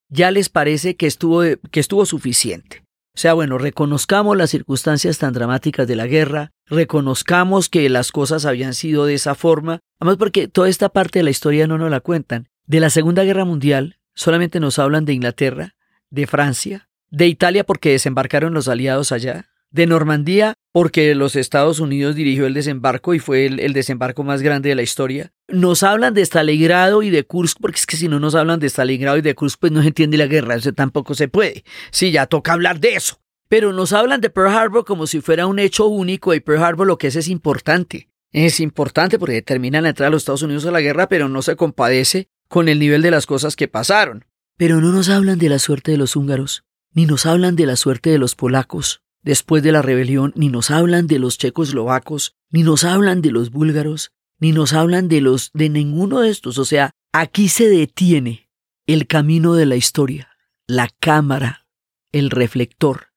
Ya 0.09 0.31
les 0.31 0.49
parece 0.49 0.95
que 0.95 1.05
estuvo, 1.05 1.43
que 1.69 1.79
estuvo 1.79 2.07
suficiente. 2.07 2.83
O 3.19 3.21
sea, 3.21 3.33
bueno, 3.33 3.57
reconozcamos 3.57 4.37
las 4.37 4.49
circunstancias 4.49 5.17
tan 5.17 5.33
dramáticas 5.33 5.85
de 5.85 5.97
la 5.97 6.07
guerra, 6.07 6.53
reconozcamos 6.67 7.67
que 7.67 7.89
las 7.89 8.13
cosas 8.13 8.45
habían 8.45 8.73
sido 8.73 9.05
de 9.05 9.15
esa 9.15 9.35
forma, 9.35 9.81
además 9.99 10.15
porque 10.15 10.47
toda 10.47 10.69
esta 10.69 10.87
parte 10.87 11.19
de 11.19 11.23
la 11.23 11.29
historia 11.29 11.67
no 11.67 11.77
nos 11.77 11.91
la 11.91 11.99
cuentan. 11.99 12.47
De 12.65 12.79
la 12.79 12.89
Segunda 12.89 13.25
Guerra 13.25 13.43
Mundial 13.43 13.97
solamente 14.13 14.61
nos 14.61 14.79
hablan 14.79 15.03
de 15.03 15.11
Inglaterra, 15.11 15.75
de 16.09 16.27
Francia, 16.27 16.87
de 17.09 17.27
Italia 17.27 17.65
porque 17.65 17.91
desembarcaron 17.91 18.53
los 18.53 18.69
aliados 18.69 19.11
allá, 19.11 19.48
de 19.71 19.85
Normandía 19.87 20.55
porque 20.71 21.13
los 21.15 21.35
Estados 21.35 21.79
Unidos 21.79 22.15
dirigió 22.15 22.45
el 22.45 22.53
desembarco 22.53 23.13
y 23.13 23.19
fue 23.19 23.45
el, 23.45 23.73
desembarco 23.73 24.23
más 24.23 24.41
grande 24.41 24.69
de 24.69 24.75
la 24.75 24.81
historia. 24.81 25.31
Nos 25.47 25.83
hablan 25.83 26.13
de 26.13 26.21
Stalingrado 26.21 27.01
y 27.01 27.09
de 27.09 27.23
Kursk, 27.23 27.57
porque 27.59 27.79
es 27.79 27.85
que 27.85 27.97
si 27.97 28.07
no 28.07 28.19
nos 28.19 28.35
hablan 28.35 28.59
de 28.59 28.69
Stalingrado 28.69 29.17
y 29.17 29.21
de 29.21 29.35
Kursk, 29.35 29.59
pues 29.59 29.71
no 29.71 29.81
se 29.81 29.87
entiende 29.87 30.17
la 30.17 30.27
guerra, 30.27 30.55
eso 30.55 30.71
tampoco 30.73 31.15
se 31.15 31.27
puede. 31.27 31.63
Sí, 31.91 32.11
ya 32.11 32.27
toca 32.27 32.53
hablar 32.53 32.79
de 32.79 32.93
eso. 32.93 33.19
Pero 33.47 33.73
nos 33.73 33.93
hablan 33.93 34.21
de 34.21 34.29
Pearl 34.29 34.55
Harbor 34.55 34.85
como 34.85 35.07
si 35.07 35.21
fuera 35.21 35.47
un 35.47 35.57
hecho 35.57 35.87
único 35.87 36.35
y 36.35 36.39
Pearl 36.39 36.63
Harbor 36.63 36.85
lo 36.85 36.99
que 36.99 37.07
es 37.07 37.15
es 37.15 37.27
importante. 37.27 38.09
Es 38.31 38.59
importante 38.59 39.17
porque 39.17 39.33
determina 39.33 39.81
la 39.81 39.89
entrada 39.89 40.09
de 40.09 40.13
los 40.13 40.21
Estados 40.21 40.43
Unidos 40.43 40.67
a 40.67 40.71
la 40.71 40.81
guerra, 40.81 41.09
pero 41.09 41.29
no 41.29 41.41
se 41.41 41.55
compadece 41.55 42.29
con 42.47 42.69
el 42.69 42.77
nivel 42.77 43.01
de 43.01 43.09
las 43.09 43.25
cosas 43.25 43.55
que 43.55 43.67
pasaron. 43.67 44.25
Pero 44.55 44.81
no 44.81 44.91
nos 44.91 45.09
hablan 45.09 45.39
de 45.39 45.49
la 45.49 45.57
suerte 45.57 45.91
de 45.91 45.97
los 45.97 46.15
húngaros, 46.15 46.63
ni 46.93 47.07
nos 47.07 47.25
hablan 47.25 47.55
de 47.55 47.65
la 47.65 47.75
suerte 47.75 48.11
de 48.11 48.19
los 48.19 48.35
polacos, 48.35 49.01
después 49.21 49.63
de 49.63 49.71
la 49.71 49.81
rebelión, 49.81 50.33
ni 50.35 50.49
nos 50.49 50.71
hablan 50.71 51.07
de 51.07 51.19
los 51.19 51.37
checoslovacos, 51.37 52.35
ni 52.49 52.63
nos 52.63 52.83
hablan 52.83 53.21
de 53.21 53.31
los 53.31 53.51
búlgaros, 53.51 54.11
ni 54.39 54.51
nos 54.51 54.73
hablan 54.73 55.07
de 55.07 55.21
los 55.21 55.51
de 55.53 55.69
ninguno 55.69 56.21
de 56.21 56.29
estos. 56.29 56.57
O 56.57 56.65
sea, 56.65 56.91
aquí 57.11 57.49
se 57.49 57.69
detiene 57.69 58.49
el 58.87 59.07
camino 59.07 59.53
de 59.53 59.65
la 59.65 59.75
historia, 59.75 60.29
la 60.67 60.89
cámara, 60.99 61.67
el 62.11 62.29
reflector. 62.29 63.07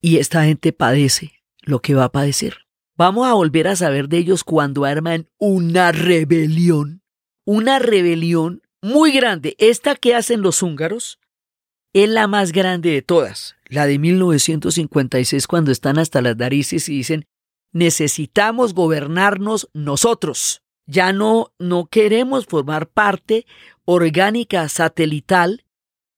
Y 0.00 0.18
esta 0.18 0.44
gente 0.44 0.72
padece 0.72 1.32
lo 1.62 1.80
que 1.80 1.94
va 1.94 2.04
a 2.04 2.12
padecer. 2.12 2.58
Vamos 2.96 3.26
a 3.26 3.32
volver 3.32 3.68
a 3.68 3.76
saber 3.76 4.08
de 4.08 4.18
ellos 4.18 4.44
cuando 4.44 4.84
arman 4.84 5.28
una 5.38 5.92
rebelión. 5.92 7.02
Una 7.44 7.78
rebelión 7.78 8.62
muy 8.82 9.12
grande. 9.12 9.56
Esta 9.58 9.96
que 9.96 10.14
hacen 10.14 10.42
los 10.42 10.62
húngaros 10.62 11.18
es 11.94 12.08
la 12.10 12.26
más 12.26 12.52
grande 12.52 12.90
de 12.90 13.00
todas 13.00 13.56
la 13.74 13.86
de 13.86 13.98
1956 13.98 15.46
cuando 15.46 15.72
están 15.72 15.98
hasta 15.98 16.22
las 16.22 16.36
narices 16.36 16.88
y 16.88 16.96
dicen, 16.96 17.26
necesitamos 17.72 18.74
gobernarnos 18.74 19.68
nosotros. 19.74 20.62
Ya 20.86 21.12
no, 21.12 21.52
no 21.58 21.86
queremos 21.86 22.46
formar 22.46 22.88
parte 22.88 23.46
orgánica 23.84 24.68
satelital 24.68 25.64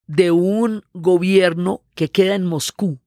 de 0.07 0.31
un 0.31 0.85
gobierno 0.93 1.83
que 1.95 2.11
queda 2.11 2.35
en 2.35 2.45
Moscú. 2.45 3.01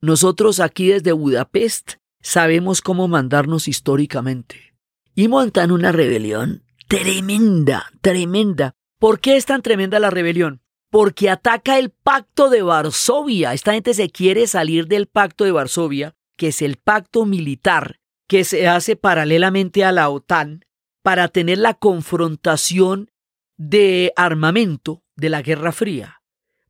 Nosotros 0.00 0.60
aquí 0.60 0.88
desde 0.88 1.12
Budapest 1.12 1.94
sabemos 2.20 2.82
cómo 2.82 3.06
mandarnos 3.08 3.68
históricamente. 3.68 4.74
Y 5.14 5.28
montan 5.28 5.70
una 5.70 5.92
rebelión 5.92 6.64
tremenda, 6.88 7.90
tremenda. 8.02 8.72
¿Por 8.98 9.20
qué 9.20 9.36
es 9.36 9.46
tan 9.46 9.62
tremenda 9.62 10.00
la 10.00 10.10
rebelión? 10.10 10.63
Porque 10.94 11.28
ataca 11.28 11.76
el 11.76 11.90
pacto 11.90 12.50
de 12.50 12.62
Varsovia. 12.62 13.52
Esta 13.52 13.72
gente 13.72 13.94
se 13.94 14.10
quiere 14.10 14.46
salir 14.46 14.86
del 14.86 15.08
pacto 15.08 15.42
de 15.42 15.50
Varsovia, 15.50 16.14
que 16.36 16.46
es 16.46 16.62
el 16.62 16.76
pacto 16.76 17.24
militar 17.24 17.98
que 18.28 18.44
se 18.44 18.68
hace 18.68 18.94
paralelamente 18.94 19.84
a 19.84 19.90
la 19.90 20.08
OTAN 20.08 20.64
para 21.02 21.26
tener 21.26 21.58
la 21.58 21.74
confrontación 21.74 23.10
de 23.56 24.12
armamento 24.14 25.02
de 25.16 25.30
la 25.30 25.42
Guerra 25.42 25.72
Fría. 25.72 26.22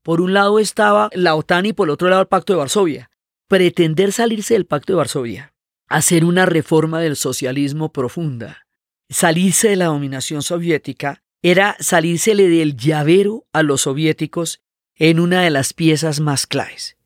Por 0.03 0.22
un 0.22 0.33
lado 0.33 0.59
estaba 0.59 1.11
la 1.12 1.35
OTAN 1.35 1.66
y 1.66 1.75
por 1.75 1.89
el 1.89 1.93
otro 1.93 2.09
lado 2.09 2.22
el 2.22 2.29
pacto 2.29 2.55
de 2.55 2.61
Varsovia. 2.61 3.11
Pretender 3.47 4.11
salirse 4.11 4.55
del 4.55 4.64
pacto 4.64 4.95
de 4.95 4.97
Varsovia, 4.97 5.53
hacer 5.87 6.25
una 6.25 6.47
reforma 6.47 6.99
del 6.99 7.16
socialismo 7.16 7.93
profunda, 7.93 8.64
salirse 9.11 9.68
de 9.68 9.77
la 9.77 9.85
dominación 9.85 10.41
soviética 10.41 11.24
era 11.45 11.77
salírsele 11.79 12.49
del 12.49 12.75
llavero 12.75 13.45
a 13.53 13.63
los 13.63 13.83
soviéticos 13.83 14.63
en 14.95 15.21
una 15.21 15.43
de 15.43 15.51
las 15.51 15.75
piezas 15.75 16.21
más 16.21 16.47
claves. 16.47 16.97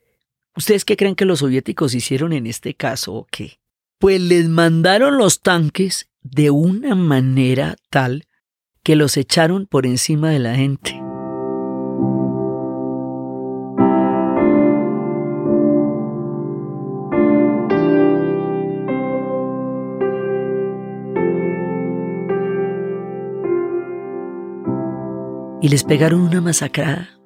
¿Ustedes 0.55 0.84
qué 0.84 0.97
creen 0.97 1.16
que 1.16 1.24
los 1.24 1.41
soviéticos 1.41 1.93
hicieron 1.93 2.32
en 2.32 2.47
este 2.47 2.74
caso 2.74 3.14
o 3.14 3.26
qué? 3.32 3.59
Pues 3.99 4.20
les 4.20 4.49
mandaron 4.49 5.18
los 5.18 5.41
tanques 5.41 6.09
de 6.22 6.51
una 6.51 6.95
manera 6.95 7.74
tal 7.91 8.28
que 8.84 8.95
los 8.95 9.16
echaron 9.16 9.66
por 9.66 9.86
encima 9.86 10.30
de 10.30 10.39
la 10.39 10.55
gente. 10.55 10.97
Y 25.61 25.68
les 25.68 25.84
pegaron 25.84 26.20
una 26.20 26.40
masacrada, 26.40 27.18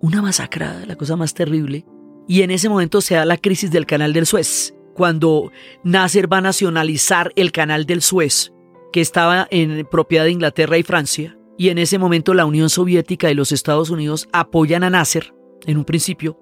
una 0.00 0.22
masacrada, 0.22 0.86
la 0.86 0.96
cosa 0.96 1.16
más 1.16 1.34
terrible. 1.34 1.84
Y 2.28 2.42
en 2.42 2.50
ese 2.50 2.68
momento 2.68 3.00
se 3.00 3.14
da 3.14 3.24
la 3.24 3.36
crisis 3.36 3.70
del 3.70 3.86
canal 3.86 4.12
del 4.12 4.26
Suez, 4.26 4.74
cuando 4.94 5.50
Nasser 5.82 6.32
va 6.32 6.38
a 6.38 6.42
nacionalizar 6.42 7.32
el 7.34 7.50
canal 7.50 7.86
del 7.86 8.02
Suez, 8.02 8.52
que 8.92 9.00
estaba 9.00 9.48
en 9.50 9.86
propiedad 9.90 10.24
de 10.24 10.30
Inglaterra 10.30 10.78
y 10.78 10.82
Francia. 10.82 11.36
Y 11.58 11.68
en 11.68 11.78
ese 11.78 11.98
momento 11.98 12.32
la 12.32 12.46
Unión 12.46 12.70
Soviética 12.70 13.30
y 13.30 13.34
los 13.34 13.52
Estados 13.52 13.90
Unidos 13.90 14.28
apoyan 14.32 14.84
a 14.84 14.90
Nasser, 14.90 15.34
en 15.66 15.76
un 15.76 15.84
principio. 15.84 16.38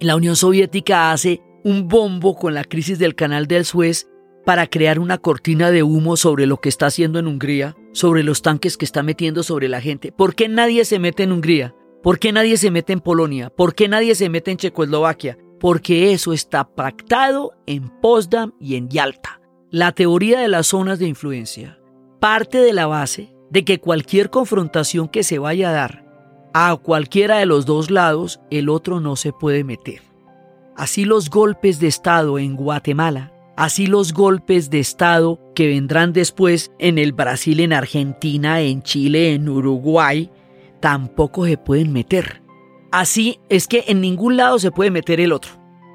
La 0.00 0.16
Unión 0.16 0.36
Soviética 0.36 1.12
hace 1.12 1.40
un 1.64 1.88
bombo 1.88 2.36
con 2.36 2.52
la 2.54 2.64
crisis 2.64 2.98
del 2.98 3.14
canal 3.14 3.46
del 3.46 3.64
Suez 3.64 4.06
para 4.44 4.66
crear 4.66 4.98
una 4.98 5.18
cortina 5.18 5.70
de 5.70 5.82
humo 5.82 6.16
sobre 6.16 6.46
lo 6.46 6.58
que 6.58 6.68
está 6.68 6.86
haciendo 6.86 7.18
en 7.18 7.26
Hungría, 7.26 7.76
sobre 7.92 8.22
los 8.22 8.42
tanques 8.42 8.76
que 8.76 8.84
está 8.84 9.02
metiendo 9.02 9.42
sobre 9.42 9.68
la 9.68 9.80
gente. 9.80 10.12
¿Por 10.12 10.34
qué 10.34 10.48
nadie 10.48 10.84
se 10.84 10.98
mete 10.98 11.22
en 11.22 11.32
Hungría? 11.32 11.74
¿Por 12.02 12.18
qué 12.18 12.32
nadie 12.32 12.56
se 12.56 12.70
mete 12.70 12.92
en 12.92 13.00
Polonia? 13.00 13.50
¿Por 13.50 13.74
qué 13.74 13.88
nadie 13.88 14.14
se 14.14 14.28
mete 14.28 14.50
en 14.50 14.58
Checoslovaquia? 14.58 15.38
Porque 15.58 16.12
eso 16.12 16.32
está 16.32 16.64
pactado 16.64 17.52
en 17.66 17.88
Potsdam 18.00 18.52
y 18.60 18.76
en 18.76 18.88
Yalta. 18.88 19.40
La 19.70 19.92
teoría 19.92 20.40
de 20.40 20.48
las 20.48 20.66
zonas 20.66 20.98
de 20.98 21.06
influencia 21.06 21.78
parte 22.24 22.56
de 22.56 22.72
la 22.72 22.86
base 22.86 23.34
de 23.50 23.66
que 23.66 23.80
cualquier 23.80 24.30
confrontación 24.30 25.08
que 25.08 25.22
se 25.22 25.38
vaya 25.38 25.68
a 25.68 25.72
dar 25.72 26.04
a 26.54 26.74
cualquiera 26.76 27.36
de 27.36 27.44
los 27.44 27.66
dos 27.66 27.90
lados, 27.90 28.40
el 28.50 28.70
otro 28.70 28.98
no 29.00 29.14
se 29.16 29.34
puede 29.34 29.62
meter. 29.62 30.00
Así 30.74 31.04
los 31.04 31.28
golpes 31.28 31.80
de 31.80 31.88
Estado 31.88 32.38
en 32.38 32.56
Guatemala 32.56 33.33
Así 33.56 33.86
los 33.86 34.12
golpes 34.12 34.68
de 34.70 34.80
Estado 34.80 35.38
que 35.54 35.68
vendrán 35.68 36.12
después 36.12 36.72
en 36.78 36.98
el 36.98 37.12
Brasil, 37.12 37.60
en 37.60 37.72
Argentina, 37.72 38.60
en 38.60 38.82
Chile, 38.82 39.34
en 39.34 39.48
Uruguay, 39.48 40.30
tampoco 40.80 41.46
se 41.46 41.56
pueden 41.56 41.92
meter. 41.92 42.42
Así 42.90 43.38
es 43.48 43.68
que 43.68 43.84
en 43.88 44.00
ningún 44.00 44.36
lado 44.36 44.58
se 44.58 44.70
puede 44.70 44.90
meter 44.90 45.20
el 45.20 45.32
otro, 45.32 45.52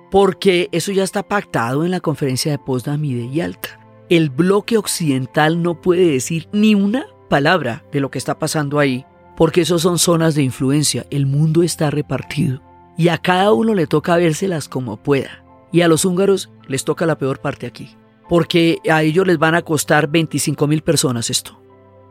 porque 0.09 0.69
eso 0.71 0.91
ya 0.91 1.03
está 1.03 1.23
pactado 1.23 1.83
en 1.83 1.91
la 1.91 1.99
conferencia 1.99 2.51
de 2.51 2.59
Potsdam 2.59 3.03
y 3.05 3.13
de 3.13 3.29
Yalta. 3.29 3.79
El 4.09 4.29
bloque 4.29 4.77
occidental 4.77 5.61
no 5.61 5.81
puede 5.81 6.11
decir 6.11 6.47
ni 6.51 6.75
una 6.75 7.05
palabra 7.29 7.83
de 7.91 7.99
lo 7.99 8.09
que 8.09 8.17
está 8.17 8.39
pasando 8.39 8.79
ahí, 8.79 9.05
porque 9.37 9.61
eso 9.61 9.79
son 9.79 9.99
zonas 9.99 10.35
de 10.35 10.43
influencia, 10.43 11.05
el 11.09 11.25
mundo 11.25 11.63
está 11.63 11.89
repartido 11.89 12.61
y 12.97 13.07
a 13.07 13.17
cada 13.17 13.53
uno 13.53 13.75
le 13.75 13.87
toca 13.87 14.17
vérselas 14.17 14.67
como 14.67 14.97
pueda. 14.97 15.45
Y 15.71 15.81
a 15.81 15.87
los 15.87 16.05
húngaros 16.05 16.49
les 16.67 16.83
toca 16.83 17.05
la 17.05 17.17
peor 17.17 17.39
parte 17.39 17.67
aquí, 17.67 17.95
porque 18.27 18.79
a 18.89 19.03
ellos 19.03 19.27
les 19.27 19.37
van 19.37 19.55
a 19.55 19.61
costar 19.61 20.09
25 20.09 20.67
mil 20.67 20.81
personas 20.81 21.29
esto. 21.29 21.61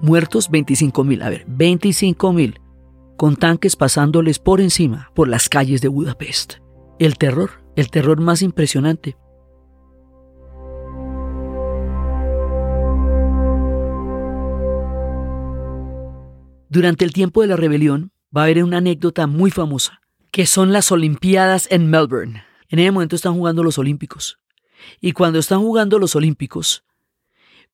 Muertos 0.01 0.51
25 0.51 1.05
mil, 1.05 1.23
a 1.23 1.31
ver, 1.31 1.45
25 1.49 2.33
mil, 2.33 2.61
con 3.17 3.37
tanques 3.37 3.75
pasándoles 3.75 4.39
por 4.39 4.61
encima 4.61 5.11
por 5.15 5.29
las 5.29 5.49
calles 5.49 5.81
de 5.81 5.89
Budapest. 5.89 6.55
El 6.99 7.19
terror, 7.19 7.51
el 7.75 7.91
terror 7.91 8.21
más 8.21 8.43
impresionante. 8.43 9.17
Durante 16.71 17.05
el 17.05 17.13
tiempo 17.13 17.41
de 17.41 17.49
la 17.49 17.57
rebelión 17.57 18.13
va 18.37 18.43
a 18.43 18.45
haber 18.45 18.63
una 18.63 18.79
anécdota 18.79 19.27
muy 19.27 19.51
famosa, 19.51 20.01
que 20.31 20.45
son 20.45 20.73
las 20.73 20.93
Olimpiadas 20.93 21.67
en 21.71 21.89
Melbourne. 21.89 22.47
En 22.69 22.79
ese 22.79 22.91
momento 22.91 23.16
están 23.16 23.35
jugando 23.35 23.62
los 23.62 23.79
Olímpicos. 23.79 24.39
Y 25.01 25.12
cuando 25.12 25.39
están 25.39 25.61
jugando 25.61 25.99
los 25.99 26.14
Olímpicos, 26.14 26.85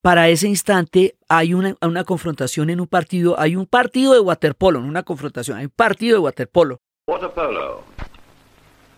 para 0.01 0.29
ese 0.29 0.47
instante 0.47 1.15
hay 1.27 1.53
una, 1.53 1.75
una, 1.81 2.03
confrontación 2.03 2.69
en 2.69 2.79
un 2.79 2.87
partido, 2.87 3.39
hay 3.39 3.55
un 3.55 3.65
partido 3.65 4.13
de 4.13 4.19
waterpolo, 4.19 4.79
no 4.79 4.87
una 4.87 5.03
confrontación, 5.03 5.57
hay 5.57 5.65
un 5.65 5.73
partido 5.75 6.15
de 6.15 6.19
waterpolo. 6.19 6.79
Waterpolo. 7.07 7.83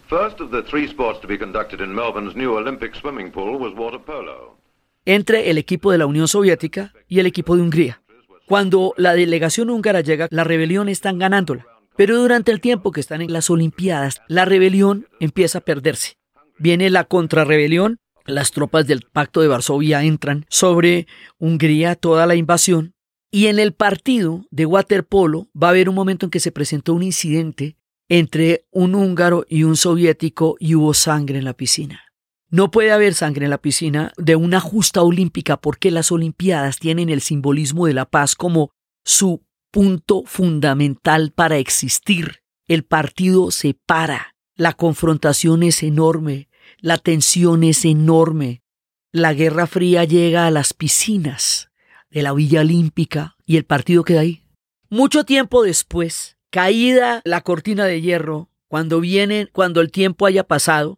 First 0.10 0.40
of 0.40 0.52
the 0.52 0.64
three 0.64 0.86
sports 0.86 1.20
to 1.22 1.28
be 1.28 1.38
conducted 1.38 1.82
in 1.82 1.94
Melbourne's 1.94 2.36
new 2.36 2.56
Olympic 2.56 2.96
swimming 2.96 3.32
pool 3.32 3.60
was 3.60 3.74
waterpolo. 3.74 4.58
Entre 5.06 5.50
el 5.50 5.58
equipo 5.58 5.92
de 5.92 5.98
la 5.98 6.06
Unión 6.06 6.28
Soviética 6.28 6.94
y 7.08 7.20
el 7.20 7.26
equipo 7.26 7.56
de 7.56 7.62
Hungría. 7.62 8.02
Cuando 8.46 8.94
la 8.98 9.14
delegación 9.14 9.70
húngara 9.70 10.02
llega, 10.02 10.28
la 10.32 10.44
rebelión 10.44 10.88
están 10.90 11.20
ganándola. 11.20 11.66
Pero 11.98 12.20
durante 12.20 12.52
el 12.52 12.62
tiempo 12.62 12.92
que 12.92 13.00
están 13.02 13.22
en 13.22 13.34
las 13.34 13.50
Olimpiadas, 13.50 14.22
la 14.28 14.46
rebelión 14.46 15.08
empieza 15.20 15.58
a 15.58 15.62
perderse. 15.62 16.14
Viene 16.60 16.90
la 16.90 17.06
contrarrebelión, 17.06 17.98
las 18.26 18.52
tropas 18.52 18.86
del 18.86 19.02
Pacto 19.02 19.42
de 19.42 19.48
Varsovia 19.48 20.04
entran 20.04 20.46
sobre 20.50 21.08
Hungría 21.40 21.96
toda 21.96 22.28
la 22.28 22.36
invasión 22.36 22.94
y 23.32 23.48
en 23.48 23.60
el 23.60 23.74
partido 23.74 24.46
de 24.52 24.66
waterpolo 24.66 25.50
va 25.62 25.68
a 25.68 25.70
haber 25.72 25.90
un 25.90 25.96
momento 25.96 26.26
en 26.26 26.30
que 26.30 26.40
se 26.40 26.52
presentó 26.52 26.94
un 26.94 27.04
incidente 27.04 27.78
entre 28.10 28.66
un 28.72 28.96
húngaro 28.96 29.46
y 29.50 29.64
un 29.64 29.76
soviético 29.76 30.56
y 30.60 30.76
hubo 30.76 30.94
sangre 30.94 31.40
en 31.40 31.46
la 31.46 31.54
piscina. 31.54 32.04
No 32.50 32.72
puede 32.72 32.92
haber 32.92 33.14
sangre 33.14 33.46
en 33.46 33.50
la 33.50 33.58
piscina 33.58 34.14
de 34.18 34.38
una 34.38 34.62
justa 34.62 35.02
olímpica 35.02 35.58
porque 35.58 35.92
las 35.92 36.12
Olimpiadas 36.14 36.80
tienen 36.80 37.10
el 37.10 37.20
simbolismo 37.20 37.88
de 37.88 37.94
la 37.94 38.06
paz 38.06 38.36
como 38.36 38.72
su 39.04 39.42
punto 39.78 40.24
fundamental 40.26 41.32
para 41.32 41.58
existir. 41.58 42.42
El 42.68 42.84
partido 42.84 43.52
se 43.52 43.76
para, 43.76 44.34
la 44.56 44.74
confrontación 44.74 45.62
es 45.62 45.84
enorme, 45.84 46.50
la 46.80 46.98
tensión 46.98 47.64
es 47.64 47.86
enorme. 47.86 48.64
La 49.12 49.36
Guerra 49.36 49.68
Fría 49.68 50.04
llega 50.04 50.48
a 50.48 50.50
las 50.50 50.74
piscinas 50.74 51.70
de 52.10 52.24
la 52.24 52.34
Villa 52.34 52.62
Olímpica 52.62 53.36
y 53.46 53.58
el 53.58 53.66
partido 53.66 54.04
queda 54.04 54.22
ahí. 54.22 54.42
Mucho 54.90 55.26
tiempo 55.26 55.62
después, 55.62 56.38
caída 56.50 57.22
la 57.24 57.42
cortina 57.42 57.86
de 57.86 58.02
hierro, 58.02 58.50
cuando 58.68 59.00
vienen, 59.00 59.48
cuando 59.54 59.82
el 59.82 59.92
tiempo 59.92 60.26
haya 60.26 60.44
pasado, 60.44 60.98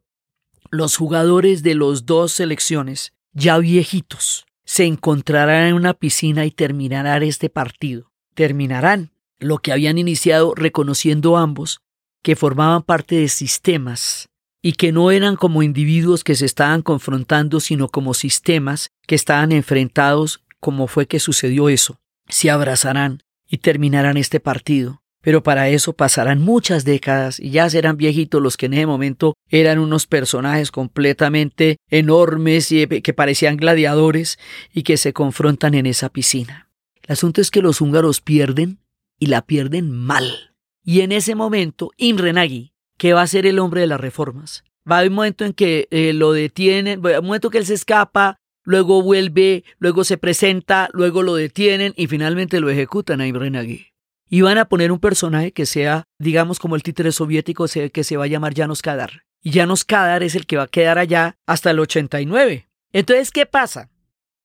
los 0.71 0.95
jugadores 0.95 1.63
de 1.63 1.75
las 1.75 2.05
dos 2.05 2.31
selecciones, 2.31 3.11
ya 3.33 3.57
viejitos, 3.57 4.45
se 4.63 4.85
encontrarán 4.85 5.67
en 5.67 5.73
una 5.73 5.93
piscina 5.95 6.45
y 6.45 6.51
terminarán 6.51 7.23
este 7.23 7.49
partido 7.49 8.08
terminarán 8.39 9.11
lo 9.37 9.57
que 9.57 9.73
habían 9.73 9.97
iniciado 9.97 10.55
reconociendo 10.55 11.35
ambos 11.35 11.81
que 12.23 12.37
formaban 12.37 12.83
parte 12.83 13.15
de 13.15 13.27
sistemas 13.27 14.29
y 14.61 14.71
que 14.71 14.93
no 14.93 15.11
eran 15.11 15.35
como 15.35 15.61
individuos 15.61 16.23
que 16.23 16.35
se 16.35 16.45
estaban 16.45 16.81
confrontando, 16.81 17.59
sino 17.59 17.89
como 17.89 18.13
sistemas 18.13 18.91
que 19.05 19.15
estaban 19.15 19.51
enfrentados, 19.51 20.41
como 20.61 20.87
fue 20.87 21.05
que 21.05 21.19
sucedió 21.19 21.67
eso. 21.67 21.99
Se 22.29 22.49
abrazarán 22.49 23.23
y 23.45 23.57
terminarán 23.57 24.15
este 24.15 24.39
partido. 24.39 25.01
Pero 25.19 25.43
para 25.43 25.67
eso 25.67 25.91
pasarán 25.91 26.41
muchas 26.41 26.85
décadas 26.85 27.41
y 27.41 27.49
ya 27.49 27.69
serán 27.69 27.97
viejitos 27.97 28.41
los 28.41 28.55
que 28.55 28.67
en 28.67 28.75
ese 28.75 28.85
momento 28.85 29.33
eran 29.49 29.79
unos 29.79 30.07
personajes 30.07 30.71
completamente 30.71 31.75
enormes 31.89 32.71
y 32.71 32.87
que 32.87 33.13
parecían 33.13 33.57
gladiadores 33.57 34.39
y 34.73 34.83
que 34.83 34.95
se 34.95 35.11
confrontan 35.11 35.73
en 35.73 35.87
esa 35.87 36.07
piscina. 36.07 36.68
El 37.09 37.13
asunto 37.13 37.41
es 37.41 37.49
que 37.49 37.63
los 37.63 37.81
húngaros 37.81 38.21
pierden 38.21 38.77
y 39.17 39.25
la 39.25 39.41
pierden 39.41 39.89
mal. 39.89 40.53
Y 40.83 41.01
en 41.01 41.11
ese 41.11 41.33
momento, 41.33 41.89
Imre 41.97 42.33
Nagy, 42.33 42.71
que 42.99 43.13
va 43.13 43.23
a 43.23 43.27
ser 43.27 43.47
el 43.47 43.57
hombre 43.57 43.81
de 43.81 43.87
las 43.87 43.99
reformas, 43.99 44.63
va 44.89 44.97
a 44.97 44.99
haber 44.99 45.09
un 45.09 45.15
momento 45.15 45.43
en 45.43 45.53
que 45.53 45.87
eh, 45.89 46.13
lo 46.13 46.33
detienen, 46.33 47.03
un 47.03 47.25
momento 47.25 47.49
que 47.49 47.57
él 47.57 47.65
se 47.65 47.73
escapa, 47.73 48.37
luego 48.63 49.01
vuelve, 49.01 49.63
luego 49.79 50.03
se 50.03 50.19
presenta, 50.19 50.87
luego 50.93 51.23
lo 51.23 51.33
detienen 51.33 51.95
y 51.97 52.05
finalmente 52.05 52.59
lo 52.59 52.69
ejecutan 52.69 53.21
a 53.21 53.27
Imre 53.27 53.49
Nagy. 53.49 53.87
Y 54.29 54.41
van 54.41 54.59
a 54.59 54.65
poner 54.65 54.91
un 54.91 54.99
personaje 54.99 55.51
que 55.51 55.65
sea, 55.65 56.03
digamos, 56.19 56.59
como 56.59 56.75
el 56.75 56.83
títere 56.83 57.11
soviético, 57.11 57.65
que 57.91 58.03
se 58.03 58.17
va 58.17 58.25
a 58.25 58.27
llamar 58.27 58.53
Janos 58.55 58.83
Kadar. 58.83 59.23
Y 59.41 59.51
Janos 59.51 59.83
Kadar 59.83 60.21
es 60.21 60.35
el 60.35 60.45
que 60.45 60.57
va 60.57 60.63
a 60.63 60.67
quedar 60.67 60.99
allá 60.99 61.37
hasta 61.47 61.71
el 61.71 61.79
89. 61.79 62.69
Entonces, 62.93 63.31
¿qué 63.31 63.47
pasa? 63.47 63.89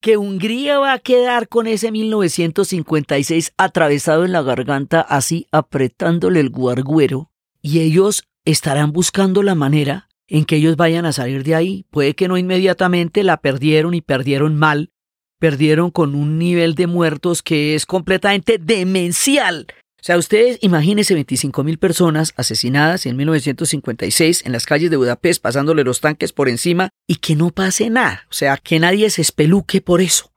Que 0.04 0.18
Hungría 0.18 0.78
va 0.78 0.92
a 0.92 0.98
quedar 0.98 1.48
con 1.48 1.66
ese 1.66 1.90
1956 1.90 3.54
atravesado 3.56 4.26
en 4.26 4.32
la 4.32 4.42
garganta, 4.42 5.00
así 5.00 5.46
apretándole 5.50 6.40
el 6.40 6.50
guarguero, 6.50 7.30
y 7.62 7.80
ellos 7.80 8.28
estarán 8.44 8.92
buscando 8.92 9.42
la 9.42 9.54
manera 9.54 10.10
en 10.28 10.44
que 10.44 10.56
ellos 10.56 10.76
vayan 10.76 11.06
a 11.06 11.12
salir 11.12 11.42
de 11.42 11.54
ahí. 11.54 11.86
Puede 11.90 12.12
que 12.12 12.28
no 12.28 12.36
inmediatamente 12.36 13.22
la 13.22 13.38
perdieron 13.38 13.94
y 13.94 14.02
perdieron 14.02 14.56
mal, 14.56 14.90
perdieron 15.38 15.90
con 15.90 16.14
un 16.14 16.38
nivel 16.38 16.74
de 16.74 16.86
muertos 16.86 17.42
que 17.42 17.74
es 17.74 17.86
completamente 17.86 18.58
demencial. 18.58 19.68
Sea, 20.04 20.18
ustedes 20.18 20.58
imagínense 20.60 21.14
25 21.14 21.64
mil 21.64 21.78
personas 21.78 22.34
asesinadas 22.36 23.06
en 23.06 23.16
1956 23.16 24.44
en 24.44 24.52
las 24.52 24.66
calles 24.66 24.90
de 24.90 24.98
Budapest, 24.98 25.40
pasándole 25.40 25.82
los 25.82 26.02
tanques 26.02 26.34
por 26.34 26.50
encima 26.50 26.90
y 27.06 27.16
que 27.16 27.34
no 27.36 27.48
pase 27.48 27.88
nada. 27.88 28.26
O 28.28 28.34
sea, 28.34 28.58
que 28.58 28.78
nadie 28.78 29.08
se 29.08 29.22
espeluque 29.22 29.80
por 29.80 30.02
eso. 30.02 30.30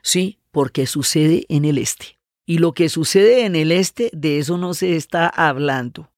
Sí, 0.00 0.38
porque 0.50 0.86
sucede 0.86 1.44
en 1.50 1.66
el 1.66 1.76
este. 1.76 2.18
Y 2.46 2.60
lo 2.60 2.72
que 2.72 2.88
sucede 2.88 3.44
en 3.44 3.56
el 3.56 3.72
este, 3.72 4.08
de 4.14 4.38
eso 4.38 4.56
no 4.56 4.72
se 4.72 4.96
está 4.96 5.28
hablando. 5.28 6.10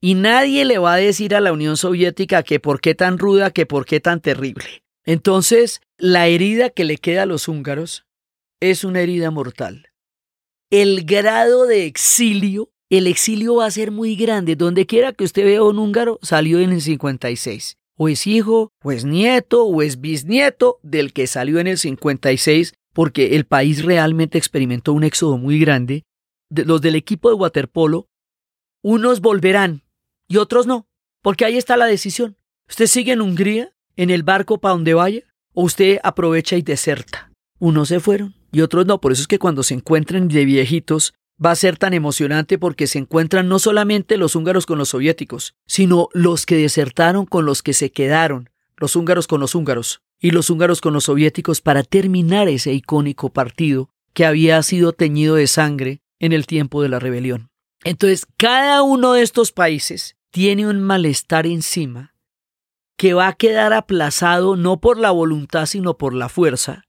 Y 0.00 0.14
nadie 0.14 0.64
le 0.64 0.78
va 0.78 0.94
a 0.94 0.96
decir 0.96 1.34
a 1.34 1.42
la 1.42 1.52
Unión 1.52 1.76
Soviética 1.76 2.42
que 2.42 2.58
por 2.58 2.80
qué 2.80 2.94
tan 2.94 3.18
ruda, 3.18 3.50
que 3.50 3.66
por 3.66 3.84
qué 3.84 4.00
tan 4.00 4.22
terrible. 4.22 4.82
Entonces, 5.04 5.82
la 5.98 6.26
herida 6.26 6.70
que 6.70 6.84
le 6.84 6.96
queda 6.96 7.24
a 7.24 7.26
los 7.26 7.48
húngaros 7.48 8.06
es 8.60 8.82
una 8.82 9.00
herida 9.00 9.30
mortal 9.30 9.85
el 10.82 11.04
grado 11.04 11.66
de 11.66 11.86
exilio, 11.86 12.70
el 12.90 13.06
exilio 13.06 13.56
va 13.56 13.66
a 13.66 13.70
ser 13.70 13.90
muy 13.90 14.14
grande. 14.14 14.56
Donde 14.56 14.84
quiera 14.84 15.14
que 15.14 15.24
usted 15.24 15.44
vea 15.44 15.62
un 15.62 15.78
húngaro, 15.78 16.18
salió 16.20 16.60
en 16.60 16.70
el 16.70 16.82
56. 16.82 17.78
O 17.96 18.08
es 18.10 18.26
hijo, 18.26 18.72
o 18.82 18.92
es 18.92 19.06
nieto, 19.06 19.64
o 19.64 19.80
es 19.80 20.02
bisnieto 20.02 20.78
del 20.82 21.14
que 21.14 21.26
salió 21.26 21.60
en 21.60 21.66
el 21.66 21.78
56, 21.78 22.74
porque 22.92 23.36
el 23.36 23.46
país 23.46 23.84
realmente 23.84 24.36
experimentó 24.36 24.92
un 24.92 25.04
éxodo 25.04 25.38
muy 25.38 25.58
grande. 25.58 26.04
los 26.50 26.82
del 26.82 26.94
equipo 26.94 27.30
de 27.30 27.36
waterpolo, 27.36 28.08
unos 28.82 29.20
volverán 29.20 29.82
y 30.28 30.36
otros 30.36 30.66
no, 30.66 30.86
porque 31.22 31.46
ahí 31.46 31.56
está 31.56 31.78
la 31.78 31.86
decisión. 31.86 32.36
¿Usted 32.68 32.86
sigue 32.86 33.12
en 33.12 33.22
Hungría, 33.22 33.72
en 33.96 34.10
el 34.10 34.22
barco 34.22 34.60
para 34.60 34.74
donde 34.74 34.92
vaya, 34.92 35.22
o 35.54 35.64
usted 35.64 35.98
aprovecha 36.04 36.56
y 36.56 36.62
deserta? 36.62 37.32
Unos 37.58 37.88
se 37.88 37.98
fueron 37.98 38.34
y 38.56 38.62
otros 38.62 38.86
no. 38.86 39.02
Por 39.02 39.12
eso 39.12 39.20
es 39.20 39.28
que 39.28 39.38
cuando 39.38 39.62
se 39.62 39.74
encuentren 39.74 40.28
de 40.28 40.46
viejitos 40.46 41.12
va 41.44 41.50
a 41.50 41.56
ser 41.56 41.76
tan 41.76 41.92
emocionante 41.92 42.58
porque 42.58 42.86
se 42.86 42.98
encuentran 42.98 43.48
no 43.48 43.58
solamente 43.58 44.16
los 44.16 44.34
húngaros 44.34 44.64
con 44.64 44.78
los 44.78 44.88
soviéticos, 44.88 45.54
sino 45.66 46.08
los 46.14 46.46
que 46.46 46.56
desertaron 46.56 47.26
con 47.26 47.44
los 47.44 47.62
que 47.62 47.74
se 47.74 47.92
quedaron, 47.92 48.48
los 48.78 48.96
húngaros 48.96 49.26
con 49.26 49.40
los 49.40 49.54
húngaros 49.54 50.00
y 50.18 50.30
los 50.30 50.48
húngaros 50.48 50.80
con 50.80 50.94
los 50.94 51.04
soviéticos 51.04 51.60
para 51.60 51.82
terminar 51.82 52.48
ese 52.48 52.72
icónico 52.72 53.28
partido 53.28 53.90
que 54.14 54.24
había 54.24 54.62
sido 54.62 54.94
teñido 54.94 55.34
de 55.34 55.48
sangre 55.48 56.00
en 56.18 56.32
el 56.32 56.46
tiempo 56.46 56.80
de 56.80 56.88
la 56.88 56.98
rebelión. 56.98 57.50
Entonces, 57.84 58.26
cada 58.38 58.82
uno 58.82 59.12
de 59.12 59.20
estos 59.20 59.52
países 59.52 60.16
tiene 60.30 60.66
un 60.66 60.80
malestar 60.80 61.46
encima 61.46 62.14
que 62.96 63.12
va 63.12 63.28
a 63.28 63.34
quedar 63.34 63.74
aplazado 63.74 64.56
no 64.56 64.80
por 64.80 64.98
la 64.98 65.10
voluntad, 65.10 65.66
sino 65.66 65.98
por 65.98 66.14
la 66.14 66.30
fuerza, 66.30 66.85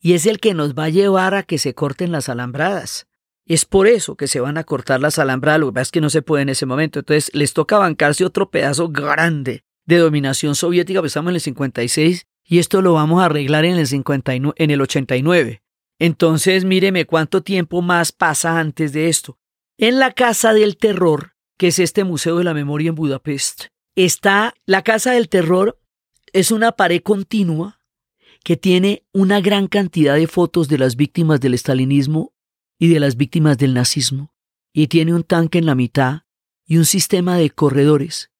y 0.00 0.14
es 0.14 0.26
el 0.26 0.40
que 0.40 0.54
nos 0.54 0.74
va 0.74 0.84
a 0.84 0.88
llevar 0.90 1.34
a 1.34 1.42
que 1.42 1.58
se 1.58 1.74
corten 1.74 2.10
las 2.10 2.28
alambradas. 2.28 3.06
Es 3.46 3.64
por 3.64 3.86
eso 3.86 4.16
que 4.16 4.28
se 4.28 4.40
van 4.40 4.58
a 4.58 4.64
cortar 4.64 5.00
las 5.00 5.18
alambradas, 5.18 5.60
lo 5.60 5.66
que 5.66 5.74
pasa 5.74 5.82
es 5.82 5.90
que 5.90 6.00
no 6.00 6.10
se 6.10 6.22
puede 6.22 6.42
en 6.42 6.48
ese 6.48 6.66
momento. 6.66 7.00
Entonces 7.00 7.30
les 7.34 7.52
toca 7.52 7.78
bancarse 7.78 8.24
otro 8.24 8.50
pedazo 8.50 8.88
grande 8.88 9.64
de 9.84 9.98
dominación 9.98 10.54
soviética, 10.54 11.00
pues 11.00 11.10
estamos 11.10 11.30
en 11.30 11.34
el 11.34 11.40
56 11.40 12.26
y 12.44 12.58
esto 12.58 12.80
lo 12.80 12.94
vamos 12.94 13.20
a 13.20 13.26
arreglar 13.26 13.64
en 13.64 13.76
el, 13.76 13.86
59, 13.86 14.54
en 14.56 14.70
el 14.70 14.80
89. 14.80 15.62
Entonces 15.98 16.64
míreme 16.64 17.06
cuánto 17.06 17.42
tiempo 17.42 17.82
más 17.82 18.12
pasa 18.12 18.58
antes 18.58 18.92
de 18.92 19.08
esto. 19.08 19.38
En 19.76 19.98
la 19.98 20.12
Casa 20.12 20.52
del 20.52 20.76
Terror, 20.76 21.32
que 21.58 21.68
es 21.68 21.78
este 21.78 22.04
Museo 22.04 22.38
de 22.38 22.44
la 22.44 22.54
Memoria 22.54 22.90
en 22.90 22.94
Budapest, 22.94 23.66
está 23.96 24.54
la 24.64 24.82
Casa 24.82 25.12
del 25.12 25.28
Terror, 25.28 25.78
es 26.32 26.52
una 26.52 26.72
pared 26.72 27.02
continua 27.02 27.79
que 28.42 28.56
tiene 28.56 29.04
una 29.12 29.40
gran 29.40 29.66
cantidad 29.66 30.16
de 30.16 30.26
fotos 30.26 30.68
de 30.68 30.78
las 30.78 30.96
víctimas 30.96 31.40
del 31.40 31.54
estalinismo 31.54 32.32
y 32.78 32.88
de 32.88 33.00
las 33.00 33.16
víctimas 33.16 33.58
del 33.58 33.74
nazismo, 33.74 34.32
y 34.72 34.86
tiene 34.86 35.14
un 35.14 35.22
tanque 35.22 35.58
en 35.58 35.66
la 35.66 35.74
mitad 35.74 36.22
y 36.66 36.78
un 36.78 36.84
sistema 36.84 37.36
de 37.36 37.50
corredores, 37.50 38.30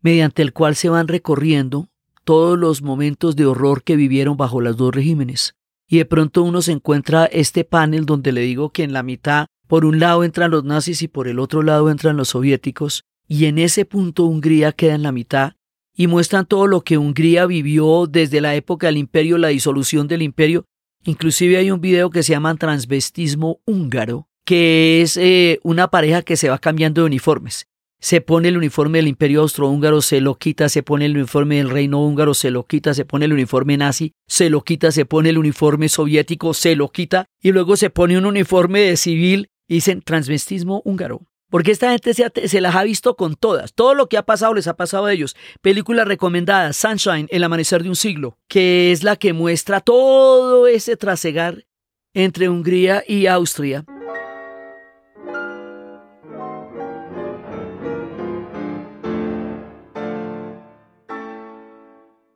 mediante 0.00 0.42
el 0.42 0.52
cual 0.52 0.76
se 0.76 0.88
van 0.88 1.08
recorriendo 1.08 1.88
todos 2.24 2.58
los 2.58 2.82
momentos 2.82 3.34
de 3.36 3.46
horror 3.46 3.82
que 3.82 3.96
vivieron 3.96 4.36
bajo 4.36 4.60
los 4.60 4.76
dos 4.76 4.94
regímenes. 4.94 5.54
Y 5.88 5.96
de 5.96 6.04
pronto 6.04 6.42
uno 6.42 6.60
se 6.60 6.72
encuentra 6.72 7.24
este 7.24 7.64
panel 7.64 8.04
donde 8.04 8.32
le 8.32 8.42
digo 8.42 8.70
que 8.70 8.82
en 8.82 8.92
la 8.92 9.02
mitad, 9.02 9.46
por 9.66 9.86
un 9.86 9.98
lado 9.98 10.22
entran 10.22 10.50
los 10.50 10.62
nazis 10.62 11.02
y 11.02 11.08
por 11.08 11.26
el 11.26 11.38
otro 11.38 11.62
lado 11.62 11.90
entran 11.90 12.16
los 12.16 12.28
soviéticos, 12.28 13.04
y 13.26 13.46
en 13.46 13.58
ese 13.58 13.84
punto 13.84 14.24
Hungría 14.24 14.72
queda 14.72 14.94
en 14.94 15.02
la 15.02 15.12
mitad 15.12 15.54
y 15.98 16.06
muestran 16.06 16.46
todo 16.46 16.68
lo 16.68 16.82
que 16.82 16.96
Hungría 16.96 17.44
vivió 17.46 18.06
desde 18.06 18.40
la 18.40 18.54
época 18.54 18.86
del 18.86 18.98
imperio, 18.98 19.36
la 19.36 19.48
disolución 19.48 20.06
del 20.06 20.22
imperio. 20.22 20.64
Inclusive 21.04 21.56
hay 21.56 21.72
un 21.72 21.80
video 21.80 22.10
que 22.10 22.22
se 22.22 22.32
llama 22.32 22.54
Transvestismo 22.54 23.60
húngaro, 23.66 24.28
que 24.46 25.02
es 25.02 25.16
eh, 25.16 25.58
una 25.64 25.88
pareja 25.88 26.22
que 26.22 26.36
se 26.36 26.50
va 26.50 26.58
cambiando 26.58 27.02
de 27.02 27.06
uniformes. 27.08 27.66
Se 28.00 28.20
pone 28.20 28.46
el 28.46 28.56
uniforme 28.56 28.98
del 28.98 29.08
imperio 29.08 29.40
austrohúngaro, 29.40 30.00
se 30.00 30.20
lo 30.20 30.36
quita, 30.36 30.68
se 30.68 30.84
pone 30.84 31.06
el 31.06 31.16
uniforme 31.16 31.56
del 31.56 31.68
reino 31.68 32.00
húngaro, 32.00 32.32
se 32.32 32.52
lo 32.52 32.64
quita, 32.64 32.94
se 32.94 33.04
pone 33.04 33.24
el 33.24 33.32
uniforme 33.32 33.76
nazi, 33.76 34.12
se 34.28 34.50
lo 34.50 34.62
quita, 34.62 34.92
se 34.92 35.04
pone 35.04 35.30
el 35.30 35.38
uniforme 35.38 35.88
soviético, 35.88 36.54
se 36.54 36.76
lo 36.76 36.90
quita, 36.90 37.26
y 37.42 37.50
luego 37.50 37.76
se 37.76 37.90
pone 37.90 38.16
un 38.16 38.24
uniforme 38.24 38.82
de 38.82 38.96
civil 38.96 39.48
y 39.66 39.74
dicen 39.74 40.02
transvestismo 40.02 40.80
húngaro. 40.84 41.22
Porque 41.50 41.70
esta 41.70 41.92
gente 41.92 42.12
se, 42.12 42.60
las 42.60 42.74
ha 42.74 42.82
visto 42.82 43.16
con 43.16 43.34
todas. 43.34 43.72
Todo 43.72 43.94
lo 43.94 44.08
que 44.08 44.18
ha 44.18 44.22
pasado 44.22 44.52
les 44.52 44.68
ha 44.68 44.76
pasado 44.76 45.06
a 45.06 45.12
ellos. 45.12 45.34
Película 45.62 46.04
recomendada, 46.04 46.72
Sunshine, 46.74 47.26
El 47.30 47.42
amanecer 47.42 47.82
de 47.82 47.88
un 47.88 47.96
siglo, 47.96 48.36
que 48.48 48.92
es 48.92 49.02
la 49.02 49.16
que 49.16 49.32
muestra 49.32 49.80
todo 49.80 50.66
ese 50.66 50.96
trasegar 50.96 51.64
entre 52.12 52.48
Hungría 52.48 53.02
y 53.06 53.26
Austria. 53.26 53.84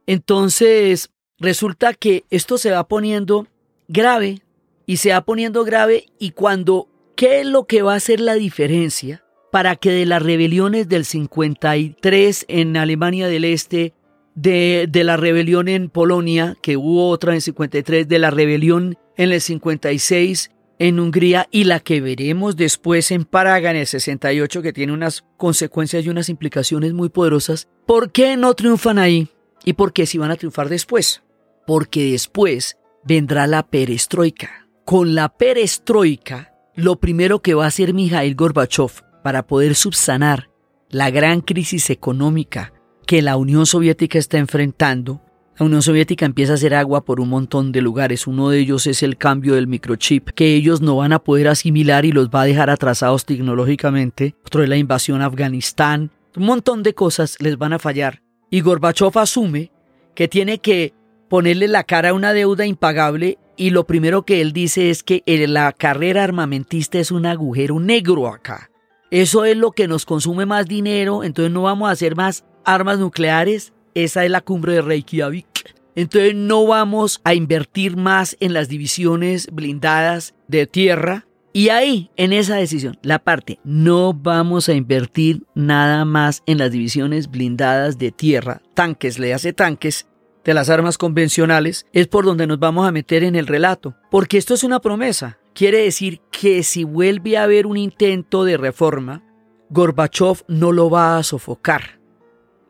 Entonces, 0.06 1.10
resulta 1.38 1.94
que 1.94 2.24
esto 2.30 2.58
se 2.58 2.70
va 2.70 2.88
poniendo 2.88 3.46
grave 3.88 4.42
y 4.86 4.96
se 4.96 5.12
va 5.12 5.20
poniendo 5.20 5.64
grave 5.64 6.06
y 6.18 6.30
cuando 6.30 6.88
¿Qué 7.22 7.38
es 7.38 7.46
lo 7.46 7.66
que 7.66 7.82
va 7.82 7.92
a 7.92 7.98
hacer 7.98 8.18
la 8.18 8.34
diferencia 8.34 9.22
para 9.52 9.76
que 9.76 9.92
de 9.92 10.06
las 10.06 10.20
rebeliones 10.20 10.88
del 10.88 11.04
53 11.04 12.46
en 12.48 12.76
Alemania 12.76 13.28
del 13.28 13.44
Este, 13.44 13.94
de, 14.34 14.90
la 14.92 15.16
rebelión 15.16 15.68
en 15.68 15.88
Polonia, 15.88 16.56
que 16.60 16.76
hubo 16.76 17.10
otra 17.10 17.30
en 17.30 17.36
el 17.36 17.42
53, 17.42 18.08
de 18.08 18.18
la 18.18 18.32
rebelión 18.32 18.98
en 19.16 19.30
el 19.30 19.40
56 19.40 20.50
en 20.80 20.98
Hungría 20.98 21.46
y 21.52 21.62
la 21.62 21.78
que 21.78 22.00
veremos 22.00 22.56
después 22.56 23.12
en 23.12 23.24
Praga 23.24 23.70
en 23.70 23.76
el 23.76 23.86
68, 23.86 24.60
que 24.60 24.72
tiene 24.72 24.92
unas 24.92 25.24
consecuencias 25.36 26.04
y 26.04 26.08
unas 26.08 26.28
implicaciones 26.28 26.92
muy 26.92 27.08
poderosas, 27.08 27.68
¿por 27.86 28.10
qué 28.10 28.36
no 28.36 28.52
triunfan 28.54 28.98
ahí? 28.98 29.28
¿Y 29.64 29.74
por 29.74 29.92
qué 29.92 30.06
si 30.06 30.18
van 30.18 30.32
a 30.32 30.36
triunfar 30.36 30.68
después? 30.68 31.22
Porque 31.68 32.10
después 32.10 32.78
vendrá 33.04 33.46
la 33.46 33.64
perestroika. 33.64 34.66
Con 34.84 35.14
la 35.14 35.28
perestroika 35.28 36.51
lo 36.74 36.96
primero 36.96 37.40
que 37.40 37.54
va 37.54 37.64
a 37.64 37.68
hacer 37.68 37.94
Mikhail 37.94 38.34
Gorbachev 38.34 39.02
para 39.22 39.46
poder 39.46 39.74
subsanar 39.74 40.50
la 40.90 41.10
gran 41.10 41.40
crisis 41.40 41.90
económica 41.90 42.72
que 43.06 43.22
la 43.22 43.36
Unión 43.36 43.66
Soviética 43.66 44.18
está 44.18 44.38
enfrentando, 44.38 45.20
la 45.58 45.66
Unión 45.66 45.82
Soviética 45.82 46.24
empieza 46.24 46.52
a 46.52 46.54
hacer 46.54 46.74
agua 46.74 47.04
por 47.04 47.20
un 47.20 47.28
montón 47.28 47.72
de 47.72 47.82
lugares. 47.82 48.26
Uno 48.26 48.48
de 48.48 48.58
ellos 48.58 48.86
es 48.86 49.02
el 49.02 49.18
cambio 49.18 49.54
del 49.54 49.66
microchip, 49.66 50.30
que 50.30 50.54
ellos 50.54 50.80
no 50.80 50.96
van 50.96 51.12
a 51.12 51.18
poder 51.18 51.48
asimilar 51.48 52.06
y 52.06 52.12
los 52.12 52.30
va 52.30 52.42
a 52.42 52.46
dejar 52.46 52.70
atrasados 52.70 53.26
tecnológicamente. 53.26 54.34
Otro 54.46 54.62
es 54.62 54.68
la 54.68 54.78
invasión 54.78 55.20
a 55.20 55.26
Afganistán. 55.26 56.10
Un 56.36 56.46
montón 56.46 56.82
de 56.82 56.94
cosas 56.94 57.36
les 57.38 57.58
van 57.58 57.74
a 57.74 57.78
fallar. 57.78 58.22
Y 58.50 58.62
Gorbachev 58.62 59.18
asume 59.18 59.70
que 60.14 60.26
tiene 60.26 60.58
que 60.58 60.94
ponerle 61.28 61.68
la 61.68 61.84
cara 61.84 62.10
a 62.10 62.14
una 62.14 62.32
deuda 62.32 62.64
impagable 62.64 63.38
y 63.62 63.70
lo 63.70 63.86
primero 63.86 64.24
que 64.24 64.40
él 64.40 64.52
dice 64.52 64.90
es 64.90 65.04
que 65.04 65.22
la 65.46 65.70
carrera 65.70 66.24
armamentista 66.24 66.98
es 66.98 67.12
un 67.12 67.26
agujero 67.26 67.78
negro 67.78 68.26
acá. 68.26 68.72
Eso 69.12 69.44
es 69.44 69.56
lo 69.56 69.70
que 69.70 69.86
nos 69.86 70.04
consume 70.04 70.46
más 70.46 70.66
dinero, 70.66 71.22
entonces 71.22 71.52
no 71.52 71.62
vamos 71.62 71.88
a 71.88 71.92
hacer 71.92 72.16
más 72.16 72.44
armas 72.64 72.98
nucleares. 72.98 73.72
Esa 73.94 74.24
es 74.24 74.32
la 74.32 74.40
cumbre 74.40 74.72
de 74.72 74.82
Reykjavik. 74.82 75.76
Entonces 75.94 76.34
no 76.34 76.66
vamos 76.66 77.20
a 77.22 77.34
invertir 77.34 77.96
más 77.96 78.36
en 78.40 78.52
las 78.52 78.68
divisiones 78.68 79.46
blindadas 79.52 80.34
de 80.48 80.66
tierra. 80.66 81.28
Y 81.52 81.68
ahí, 81.68 82.10
en 82.16 82.32
esa 82.32 82.56
decisión, 82.56 82.98
la 83.02 83.20
parte, 83.20 83.60
no 83.62 84.12
vamos 84.12 84.68
a 84.68 84.74
invertir 84.74 85.44
nada 85.54 86.04
más 86.04 86.42
en 86.46 86.58
las 86.58 86.72
divisiones 86.72 87.30
blindadas 87.30 87.96
de 87.96 88.10
tierra, 88.10 88.60
tanques, 88.74 89.20
le 89.20 89.34
hace 89.34 89.52
tanques, 89.52 90.08
de 90.44 90.54
las 90.54 90.70
armas 90.70 90.98
convencionales, 90.98 91.86
es 91.92 92.08
por 92.08 92.24
donde 92.24 92.46
nos 92.46 92.58
vamos 92.58 92.86
a 92.86 92.92
meter 92.92 93.24
en 93.24 93.36
el 93.36 93.46
relato. 93.46 93.94
Porque 94.10 94.38
esto 94.38 94.54
es 94.54 94.64
una 94.64 94.80
promesa. 94.80 95.38
Quiere 95.54 95.78
decir 95.78 96.20
que 96.30 96.62
si 96.62 96.84
vuelve 96.84 97.36
a 97.36 97.44
haber 97.44 97.66
un 97.66 97.76
intento 97.76 98.44
de 98.44 98.56
reforma, 98.56 99.22
Gorbachev 99.70 100.44
no 100.48 100.72
lo 100.72 100.90
va 100.90 101.16
a 101.16 101.22
sofocar. 101.22 102.00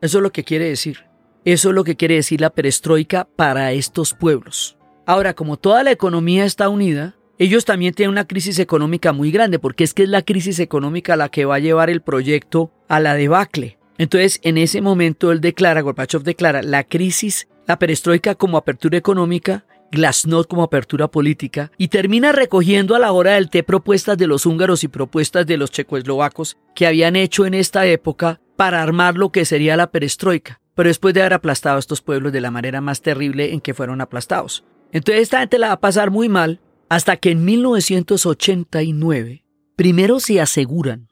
Eso 0.01 0.17
es 0.19 0.21
lo 0.21 0.31
que 0.31 0.43
quiere 0.43 0.65
decir. 0.65 1.05
Eso 1.45 1.69
es 1.69 1.75
lo 1.75 1.83
que 1.83 1.95
quiere 1.95 2.15
decir 2.15 2.39
la 2.39 2.49
perestroika 2.49 3.27
para 3.35 3.71
estos 3.73 4.13
pueblos. 4.13 4.77
Ahora, 5.05 5.33
como 5.33 5.57
toda 5.57 5.83
la 5.83 5.91
economía 5.91 6.45
está 6.45 6.69
unida, 6.69 7.15
ellos 7.37 7.65
también 7.65 7.93
tienen 7.93 8.11
una 8.11 8.27
crisis 8.27 8.59
económica 8.59 9.11
muy 9.11 9.31
grande, 9.31 9.59
porque 9.59 9.83
es 9.83 9.93
que 9.93 10.03
es 10.03 10.09
la 10.09 10.21
crisis 10.21 10.59
económica 10.59 11.17
la 11.17 11.29
que 11.29 11.45
va 11.45 11.55
a 11.55 11.59
llevar 11.59 11.89
el 11.89 12.01
proyecto 12.01 12.71
a 12.87 12.99
la 13.01 13.15
debacle. 13.15 13.77
Entonces, 13.97 14.39
en 14.43 14.57
ese 14.57 14.81
momento 14.81 15.31
él 15.31 15.41
declara, 15.41 15.81
Gorbachev 15.81 16.23
declara 16.23 16.61
la 16.61 16.83
crisis, 16.83 17.47
la 17.67 17.79
perestroika 17.79 18.35
como 18.35 18.57
apertura 18.57 18.97
económica, 18.97 19.65
Glasnost 19.91 20.49
como 20.49 20.63
apertura 20.63 21.07
política, 21.07 21.71
y 21.77 21.89
termina 21.89 22.31
recogiendo 22.31 22.95
a 22.95 22.99
la 22.99 23.11
hora 23.11 23.33
del 23.33 23.49
té 23.49 23.63
propuestas 23.63 24.17
de 24.17 24.27
los 24.27 24.45
húngaros 24.45 24.83
y 24.83 24.87
propuestas 24.87 25.45
de 25.45 25.57
los 25.57 25.71
checoslovacos 25.71 26.57
que 26.73 26.87
habían 26.87 27.15
hecho 27.15 27.45
en 27.45 27.53
esta 27.53 27.85
época 27.85 28.41
para 28.55 28.81
armar 28.81 29.15
lo 29.15 29.31
que 29.31 29.45
sería 29.45 29.77
la 29.77 29.91
perestroika, 29.91 30.59
pero 30.75 30.89
después 30.89 31.13
de 31.13 31.21
haber 31.21 31.33
aplastado 31.33 31.75
a 31.77 31.79
estos 31.79 32.01
pueblos 32.01 32.33
de 32.33 32.41
la 32.41 32.51
manera 32.51 32.81
más 32.81 33.01
terrible 33.01 33.53
en 33.53 33.61
que 33.61 33.73
fueron 33.73 34.01
aplastados. 34.01 34.63
Entonces 34.91 35.23
esta 35.23 35.39
gente 35.39 35.59
la 35.59 35.67
va 35.67 35.73
a 35.73 35.79
pasar 35.79 36.11
muy 36.11 36.29
mal 36.29 36.59
hasta 36.89 37.17
que 37.17 37.31
en 37.31 37.45
1989 37.45 39.43
primero 39.75 40.19
se 40.19 40.39
aseguran 40.39 41.09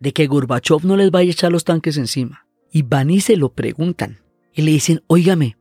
de 0.00 0.12
que 0.12 0.26
Gorbachev 0.26 0.84
no 0.84 0.96
les 0.96 1.10
vaya 1.10 1.28
a 1.28 1.32
echar 1.32 1.52
los 1.52 1.64
tanques 1.64 1.96
encima. 1.96 2.46
Y 2.72 2.82
van 2.82 3.10
y 3.10 3.20
se 3.20 3.36
lo 3.36 3.52
preguntan. 3.52 4.18
Y 4.52 4.62
le 4.62 4.72
dicen, 4.72 5.02
óigame, 5.06 5.56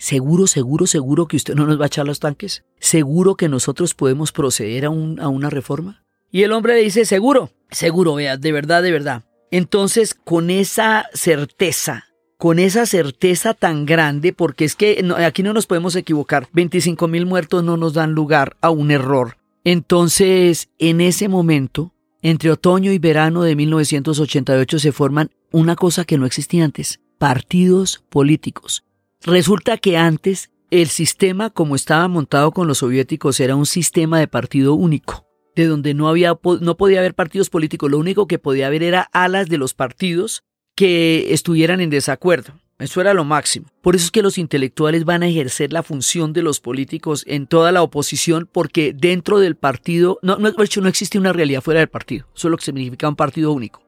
¿seguro, 0.00 0.46
seguro, 0.46 0.86
seguro 0.86 1.28
que 1.28 1.36
usted 1.36 1.54
no 1.54 1.66
nos 1.66 1.78
va 1.78 1.84
a 1.84 1.86
echar 1.86 2.06
los 2.06 2.20
tanques? 2.20 2.64
¿Seguro 2.80 3.36
que 3.36 3.48
nosotros 3.48 3.94
podemos 3.94 4.32
proceder 4.32 4.86
a, 4.86 4.90
una 4.90 5.50
reforma? 5.50 6.02
Y 6.32 6.42
el 6.42 6.52
hombre 6.52 6.74
le 6.74 6.82
dice, 6.82 7.04
seguro, 7.04 7.50
seguro, 7.70 8.14
vea, 8.14 8.36
de 8.36 8.50
verdad, 8.50 8.82
de 8.82 8.92
verdad. 8.92 9.24
Entonces, 9.50 10.14
con 10.14 10.48
esa 10.48 11.06
certeza, 11.12 12.06
con 12.38 12.58
esa 12.58 12.86
certeza 12.86 13.52
tan 13.52 13.84
grande, 13.84 14.32
porque 14.32 14.64
es 14.64 14.74
que 14.74 15.04
aquí 15.18 15.42
no 15.42 15.52
nos 15.52 15.66
podemos 15.66 15.94
equivocar, 15.96 16.48
25 16.52 17.06
mil 17.06 17.26
muertos 17.26 17.62
no 17.62 17.76
nos 17.76 17.92
dan 17.92 18.12
lugar 18.12 18.56
a 18.62 18.70
un 18.70 18.90
error. 18.90 19.36
Entonces, 19.64 20.70
en 20.78 21.02
ese 21.02 21.28
momento, 21.28 21.92
entre 22.22 22.50
otoño 22.50 22.92
y 22.92 22.98
verano 22.98 23.42
de 23.42 23.54
1988 23.54 24.78
se 24.78 24.92
forman 24.92 25.30
una 25.52 25.76
cosa 25.76 26.04
que 26.04 26.16
no 26.16 26.24
existía 26.24 26.64
antes, 26.64 27.00
partidos 27.18 28.02
políticos. 28.08 28.84
Resulta 29.22 29.76
que 29.76 29.98
antes 29.98 30.50
el 30.70 30.88
sistema 30.88 31.50
como 31.50 31.76
estaba 31.76 32.08
montado 32.08 32.52
con 32.52 32.66
los 32.66 32.78
soviéticos 32.78 33.38
era 33.40 33.54
un 33.54 33.66
sistema 33.66 34.18
de 34.18 34.28
partido 34.28 34.74
único, 34.74 35.26
de 35.54 35.66
donde 35.66 35.92
no, 35.92 36.08
había, 36.08 36.38
no 36.60 36.76
podía 36.78 37.00
haber 37.00 37.14
partidos 37.14 37.50
políticos, 37.50 37.90
lo 37.90 37.98
único 37.98 38.26
que 38.26 38.38
podía 38.38 38.68
haber 38.68 38.82
era 38.82 39.10
alas 39.12 39.48
de 39.50 39.58
los 39.58 39.74
partidos 39.74 40.42
que 40.74 41.34
estuvieran 41.34 41.82
en 41.82 41.90
desacuerdo. 41.90 42.54
Eso 42.78 43.02
era 43.02 43.12
lo 43.12 43.24
máximo. 43.24 43.66
Por 43.82 43.94
eso 43.94 44.06
es 44.06 44.10
que 44.10 44.22
los 44.22 44.38
intelectuales 44.38 45.04
van 45.04 45.22
a 45.22 45.28
ejercer 45.28 45.70
la 45.70 45.82
función 45.82 46.32
de 46.32 46.40
los 46.40 46.60
políticos 46.60 47.24
en 47.26 47.46
toda 47.46 47.72
la 47.72 47.82
oposición, 47.82 48.48
porque 48.50 48.94
dentro 48.94 49.38
del 49.38 49.54
partido, 49.54 50.18
no, 50.22 50.38
no, 50.38 50.50
no 50.50 50.88
existe 50.88 51.18
una 51.18 51.34
realidad 51.34 51.60
fuera 51.60 51.80
del 51.80 51.90
partido, 51.90 52.26
eso 52.34 52.48
es 52.48 52.50
lo 52.50 52.56
que 52.56 52.64
significa 52.64 53.06
un 53.06 53.16
partido 53.16 53.52
único. 53.52 53.82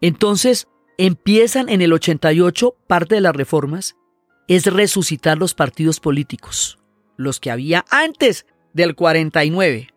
Entonces, 0.00 0.66
empiezan 0.98 1.68
en 1.68 1.80
el 1.80 1.92
88, 1.92 2.74
parte 2.88 3.14
de 3.14 3.20
las 3.20 3.36
reformas 3.36 3.94
es 4.48 4.66
resucitar 4.66 5.38
los 5.38 5.54
partidos 5.54 6.00
políticos, 6.00 6.78
los 7.16 7.40
que 7.40 7.50
había 7.50 7.84
antes 7.90 8.46
del 8.72 8.94
49. 8.94 9.88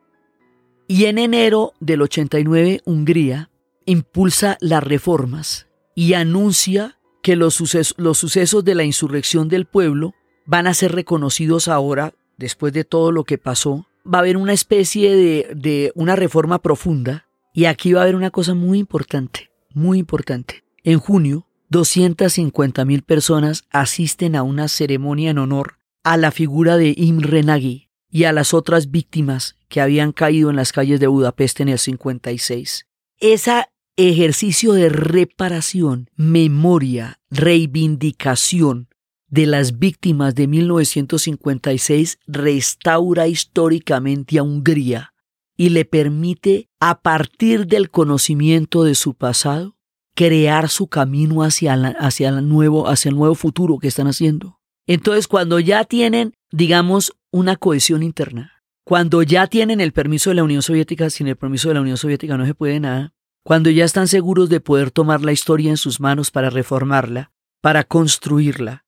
Y 0.88 1.06
en 1.06 1.18
enero 1.18 1.74
del 1.80 2.02
89, 2.02 2.82
Hungría 2.86 3.50
impulsa 3.86 4.58
las 4.62 4.84
reformas 4.84 5.68
y 5.96 6.14
anuncia 6.14 6.98
que 7.22 7.36
los, 7.36 7.56
sucesos 7.56 8.64
de 8.64 8.76
la 8.76 8.84
insurrección 8.84 9.50
del 9.50 9.66
pueblo 9.66 10.14
van 10.46 10.68
a 10.68 10.74
ser 10.74 10.94
reconocidos 10.94 11.68
ahora, 11.68 12.14
después 12.38 12.72
de 12.72 12.86
todo 12.86 13.12
lo 13.12 13.26
que 13.26 13.38
pasó. 13.38 13.88
Va 14.06 14.20
a 14.20 14.22
haber 14.22 14.38
una 14.38 14.54
especie 14.54 15.14
de, 15.14 15.52
de 15.54 15.92
una 15.96 16.16
reforma 16.16 16.62
profunda 16.62 17.28
y 17.54 17.66
aquí 17.66 17.92
va 17.92 18.02
a 18.02 18.04
haber 18.04 18.16
una 18.16 18.32
cosa 18.32 18.54
muy 18.54 18.80
importante, 18.80 19.50
muy 19.74 20.00
importante. 20.00 20.64
En 20.84 21.00
junio, 21.00 21.47
250 21.70 22.86
mil 22.86 23.04
personas 23.04 23.66
asisten 23.70 24.36
a 24.36 24.44
una 24.44 24.68
ceremonia 24.68 25.32
en 25.32 25.38
honor 25.38 25.78
a 26.04 26.18
la 26.18 26.32
figura 26.32 26.78
de 26.78 26.94
Imre 26.96 27.44
Nagy 27.44 27.90
y 28.10 28.24
a 28.24 28.32
las 28.32 28.54
otras 28.54 28.92
víctimas 28.92 29.58
que 29.68 29.82
habían 29.82 30.14
caído 30.14 30.50
en 30.50 30.56
las 30.56 30.72
calles 30.72 31.00
de 31.00 31.08
Budapest 31.08 31.60
en 31.60 31.70
el 31.70 31.80
56. 31.80 32.88
Esa 33.20 33.70
ejercicio 33.98 34.74
de 34.74 34.90
reparación, 34.90 36.10
memoria, 36.16 37.20
reivindicación 37.30 38.90
de 39.28 39.48
las 39.48 39.80
víctimas 39.80 40.36
de 40.36 40.48
1956 40.48 42.20
restaura 42.28 43.28
históricamente 43.28 44.40
a 44.40 44.44
Hungría 44.44 45.14
y 45.58 45.70
le 45.70 45.84
permite, 45.86 46.70
a 46.80 47.02
partir 47.02 47.66
del 47.66 47.90
conocimiento 47.90 48.84
de 48.84 48.94
su 48.94 49.16
pasado, 49.16 49.77
crear 50.18 50.68
su 50.68 50.88
camino 50.88 51.44
hacia, 51.44 51.76
hacia, 52.00 52.30
el 52.30 52.50
nuevo, 52.50 52.90
hacia 52.90 53.10
el 53.10 53.16
nuevo 53.16 53.36
futuro 53.36 53.78
que 53.78 53.88
están 53.88 54.08
haciendo. 54.08 54.60
Entonces, 54.88 55.28
cuando 55.28 55.60
ya 55.60 55.84
tienen, 55.84 56.34
digamos, 56.52 57.14
una 57.30 57.56
cohesión 57.56 58.02
interna, 58.02 58.64
cuando 58.84 59.22
ya 59.22 59.46
tienen 59.46 59.80
el 59.80 59.94
permiso 59.94 60.32
de 60.32 60.38
la 60.38 60.44
Unión 60.44 60.64
Soviética, 60.64 61.12
sin 61.12 61.28
el 61.28 61.36
permiso 61.36 61.68
de 61.68 61.76
la 61.76 61.82
Unión 61.82 61.98
Soviética 61.98 62.36
no 62.36 62.48
se 62.48 62.56
puede 62.56 62.80
nada, 62.80 63.14
cuando 63.44 63.70
ya 63.70 63.86
están 63.86 64.08
seguros 64.08 64.50
de 64.50 64.60
poder 64.60 64.90
tomar 64.90 65.22
la 65.22 65.34
historia 65.34 65.70
en 65.70 65.78
sus 65.78 66.00
manos 66.00 66.32
para 66.32 66.50
reformarla, 66.50 67.32
para 67.62 67.84
construirla, 67.84 68.86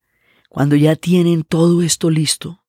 cuando 0.48 0.74
ya 0.74 0.96
tienen 0.96 1.44
todo 1.44 1.82
esto 1.82 2.10
listo, 2.10 2.64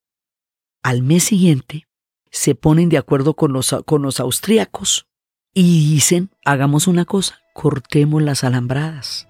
al 0.84 1.01
mes 1.01 1.24
siguiente 1.24 1.88
se 2.30 2.53
ponen 2.53 2.89
de 2.89 2.99
acuerdo 2.99 3.34
con 3.34 3.53
los, 3.53 3.76
con 3.88 4.03
los 4.03 4.20
austríacos 4.20 5.07
y 5.54 5.93
dicen, 5.93 6.30
hagamos 6.45 6.88
una 6.88 7.06
cosa, 7.06 7.39
cortemos 7.54 8.22
las 8.22 8.43
alambradas. 8.43 9.28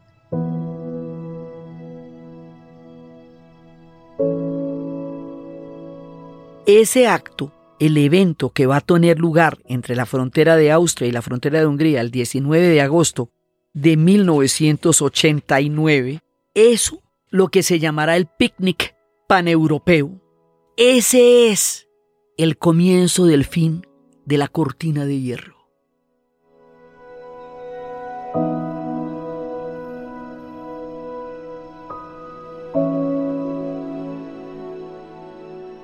Ese 6.66 7.08
acto 7.08 7.52
el 7.82 7.98
evento 7.98 8.52
que 8.52 8.68
va 8.68 8.78
a 8.78 8.82
tener 8.82 9.18
lugar 9.18 9.58
entre 9.66 9.96
la 9.96 10.06
frontera 10.06 10.56
de 10.56 10.72
Austria 10.72 11.08
y 11.08 11.12
la 11.12 11.24
frontera 11.24 11.60
de 11.60 11.66
Hungría 11.66 12.02
el 12.02 12.12
19 12.12 12.68
de 12.68 12.80
agosto 12.80 13.32
de 13.74 13.98
1989, 13.98 16.20
eso 16.54 17.02
lo 17.32 17.48
que 17.48 17.64
se 17.64 17.80
llamará 17.80 18.18
el 18.18 18.28
picnic 18.28 18.96
paneuropeo. 19.28 20.22
Ese 20.78 21.50
es 21.50 21.88
el 22.38 22.60
comienzo 22.60 23.26
del 23.26 23.46
fin 23.46 23.82
de 24.26 24.38
la 24.38 24.48
cortina 24.48 25.08
de 25.08 25.20
hierro. 25.20 25.61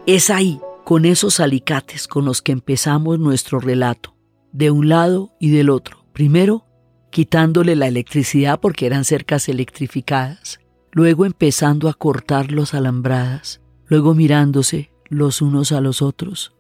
Es 0.08 0.30
ahí 0.30 0.62
con 0.86 1.03
esos 1.03 1.41
alicates 1.41 2.08
con 2.08 2.24
los 2.24 2.41
que 2.41 2.53
empezamos 2.53 3.20
nuestro 3.20 3.60
relato, 3.60 4.16
de 4.53 4.72
un 4.72 4.88
lado 4.88 5.34
y 5.38 5.49
del 5.49 5.70
otro. 5.70 6.05
Primero, 6.14 6.66
quitándole 7.12 7.76
la 7.76 7.88
electricidad 7.88 8.62
porque 8.62 8.86
eran 8.86 9.03
cercas 9.03 9.49
electrificadas, 9.49 10.62
luego 10.93 11.26
empezando 11.26 11.89
a 11.89 11.93
cortar 11.93 12.53
los 12.53 12.74
alambradas, 12.74 13.60
luego 13.88 14.16
mirándose 14.16 14.91
los 15.10 15.41
unos 15.41 15.74
a 15.74 15.82
los 15.82 16.01
otros. 16.01 16.55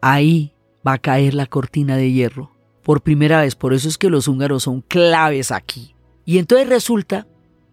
Ahí 0.00 0.52
va 0.84 0.94
a 0.94 0.98
caer 0.98 1.34
la 1.34 1.46
cortina 1.46 1.96
de 1.96 2.10
hierro. 2.10 2.50
Por 2.82 3.02
primera 3.02 3.42
vez, 3.42 3.54
por 3.54 3.74
eso 3.74 3.88
es 3.88 3.96
que 3.96 4.10
los 4.10 4.26
húngaros 4.26 4.64
son 4.64 4.80
claves 4.80 5.52
aquí. 5.52 5.94
Y 6.24 6.38
entonces 6.38 6.68
resulta 6.68 7.28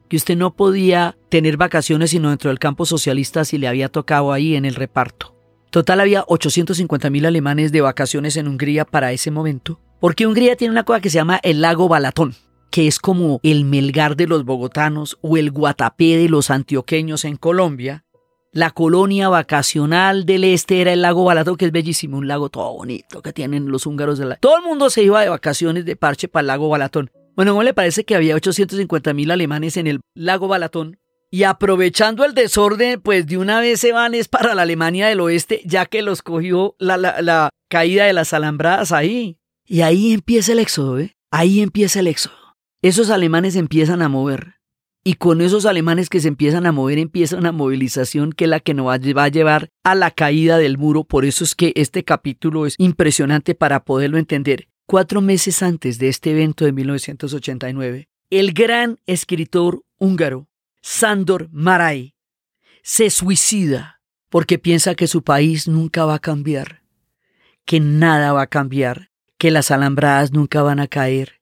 que 0.08 0.18
usted 0.18 0.38
no 0.38 0.56
podía 0.56 1.18
tener 1.30 1.58
vacaciones 1.58 2.12
sino 2.12 2.30
dentro 2.30 2.50
del 2.50 2.60
campo 2.60 2.86
socialista 2.86 3.46
si 3.46 3.58
le 3.58 3.68
había 3.68 3.90
tocado 3.90 4.34
ahí 4.34 4.56
en 4.56 4.66
el 4.66 4.76
reparto. 4.76 5.36
Total 5.70 6.00
había 6.00 6.26
850.000 6.26 7.28
alemanes 7.28 7.72
de 7.72 7.82
vacaciones 7.82 8.36
en 8.38 8.48
Hungría 8.48 8.86
para 8.86 9.12
ese 9.12 9.30
momento, 9.30 9.80
porque 10.00 10.26
Hungría 10.26 10.56
tiene 10.56 10.72
una 10.72 10.84
cosa 10.84 11.00
que 11.00 11.12
se 11.12 11.18
llama 11.18 11.40
el 11.44 11.62
lago 11.62 11.88
Balatón, 11.88 12.34
que 12.72 12.88
es 12.88 12.98
como 12.98 13.40
el 13.44 13.66
Melgar 13.66 14.16
de 14.16 14.26
los 14.26 14.46
bogotanos 14.46 15.20
o 15.22 15.38
el 15.38 15.52
Guatapé 15.52 16.18
de 16.18 16.28
los 16.28 16.50
antioqueños 16.50 17.24
en 17.24 17.38
Colombia. 17.38 18.04
La 18.52 18.72
colonia 18.72 19.30
vacacional 19.30 20.26
del 20.26 20.44
este 20.44 20.82
era 20.82 20.92
el 20.92 21.04
lago 21.04 21.24
Balatón, 21.24 21.56
que 21.56 21.66
es 21.66 21.72
bellísimo, 21.72 22.18
un 22.18 22.28
lago 22.28 22.50
todo 22.50 22.74
bonito 22.74 23.22
que 23.22 23.32
tienen 23.32 23.70
los 23.70 23.86
húngaros 23.86 24.18
de 24.18 24.26
la... 24.26 24.36
Todo 24.38 24.58
el 24.58 24.64
mundo 24.64 24.90
se 24.90 25.04
iba 25.04 25.22
de 25.22 25.30
vacaciones 25.30 25.86
de 25.86 25.96
parche 25.96 26.28
para 26.28 26.42
el 26.42 26.48
lago 26.48 26.68
Balatón. 26.68 27.12
Bueno, 27.36 27.52
¿cómo 27.52 27.62
le 27.62 27.76
parece 27.76 28.06
que 28.06 28.16
había 28.16 28.36
850.000 28.36 29.32
alemanes 29.32 29.78
en 29.78 29.86
el 29.86 30.02
lago 30.16 30.48
Balatón? 30.48 30.98
Y 31.32 31.44
aprovechando 31.44 32.26
el 32.26 32.34
desorden, 32.34 33.02
pues 33.02 33.28
de 33.28 33.38
una 33.38 33.60
vez 33.60 33.80
se 33.80 33.92
van 33.92 34.16
es 34.16 34.28
para 34.28 34.56
la 34.56 34.64
Alemania 34.64 35.08
del 35.08 35.20
Oeste, 35.20 35.62
ya 35.64 35.86
que 35.86 36.02
los 36.02 36.24
cogió 36.24 36.76
la, 36.80 36.98
la, 36.98 37.50
caída 37.70 38.06
de 38.06 38.14
las 38.14 38.34
alambradas 38.34 38.92
ahí. 38.92 39.38
Y 39.64 39.82
ahí 39.82 40.12
empieza 40.12 40.54
el 40.54 40.60
éxodo, 40.60 41.00
¿eh? 41.00 41.16
Ahí 41.30 41.60
empieza 41.62 42.00
el 42.00 42.08
éxodo. 42.08 42.34
Esos 42.82 43.12
alemanes 43.12 43.56
empiezan 43.56 44.02
a 44.02 44.10
mover. 44.10 44.56
y 45.04 45.14
con 45.14 45.42
esos 45.42 45.66
alemanes 45.66 46.10
que 46.10 46.20
se 46.20 46.28
empiezan 46.28 46.66
a 46.66 46.72
mover 46.72 46.98
empieza 46.98 47.38
una 47.38 47.52
movilización 47.52 48.34
que 48.34 48.44
es 48.46 48.50
la 48.50 48.60
que 48.60 48.74
nos 48.74 48.88
va 48.88 49.24
a 49.24 49.28
llevar 49.30 49.70
a 49.84 49.96
la 49.96 50.12
caída 50.12 50.58
del 50.58 50.78
muro. 50.78 51.04
Por 51.04 51.26
eso 51.26 51.44
es 51.44 51.56
que 51.56 51.72
este 51.76 52.04
capítulo 52.04 52.66
es 52.66 52.76
impresionante 52.78 53.56
para 53.56 53.86
poderlo 53.86 54.18
entender. 54.18 54.68
Cuatro 54.88 55.22
meses 55.22 55.62
antes 55.62 56.00
de 56.00 56.10
este 56.10 56.32
evento 56.32 56.66
de 56.66 56.74
1989, 56.74 58.10
el 58.32 58.54
gran 58.54 58.98
escritor 59.06 59.84
húngaro 60.00 60.50
Sándor 60.82 61.50
Maray 61.52 62.16
se 62.84 63.10
suicida 63.10 64.02
porque 64.30 64.60
piensa 64.60 64.96
que 64.96 65.08
su 65.08 65.24
país 65.24 65.68
nunca 65.68 66.06
va 66.06 66.16
a 66.16 66.20
cambiar, 66.20 66.84
que 67.66 67.80
nada 67.80 68.32
va 68.34 68.44
a 68.44 68.48
cambiar, 68.48 69.12
que 69.38 69.52
las 69.52 69.72
alambradas 69.72 70.32
nunca 70.32 70.62
van 70.62 70.80
a 70.80 70.88
caer, 70.88 71.42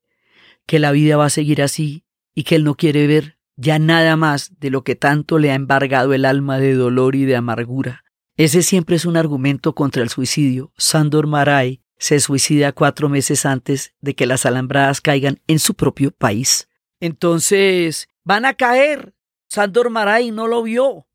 que 0.66 0.80
la 0.80 0.92
vida 0.92 1.18
va 1.18 1.26
a 1.26 1.30
seguir 1.30 1.62
así 1.62 2.06
y 2.34 2.44
que 2.44 2.56
él 2.56 2.64
no 2.64 2.76
quiere 2.76 3.08
ver 3.08 3.38
ya 3.58 3.80
nada 3.80 4.16
más 4.16 4.52
de 4.60 4.70
lo 4.70 4.84
que 4.84 4.96
tanto 4.96 5.40
le 5.40 5.52
ha 5.52 5.56
embargado 5.56 6.14
el 6.14 6.26
alma 6.26 6.60
de 6.60 6.76
dolor 6.76 7.16
y 7.16 7.26
de 7.26 7.36
amargura. 7.36 8.04
Ese 8.38 8.62
siempre 8.62 8.96
es 8.96 9.06
un 9.06 9.18
argumento 9.18 9.74
contra 9.74 10.04
el 10.04 10.10
suicidio. 10.10 10.72
Sandor 10.78 11.26
Maray 11.26 11.82
se 11.98 12.20
suicida 12.20 12.72
cuatro 12.72 13.10
meses 13.10 13.48
antes 13.48 13.96
de 14.00 14.14
que 14.14 14.28
las 14.28 14.46
alambradas 14.46 15.02
caigan 15.02 15.40
en 15.48 15.58
su 15.58 15.74
propio 15.74 16.12
país. 16.12 16.70
Entonces, 17.00 18.08
van 18.24 18.46
a 18.46 18.54
caer. 18.54 19.16
Sandor 19.48 19.90
Maray 19.90 20.32
no 20.32 20.48
lo 20.48 20.64
vio, 20.64 21.08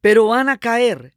pero 0.00 0.26
van 0.26 0.48
a 0.48 0.58
caer. 0.58 1.14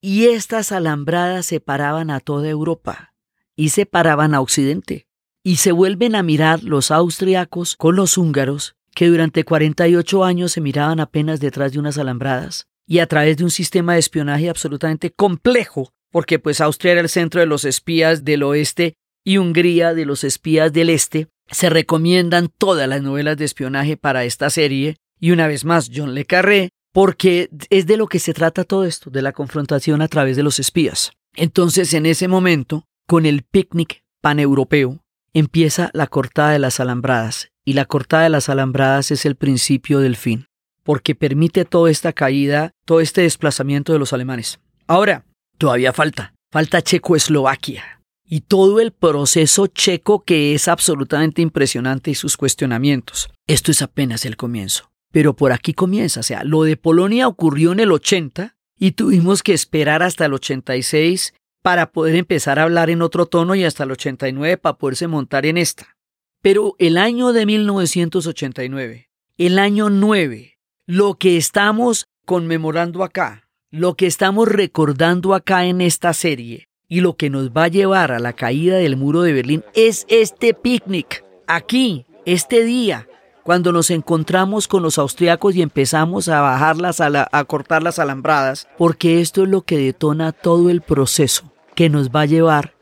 Y 0.00 0.26
estas 0.26 0.72
alambradas 0.72 1.46
separaban 1.46 2.10
a 2.10 2.20
toda 2.20 2.48
Europa 2.48 3.14
y 3.54 3.68
separaban 3.68 4.34
a 4.34 4.40
Occidente. 4.40 5.06
Y 5.44 5.56
se 5.56 5.72
vuelven 5.72 6.14
a 6.14 6.22
mirar 6.22 6.62
los 6.62 6.90
austriacos 6.90 7.76
con 7.76 7.96
los 7.96 8.18
húngaros 8.18 8.76
que 8.94 9.08
durante 9.08 9.44
48 9.44 10.24
años 10.24 10.52
se 10.52 10.60
miraban 10.60 11.00
apenas 11.00 11.40
detrás 11.40 11.72
de 11.72 11.78
unas 11.78 11.98
alambradas 11.98 12.68
y 12.86 12.98
a 12.98 13.06
través 13.06 13.36
de 13.36 13.44
un 13.44 13.50
sistema 13.50 13.94
de 13.94 14.00
espionaje 14.00 14.50
absolutamente 14.50 15.10
complejo, 15.10 15.92
porque 16.10 16.38
pues 16.38 16.60
Austria 16.60 16.92
era 16.92 17.00
el 17.00 17.08
centro 17.08 17.40
de 17.40 17.46
los 17.46 17.64
espías 17.64 18.24
del 18.24 18.42
oeste 18.42 18.96
y 19.24 19.38
Hungría 19.38 19.94
de 19.94 20.04
los 20.04 20.24
espías 20.24 20.72
del 20.72 20.90
este, 20.90 21.28
se 21.50 21.70
recomiendan 21.70 22.48
todas 22.48 22.88
las 22.88 23.02
novelas 23.02 23.36
de 23.36 23.44
espionaje 23.44 23.96
para 23.96 24.24
esta 24.24 24.50
serie 24.50 24.96
y 25.22 25.30
una 25.30 25.46
vez 25.46 25.64
más 25.64 25.88
John 25.94 26.14
Le 26.14 26.24
Carré, 26.24 26.70
porque 26.92 27.48
es 27.70 27.86
de 27.86 27.96
lo 27.96 28.08
que 28.08 28.18
se 28.18 28.34
trata 28.34 28.64
todo 28.64 28.84
esto, 28.84 29.08
de 29.08 29.22
la 29.22 29.32
confrontación 29.32 30.02
a 30.02 30.08
través 30.08 30.36
de 30.36 30.42
los 30.42 30.58
espías. 30.58 31.12
Entonces, 31.34 31.94
en 31.94 32.06
ese 32.06 32.26
momento, 32.26 32.86
con 33.06 33.24
el 33.24 33.44
picnic 33.44 34.02
paneuropeo, 34.20 34.98
empieza 35.32 35.90
la 35.94 36.08
cortada 36.08 36.50
de 36.50 36.58
las 36.58 36.80
alambradas 36.80 37.52
y 37.64 37.74
la 37.74 37.84
cortada 37.84 38.24
de 38.24 38.30
las 38.30 38.48
alambradas 38.48 39.12
es 39.12 39.24
el 39.24 39.36
principio 39.36 40.00
del 40.00 40.16
fin, 40.16 40.46
porque 40.82 41.14
permite 41.14 41.64
toda 41.64 41.88
esta 41.88 42.12
caída, 42.12 42.72
todo 42.84 43.00
este 43.00 43.22
desplazamiento 43.22 43.92
de 43.92 44.00
los 44.00 44.12
alemanes. 44.12 44.58
Ahora, 44.88 45.24
todavía 45.56 45.92
falta, 45.92 46.34
falta 46.50 46.82
Checoslovaquia 46.82 48.02
y 48.24 48.40
todo 48.40 48.80
el 48.80 48.90
proceso 48.90 49.68
checo 49.68 50.24
que 50.24 50.52
es 50.52 50.66
absolutamente 50.66 51.42
impresionante 51.42 52.10
y 52.10 52.16
sus 52.16 52.36
cuestionamientos. 52.36 53.30
Esto 53.46 53.70
es 53.70 53.82
apenas 53.82 54.24
el 54.26 54.36
comienzo. 54.36 54.91
Pero 55.12 55.34
por 55.36 55.52
aquí 55.52 55.74
comienza, 55.74 56.20
o 56.20 56.22
sea, 56.24 56.42
lo 56.42 56.64
de 56.64 56.76
Polonia 56.76 57.28
ocurrió 57.28 57.72
en 57.72 57.80
el 57.80 57.92
80 57.92 58.56
y 58.78 58.92
tuvimos 58.92 59.42
que 59.42 59.52
esperar 59.52 60.02
hasta 60.02 60.24
el 60.24 60.34
86 60.34 61.34
para 61.62 61.92
poder 61.92 62.16
empezar 62.16 62.58
a 62.58 62.64
hablar 62.64 62.90
en 62.90 63.02
otro 63.02 63.26
tono 63.26 63.54
y 63.54 63.62
hasta 63.62 63.84
el 63.84 63.92
89 63.92 64.56
para 64.56 64.78
poderse 64.78 65.06
montar 65.06 65.46
en 65.46 65.58
esta. 65.58 65.96
Pero 66.40 66.74
el 66.78 66.98
año 66.98 67.32
de 67.32 67.46
1989, 67.46 69.08
el 69.38 69.58
año 69.60 69.90
9, 69.90 70.58
lo 70.86 71.14
que 71.14 71.36
estamos 71.36 72.06
conmemorando 72.26 73.04
acá, 73.04 73.48
lo 73.70 73.94
que 73.94 74.06
estamos 74.06 74.48
recordando 74.48 75.34
acá 75.34 75.66
en 75.66 75.80
esta 75.80 76.12
serie 76.12 76.68
y 76.88 77.00
lo 77.00 77.16
que 77.16 77.30
nos 77.30 77.50
va 77.50 77.64
a 77.64 77.68
llevar 77.68 78.10
a 78.12 78.18
la 78.18 78.32
caída 78.32 78.76
del 78.78 78.96
muro 78.96 79.22
de 79.22 79.32
Berlín 79.32 79.64
es 79.74 80.04
este 80.08 80.54
picnic, 80.54 81.24
aquí, 81.46 82.06
este 82.26 82.64
día, 82.64 83.06
cuando 83.42 83.72
nos 83.72 83.90
encontramos 83.90 84.68
con 84.68 84.82
los 84.82 84.98
austriacos 84.98 85.54
y 85.54 85.62
empezamos 85.62 86.28
a 86.28 86.40
bajarlas, 86.40 87.00
a, 87.00 87.28
a 87.30 87.44
cortar 87.44 87.82
las 87.82 87.98
alambradas, 87.98 88.68
porque 88.78 89.20
esto 89.20 89.42
es 89.42 89.48
lo 89.48 89.62
que 89.62 89.78
detona 89.78 90.32
todo 90.32 90.70
el 90.70 90.80
proceso 90.80 91.52
que 91.74 91.88
nos 91.88 92.10
va 92.10 92.22
a 92.22 92.26
llevar 92.26 92.74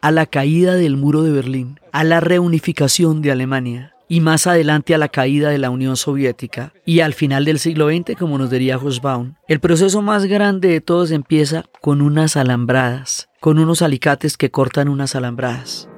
a 0.00 0.10
la 0.10 0.26
caída 0.26 0.74
del 0.74 0.96
muro 0.96 1.22
de 1.22 1.32
Berlín, 1.32 1.80
a 1.92 2.04
la 2.04 2.20
reunificación 2.20 3.22
de 3.22 3.32
Alemania 3.32 3.94
y 4.08 4.20
más 4.20 4.46
adelante 4.46 4.94
a 4.94 4.98
la 4.98 5.08
caída 5.08 5.50
de 5.50 5.58
la 5.58 5.70
Unión 5.70 5.96
Soviética 5.96 6.72
y 6.84 7.00
al 7.00 7.14
final 7.14 7.44
del 7.44 7.58
siglo 7.58 7.88
XX, 7.88 8.16
como 8.18 8.38
nos 8.38 8.50
diría 8.50 8.78
Hosbaum. 8.78 9.34
El 9.46 9.60
proceso 9.60 10.00
más 10.02 10.24
grande 10.24 10.68
de 10.68 10.80
todos 10.80 11.10
empieza 11.10 11.64
con 11.80 12.00
unas 12.00 12.36
alambradas, 12.36 13.28
con 13.40 13.58
unos 13.58 13.82
alicates 13.82 14.36
que 14.36 14.50
cortan 14.50 14.88
unas 14.88 15.14
alambradas. 15.14 15.88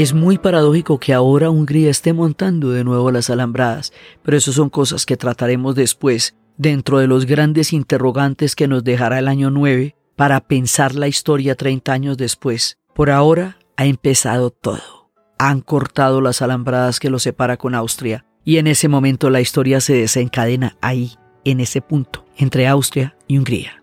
Es 0.00 0.14
muy 0.14 0.38
paradójico 0.38 1.00
que 1.00 1.12
ahora 1.12 1.50
Hungría 1.50 1.90
esté 1.90 2.12
montando 2.12 2.70
de 2.70 2.84
nuevo 2.84 3.10
las 3.10 3.30
alambradas, 3.30 3.92
pero 4.22 4.36
eso 4.36 4.52
son 4.52 4.70
cosas 4.70 5.04
que 5.04 5.16
trataremos 5.16 5.74
después, 5.74 6.36
dentro 6.56 7.00
de 7.00 7.08
los 7.08 7.26
grandes 7.26 7.72
interrogantes 7.72 8.54
que 8.54 8.68
nos 8.68 8.84
dejará 8.84 9.18
el 9.18 9.26
año 9.26 9.50
9 9.50 9.96
para 10.14 10.38
pensar 10.38 10.94
la 10.94 11.08
historia 11.08 11.56
30 11.56 11.92
años 11.92 12.16
después. 12.16 12.78
Por 12.94 13.10
ahora 13.10 13.58
ha 13.76 13.86
empezado 13.86 14.50
todo. 14.50 15.10
Han 15.36 15.62
cortado 15.62 16.20
las 16.20 16.42
alambradas 16.42 17.00
que 17.00 17.10
los 17.10 17.24
separa 17.24 17.56
con 17.56 17.74
Austria 17.74 18.24
y 18.44 18.58
en 18.58 18.68
ese 18.68 18.86
momento 18.86 19.30
la 19.30 19.40
historia 19.40 19.80
se 19.80 19.94
desencadena 19.94 20.76
ahí, 20.80 21.16
en 21.44 21.58
ese 21.58 21.80
punto, 21.80 22.24
entre 22.36 22.68
Austria 22.68 23.16
y 23.26 23.36
Hungría. 23.36 23.77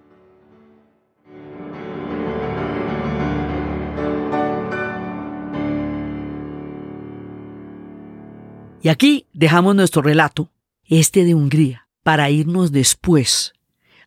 Y 8.85 8.89
aquí 8.89 9.25
dejamos 9.33 9.75
nuestro 9.75 10.03
relato, 10.03 10.51
este 10.83 11.23
de 11.23 11.33
Hungría, 11.33 11.87
para 12.03 12.29
irnos 12.29 12.71
después 12.71 13.53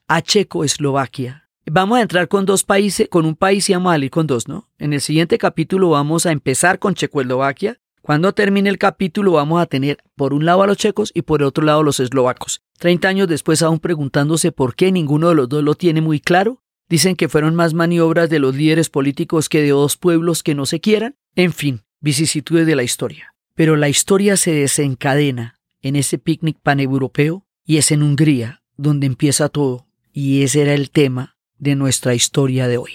a 0.06 0.22
Checoslovaquia. 0.22 1.48
Vamos 1.66 1.98
a 1.98 2.02
entrar 2.02 2.28
con 2.28 2.46
dos 2.46 2.62
países, 2.62 3.08
con 3.08 3.26
un 3.26 3.34
país 3.34 3.68
y 3.68 3.72
vamos 3.72 3.92
a 3.92 4.08
con 4.08 4.28
dos, 4.28 4.46
¿no? 4.46 4.68
En 4.78 4.92
el 4.92 5.00
siguiente 5.00 5.36
capítulo 5.36 5.90
vamos 5.90 6.26
a 6.26 6.30
empezar 6.30 6.78
con 6.78 6.94
Checoslovaquia. 6.94 7.80
Cuando 8.02 8.34
termine 8.34 8.70
el 8.70 8.78
capítulo 8.78 9.32
vamos 9.32 9.60
a 9.60 9.66
tener 9.66 9.98
por 10.14 10.32
un 10.32 10.44
lado 10.44 10.62
a 10.62 10.68
los 10.68 10.76
checos 10.76 11.10
y 11.12 11.22
por 11.22 11.40
el 11.40 11.48
otro 11.48 11.64
lado 11.64 11.80
a 11.80 11.82
los 11.82 11.98
eslovacos. 11.98 12.62
Treinta 12.78 13.08
años 13.08 13.26
después 13.26 13.62
aún 13.62 13.80
preguntándose 13.80 14.52
por 14.52 14.76
qué 14.76 14.92
ninguno 14.92 15.30
de 15.30 15.34
los 15.34 15.48
dos 15.48 15.64
lo 15.64 15.74
tiene 15.74 16.02
muy 16.02 16.20
claro. 16.20 16.62
Dicen 16.88 17.16
que 17.16 17.28
fueron 17.28 17.56
más 17.56 17.74
maniobras 17.74 18.30
de 18.30 18.38
los 18.38 18.54
líderes 18.54 18.90
políticos 18.90 19.48
que 19.48 19.60
de 19.60 19.70
dos 19.70 19.96
pueblos 19.96 20.44
que 20.44 20.54
no 20.54 20.66
se 20.66 20.78
quieran. 20.78 21.16
En 21.34 21.52
fin, 21.52 21.82
vicisitudes 22.00 22.64
de 22.64 22.76
la 22.76 22.84
historia. 22.84 23.34
Pero 23.58 23.74
la 23.74 23.88
historia 23.88 24.36
se 24.36 24.52
desencadena 24.52 25.58
en 25.82 25.96
ese 25.96 26.16
picnic 26.16 26.58
paneuropeo 26.62 27.44
y 27.64 27.78
es 27.78 27.90
en 27.90 28.04
Hungría 28.04 28.62
donde 28.76 29.08
empieza 29.08 29.48
todo. 29.48 29.88
Y 30.12 30.44
ese 30.44 30.62
era 30.62 30.74
el 30.74 30.92
tema 30.92 31.36
de 31.58 31.74
nuestra 31.74 32.14
historia 32.14 32.68
de 32.68 32.78
hoy. 32.78 32.92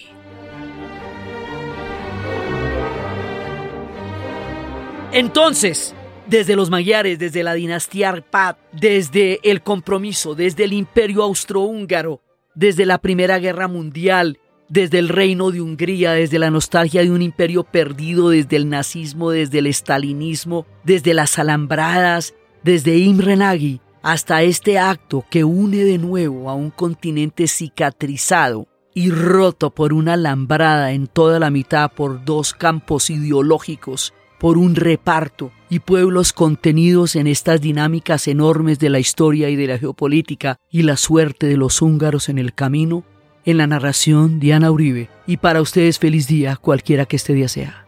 Entonces, 5.11 5.93
desde 6.27 6.55
los 6.55 6.69
magiares, 6.69 7.19
desde 7.19 7.43
la 7.43 7.55
dinastía 7.55 8.07
Arpad, 8.07 8.55
desde 8.71 9.41
el 9.43 9.63
compromiso, 9.63 10.33
desde 10.33 10.63
el 10.63 10.71
imperio 10.71 11.23
austrohúngaro, 11.23 12.21
desde 12.55 12.85
la 12.85 12.99
Primera 12.99 13.37
Guerra 13.37 13.67
Mundial 13.67 14.39
desde 14.73 14.97
el 14.97 15.07
reino 15.07 15.51
de 15.51 15.61
Hungría, 15.61 16.13
desde 16.13 16.39
la 16.39 16.49
nostalgia 16.49 17.03
de 17.03 17.11
un 17.11 17.21
imperio 17.21 17.63
perdido, 17.63 18.29
desde 18.29 18.55
el 18.55 18.69
nazismo, 18.69 19.29
desde 19.29 19.59
el 19.59 19.67
estalinismo, 19.67 20.65
desde 20.83 21.13
las 21.13 21.37
alambradas, 21.37 22.33
desde 22.63 22.97
Imre 22.97 23.35
Nagy, 23.35 23.81
hasta 24.01 24.41
este 24.41 24.79
acto 24.79 25.25
que 25.29 25.43
une 25.43 25.83
de 25.83 25.99
nuevo 25.99 26.49
a 26.49 26.55
un 26.55 26.71
continente 26.71 27.45
cicatrizado 27.45 28.67
y 28.95 29.11
roto 29.11 29.69
por 29.69 29.93
una 29.93 30.13
alambrada 30.13 30.91
en 30.93 31.05
toda 31.05 31.39
la 31.39 31.51
mitad 31.51 31.91
por 31.91 32.25
dos 32.25 32.55
campos 32.55 33.11
ideológicos, 33.11 34.15
por 34.39 34.57
un 34.57 34.75
reparto 34.75 35.51
y 35.69 35.81
pueblos 35.81 36.33
contenidos 36.33 37.15
en 37.15 37.27
estas 37.27 37.61
dinámicas 37.61 38.27
enormes 38.27 38.79
de 38.79 38.89
la 38.89 38.97
historia 38.97 39.51
y 39.51 39.55
de 39.55 39.67
la 39.67 39.77
geopolítica 39.77 40.57
y 40.71 40.81
la 40.81 40.97
suerte 40.97 41.45
de 41.45 41.57
los 41.57 41.79
húngaros 41.83 42.27
en 42.27 42.39
el 42.39 42.55
camino, 42.55 43.03
en 43.45 43.57
la 43.57 43.67
narración, 43.67 44.39
Diana 44.39 44.71
Uribe. 44.71 45.09
Y 45.27 45.37
para 45.37 45.61
ustedes, 45.61 45.99
feliz 45.99 46.27
día, 46.27 46.55
cualquiera 46.55 47.05
que 47.05 47.17
este 47.17 47.33
día 47.33 47.49
sea. 47.49 47.85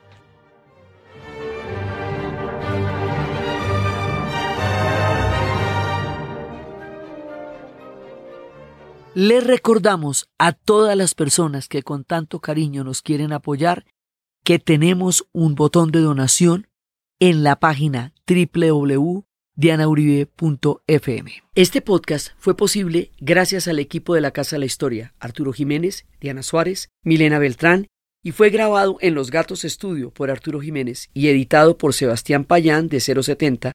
Les 9.13 9.47
recordamos 9.47 10.29
a 10.37 10.51
todas 10.51 10.97
las 10.97 11.15
personas 11.15 11.69
que 11.69 11.83
con 11.83 12.03
tanto 12.03 12.41
cariño 12.41 12.83
nos 12.83 13.01
quieren 13.01 13.31
apoyar 13.31 13.85
que 14.43 14.59
tenemos 14.59 15.25
un 15.31 15.55
botón 15.55 15.91
de 15.91 16.01
donación 16.01 16.67
en 17.21 17.43
la 17.43 17.55
página 17.55 18.13
www 18.27 19.23
www.dianauribe.fm. 19.55 21.31
Este 21.55 21.81
podcast 21.81 22.29
fue 22.37 22.57
posible 22.57 23.11
gracias 23.19 23.67
al 23.67 23.79
equipo 23.79 24.13
de 24.15 24.21
la 24.21 24.31
Casa 24.31 24.55
de 24.55 24.61
la 24.61 24.65
Historia, 24.65 25.13
Arturo 25.19 25.53
Jiménez, 25.53 26.05
Diana 26.19 26.43
Suárez, 26.43 26.89
Milena 27.03 27.39
Beltrán, 27.39 27.87
y 28.23 28.31
fue 28.31 28.49
grabado 28.49 28.97
en 29.01 29.15
Los 29.15 29.31
Gatos 29.31 29.63
Estudio 29.65 30.11
por 30.11 30.31
Arturo 30.31 30.59
Jiménez 30.59 31.09
y 31.13 31.27
editado 31.27 31.77
por 31.77 31.93
Sebastián 31.93 32.43
Payán 32.43 32.89
de 32.89 32.99
070, 32.99 33.71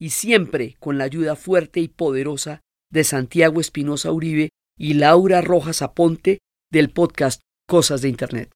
y 0.00 0.10
siempre 0.10 0.76
con 0.80 0.98
la 0.98 1.04
ayuda 1.04 1.36
fuerte 1.36 1.80
y 1.80 1.88
poderosa 1.88 2.60
de 2.90 3.04
Santiago 3.04 3.60
Espinosa 3.60 4.10
Uribe 4.10 4.48
y 4.76 4.94
Laura 4.94 5.42
Rojas 5.42 5.82
Aponte 5.82 6.38
del 6.72 6.90
podcast 6.90 7.42
Cosas 7.68 8.00
de 8.02 8.08
Internet. 8.08 8.50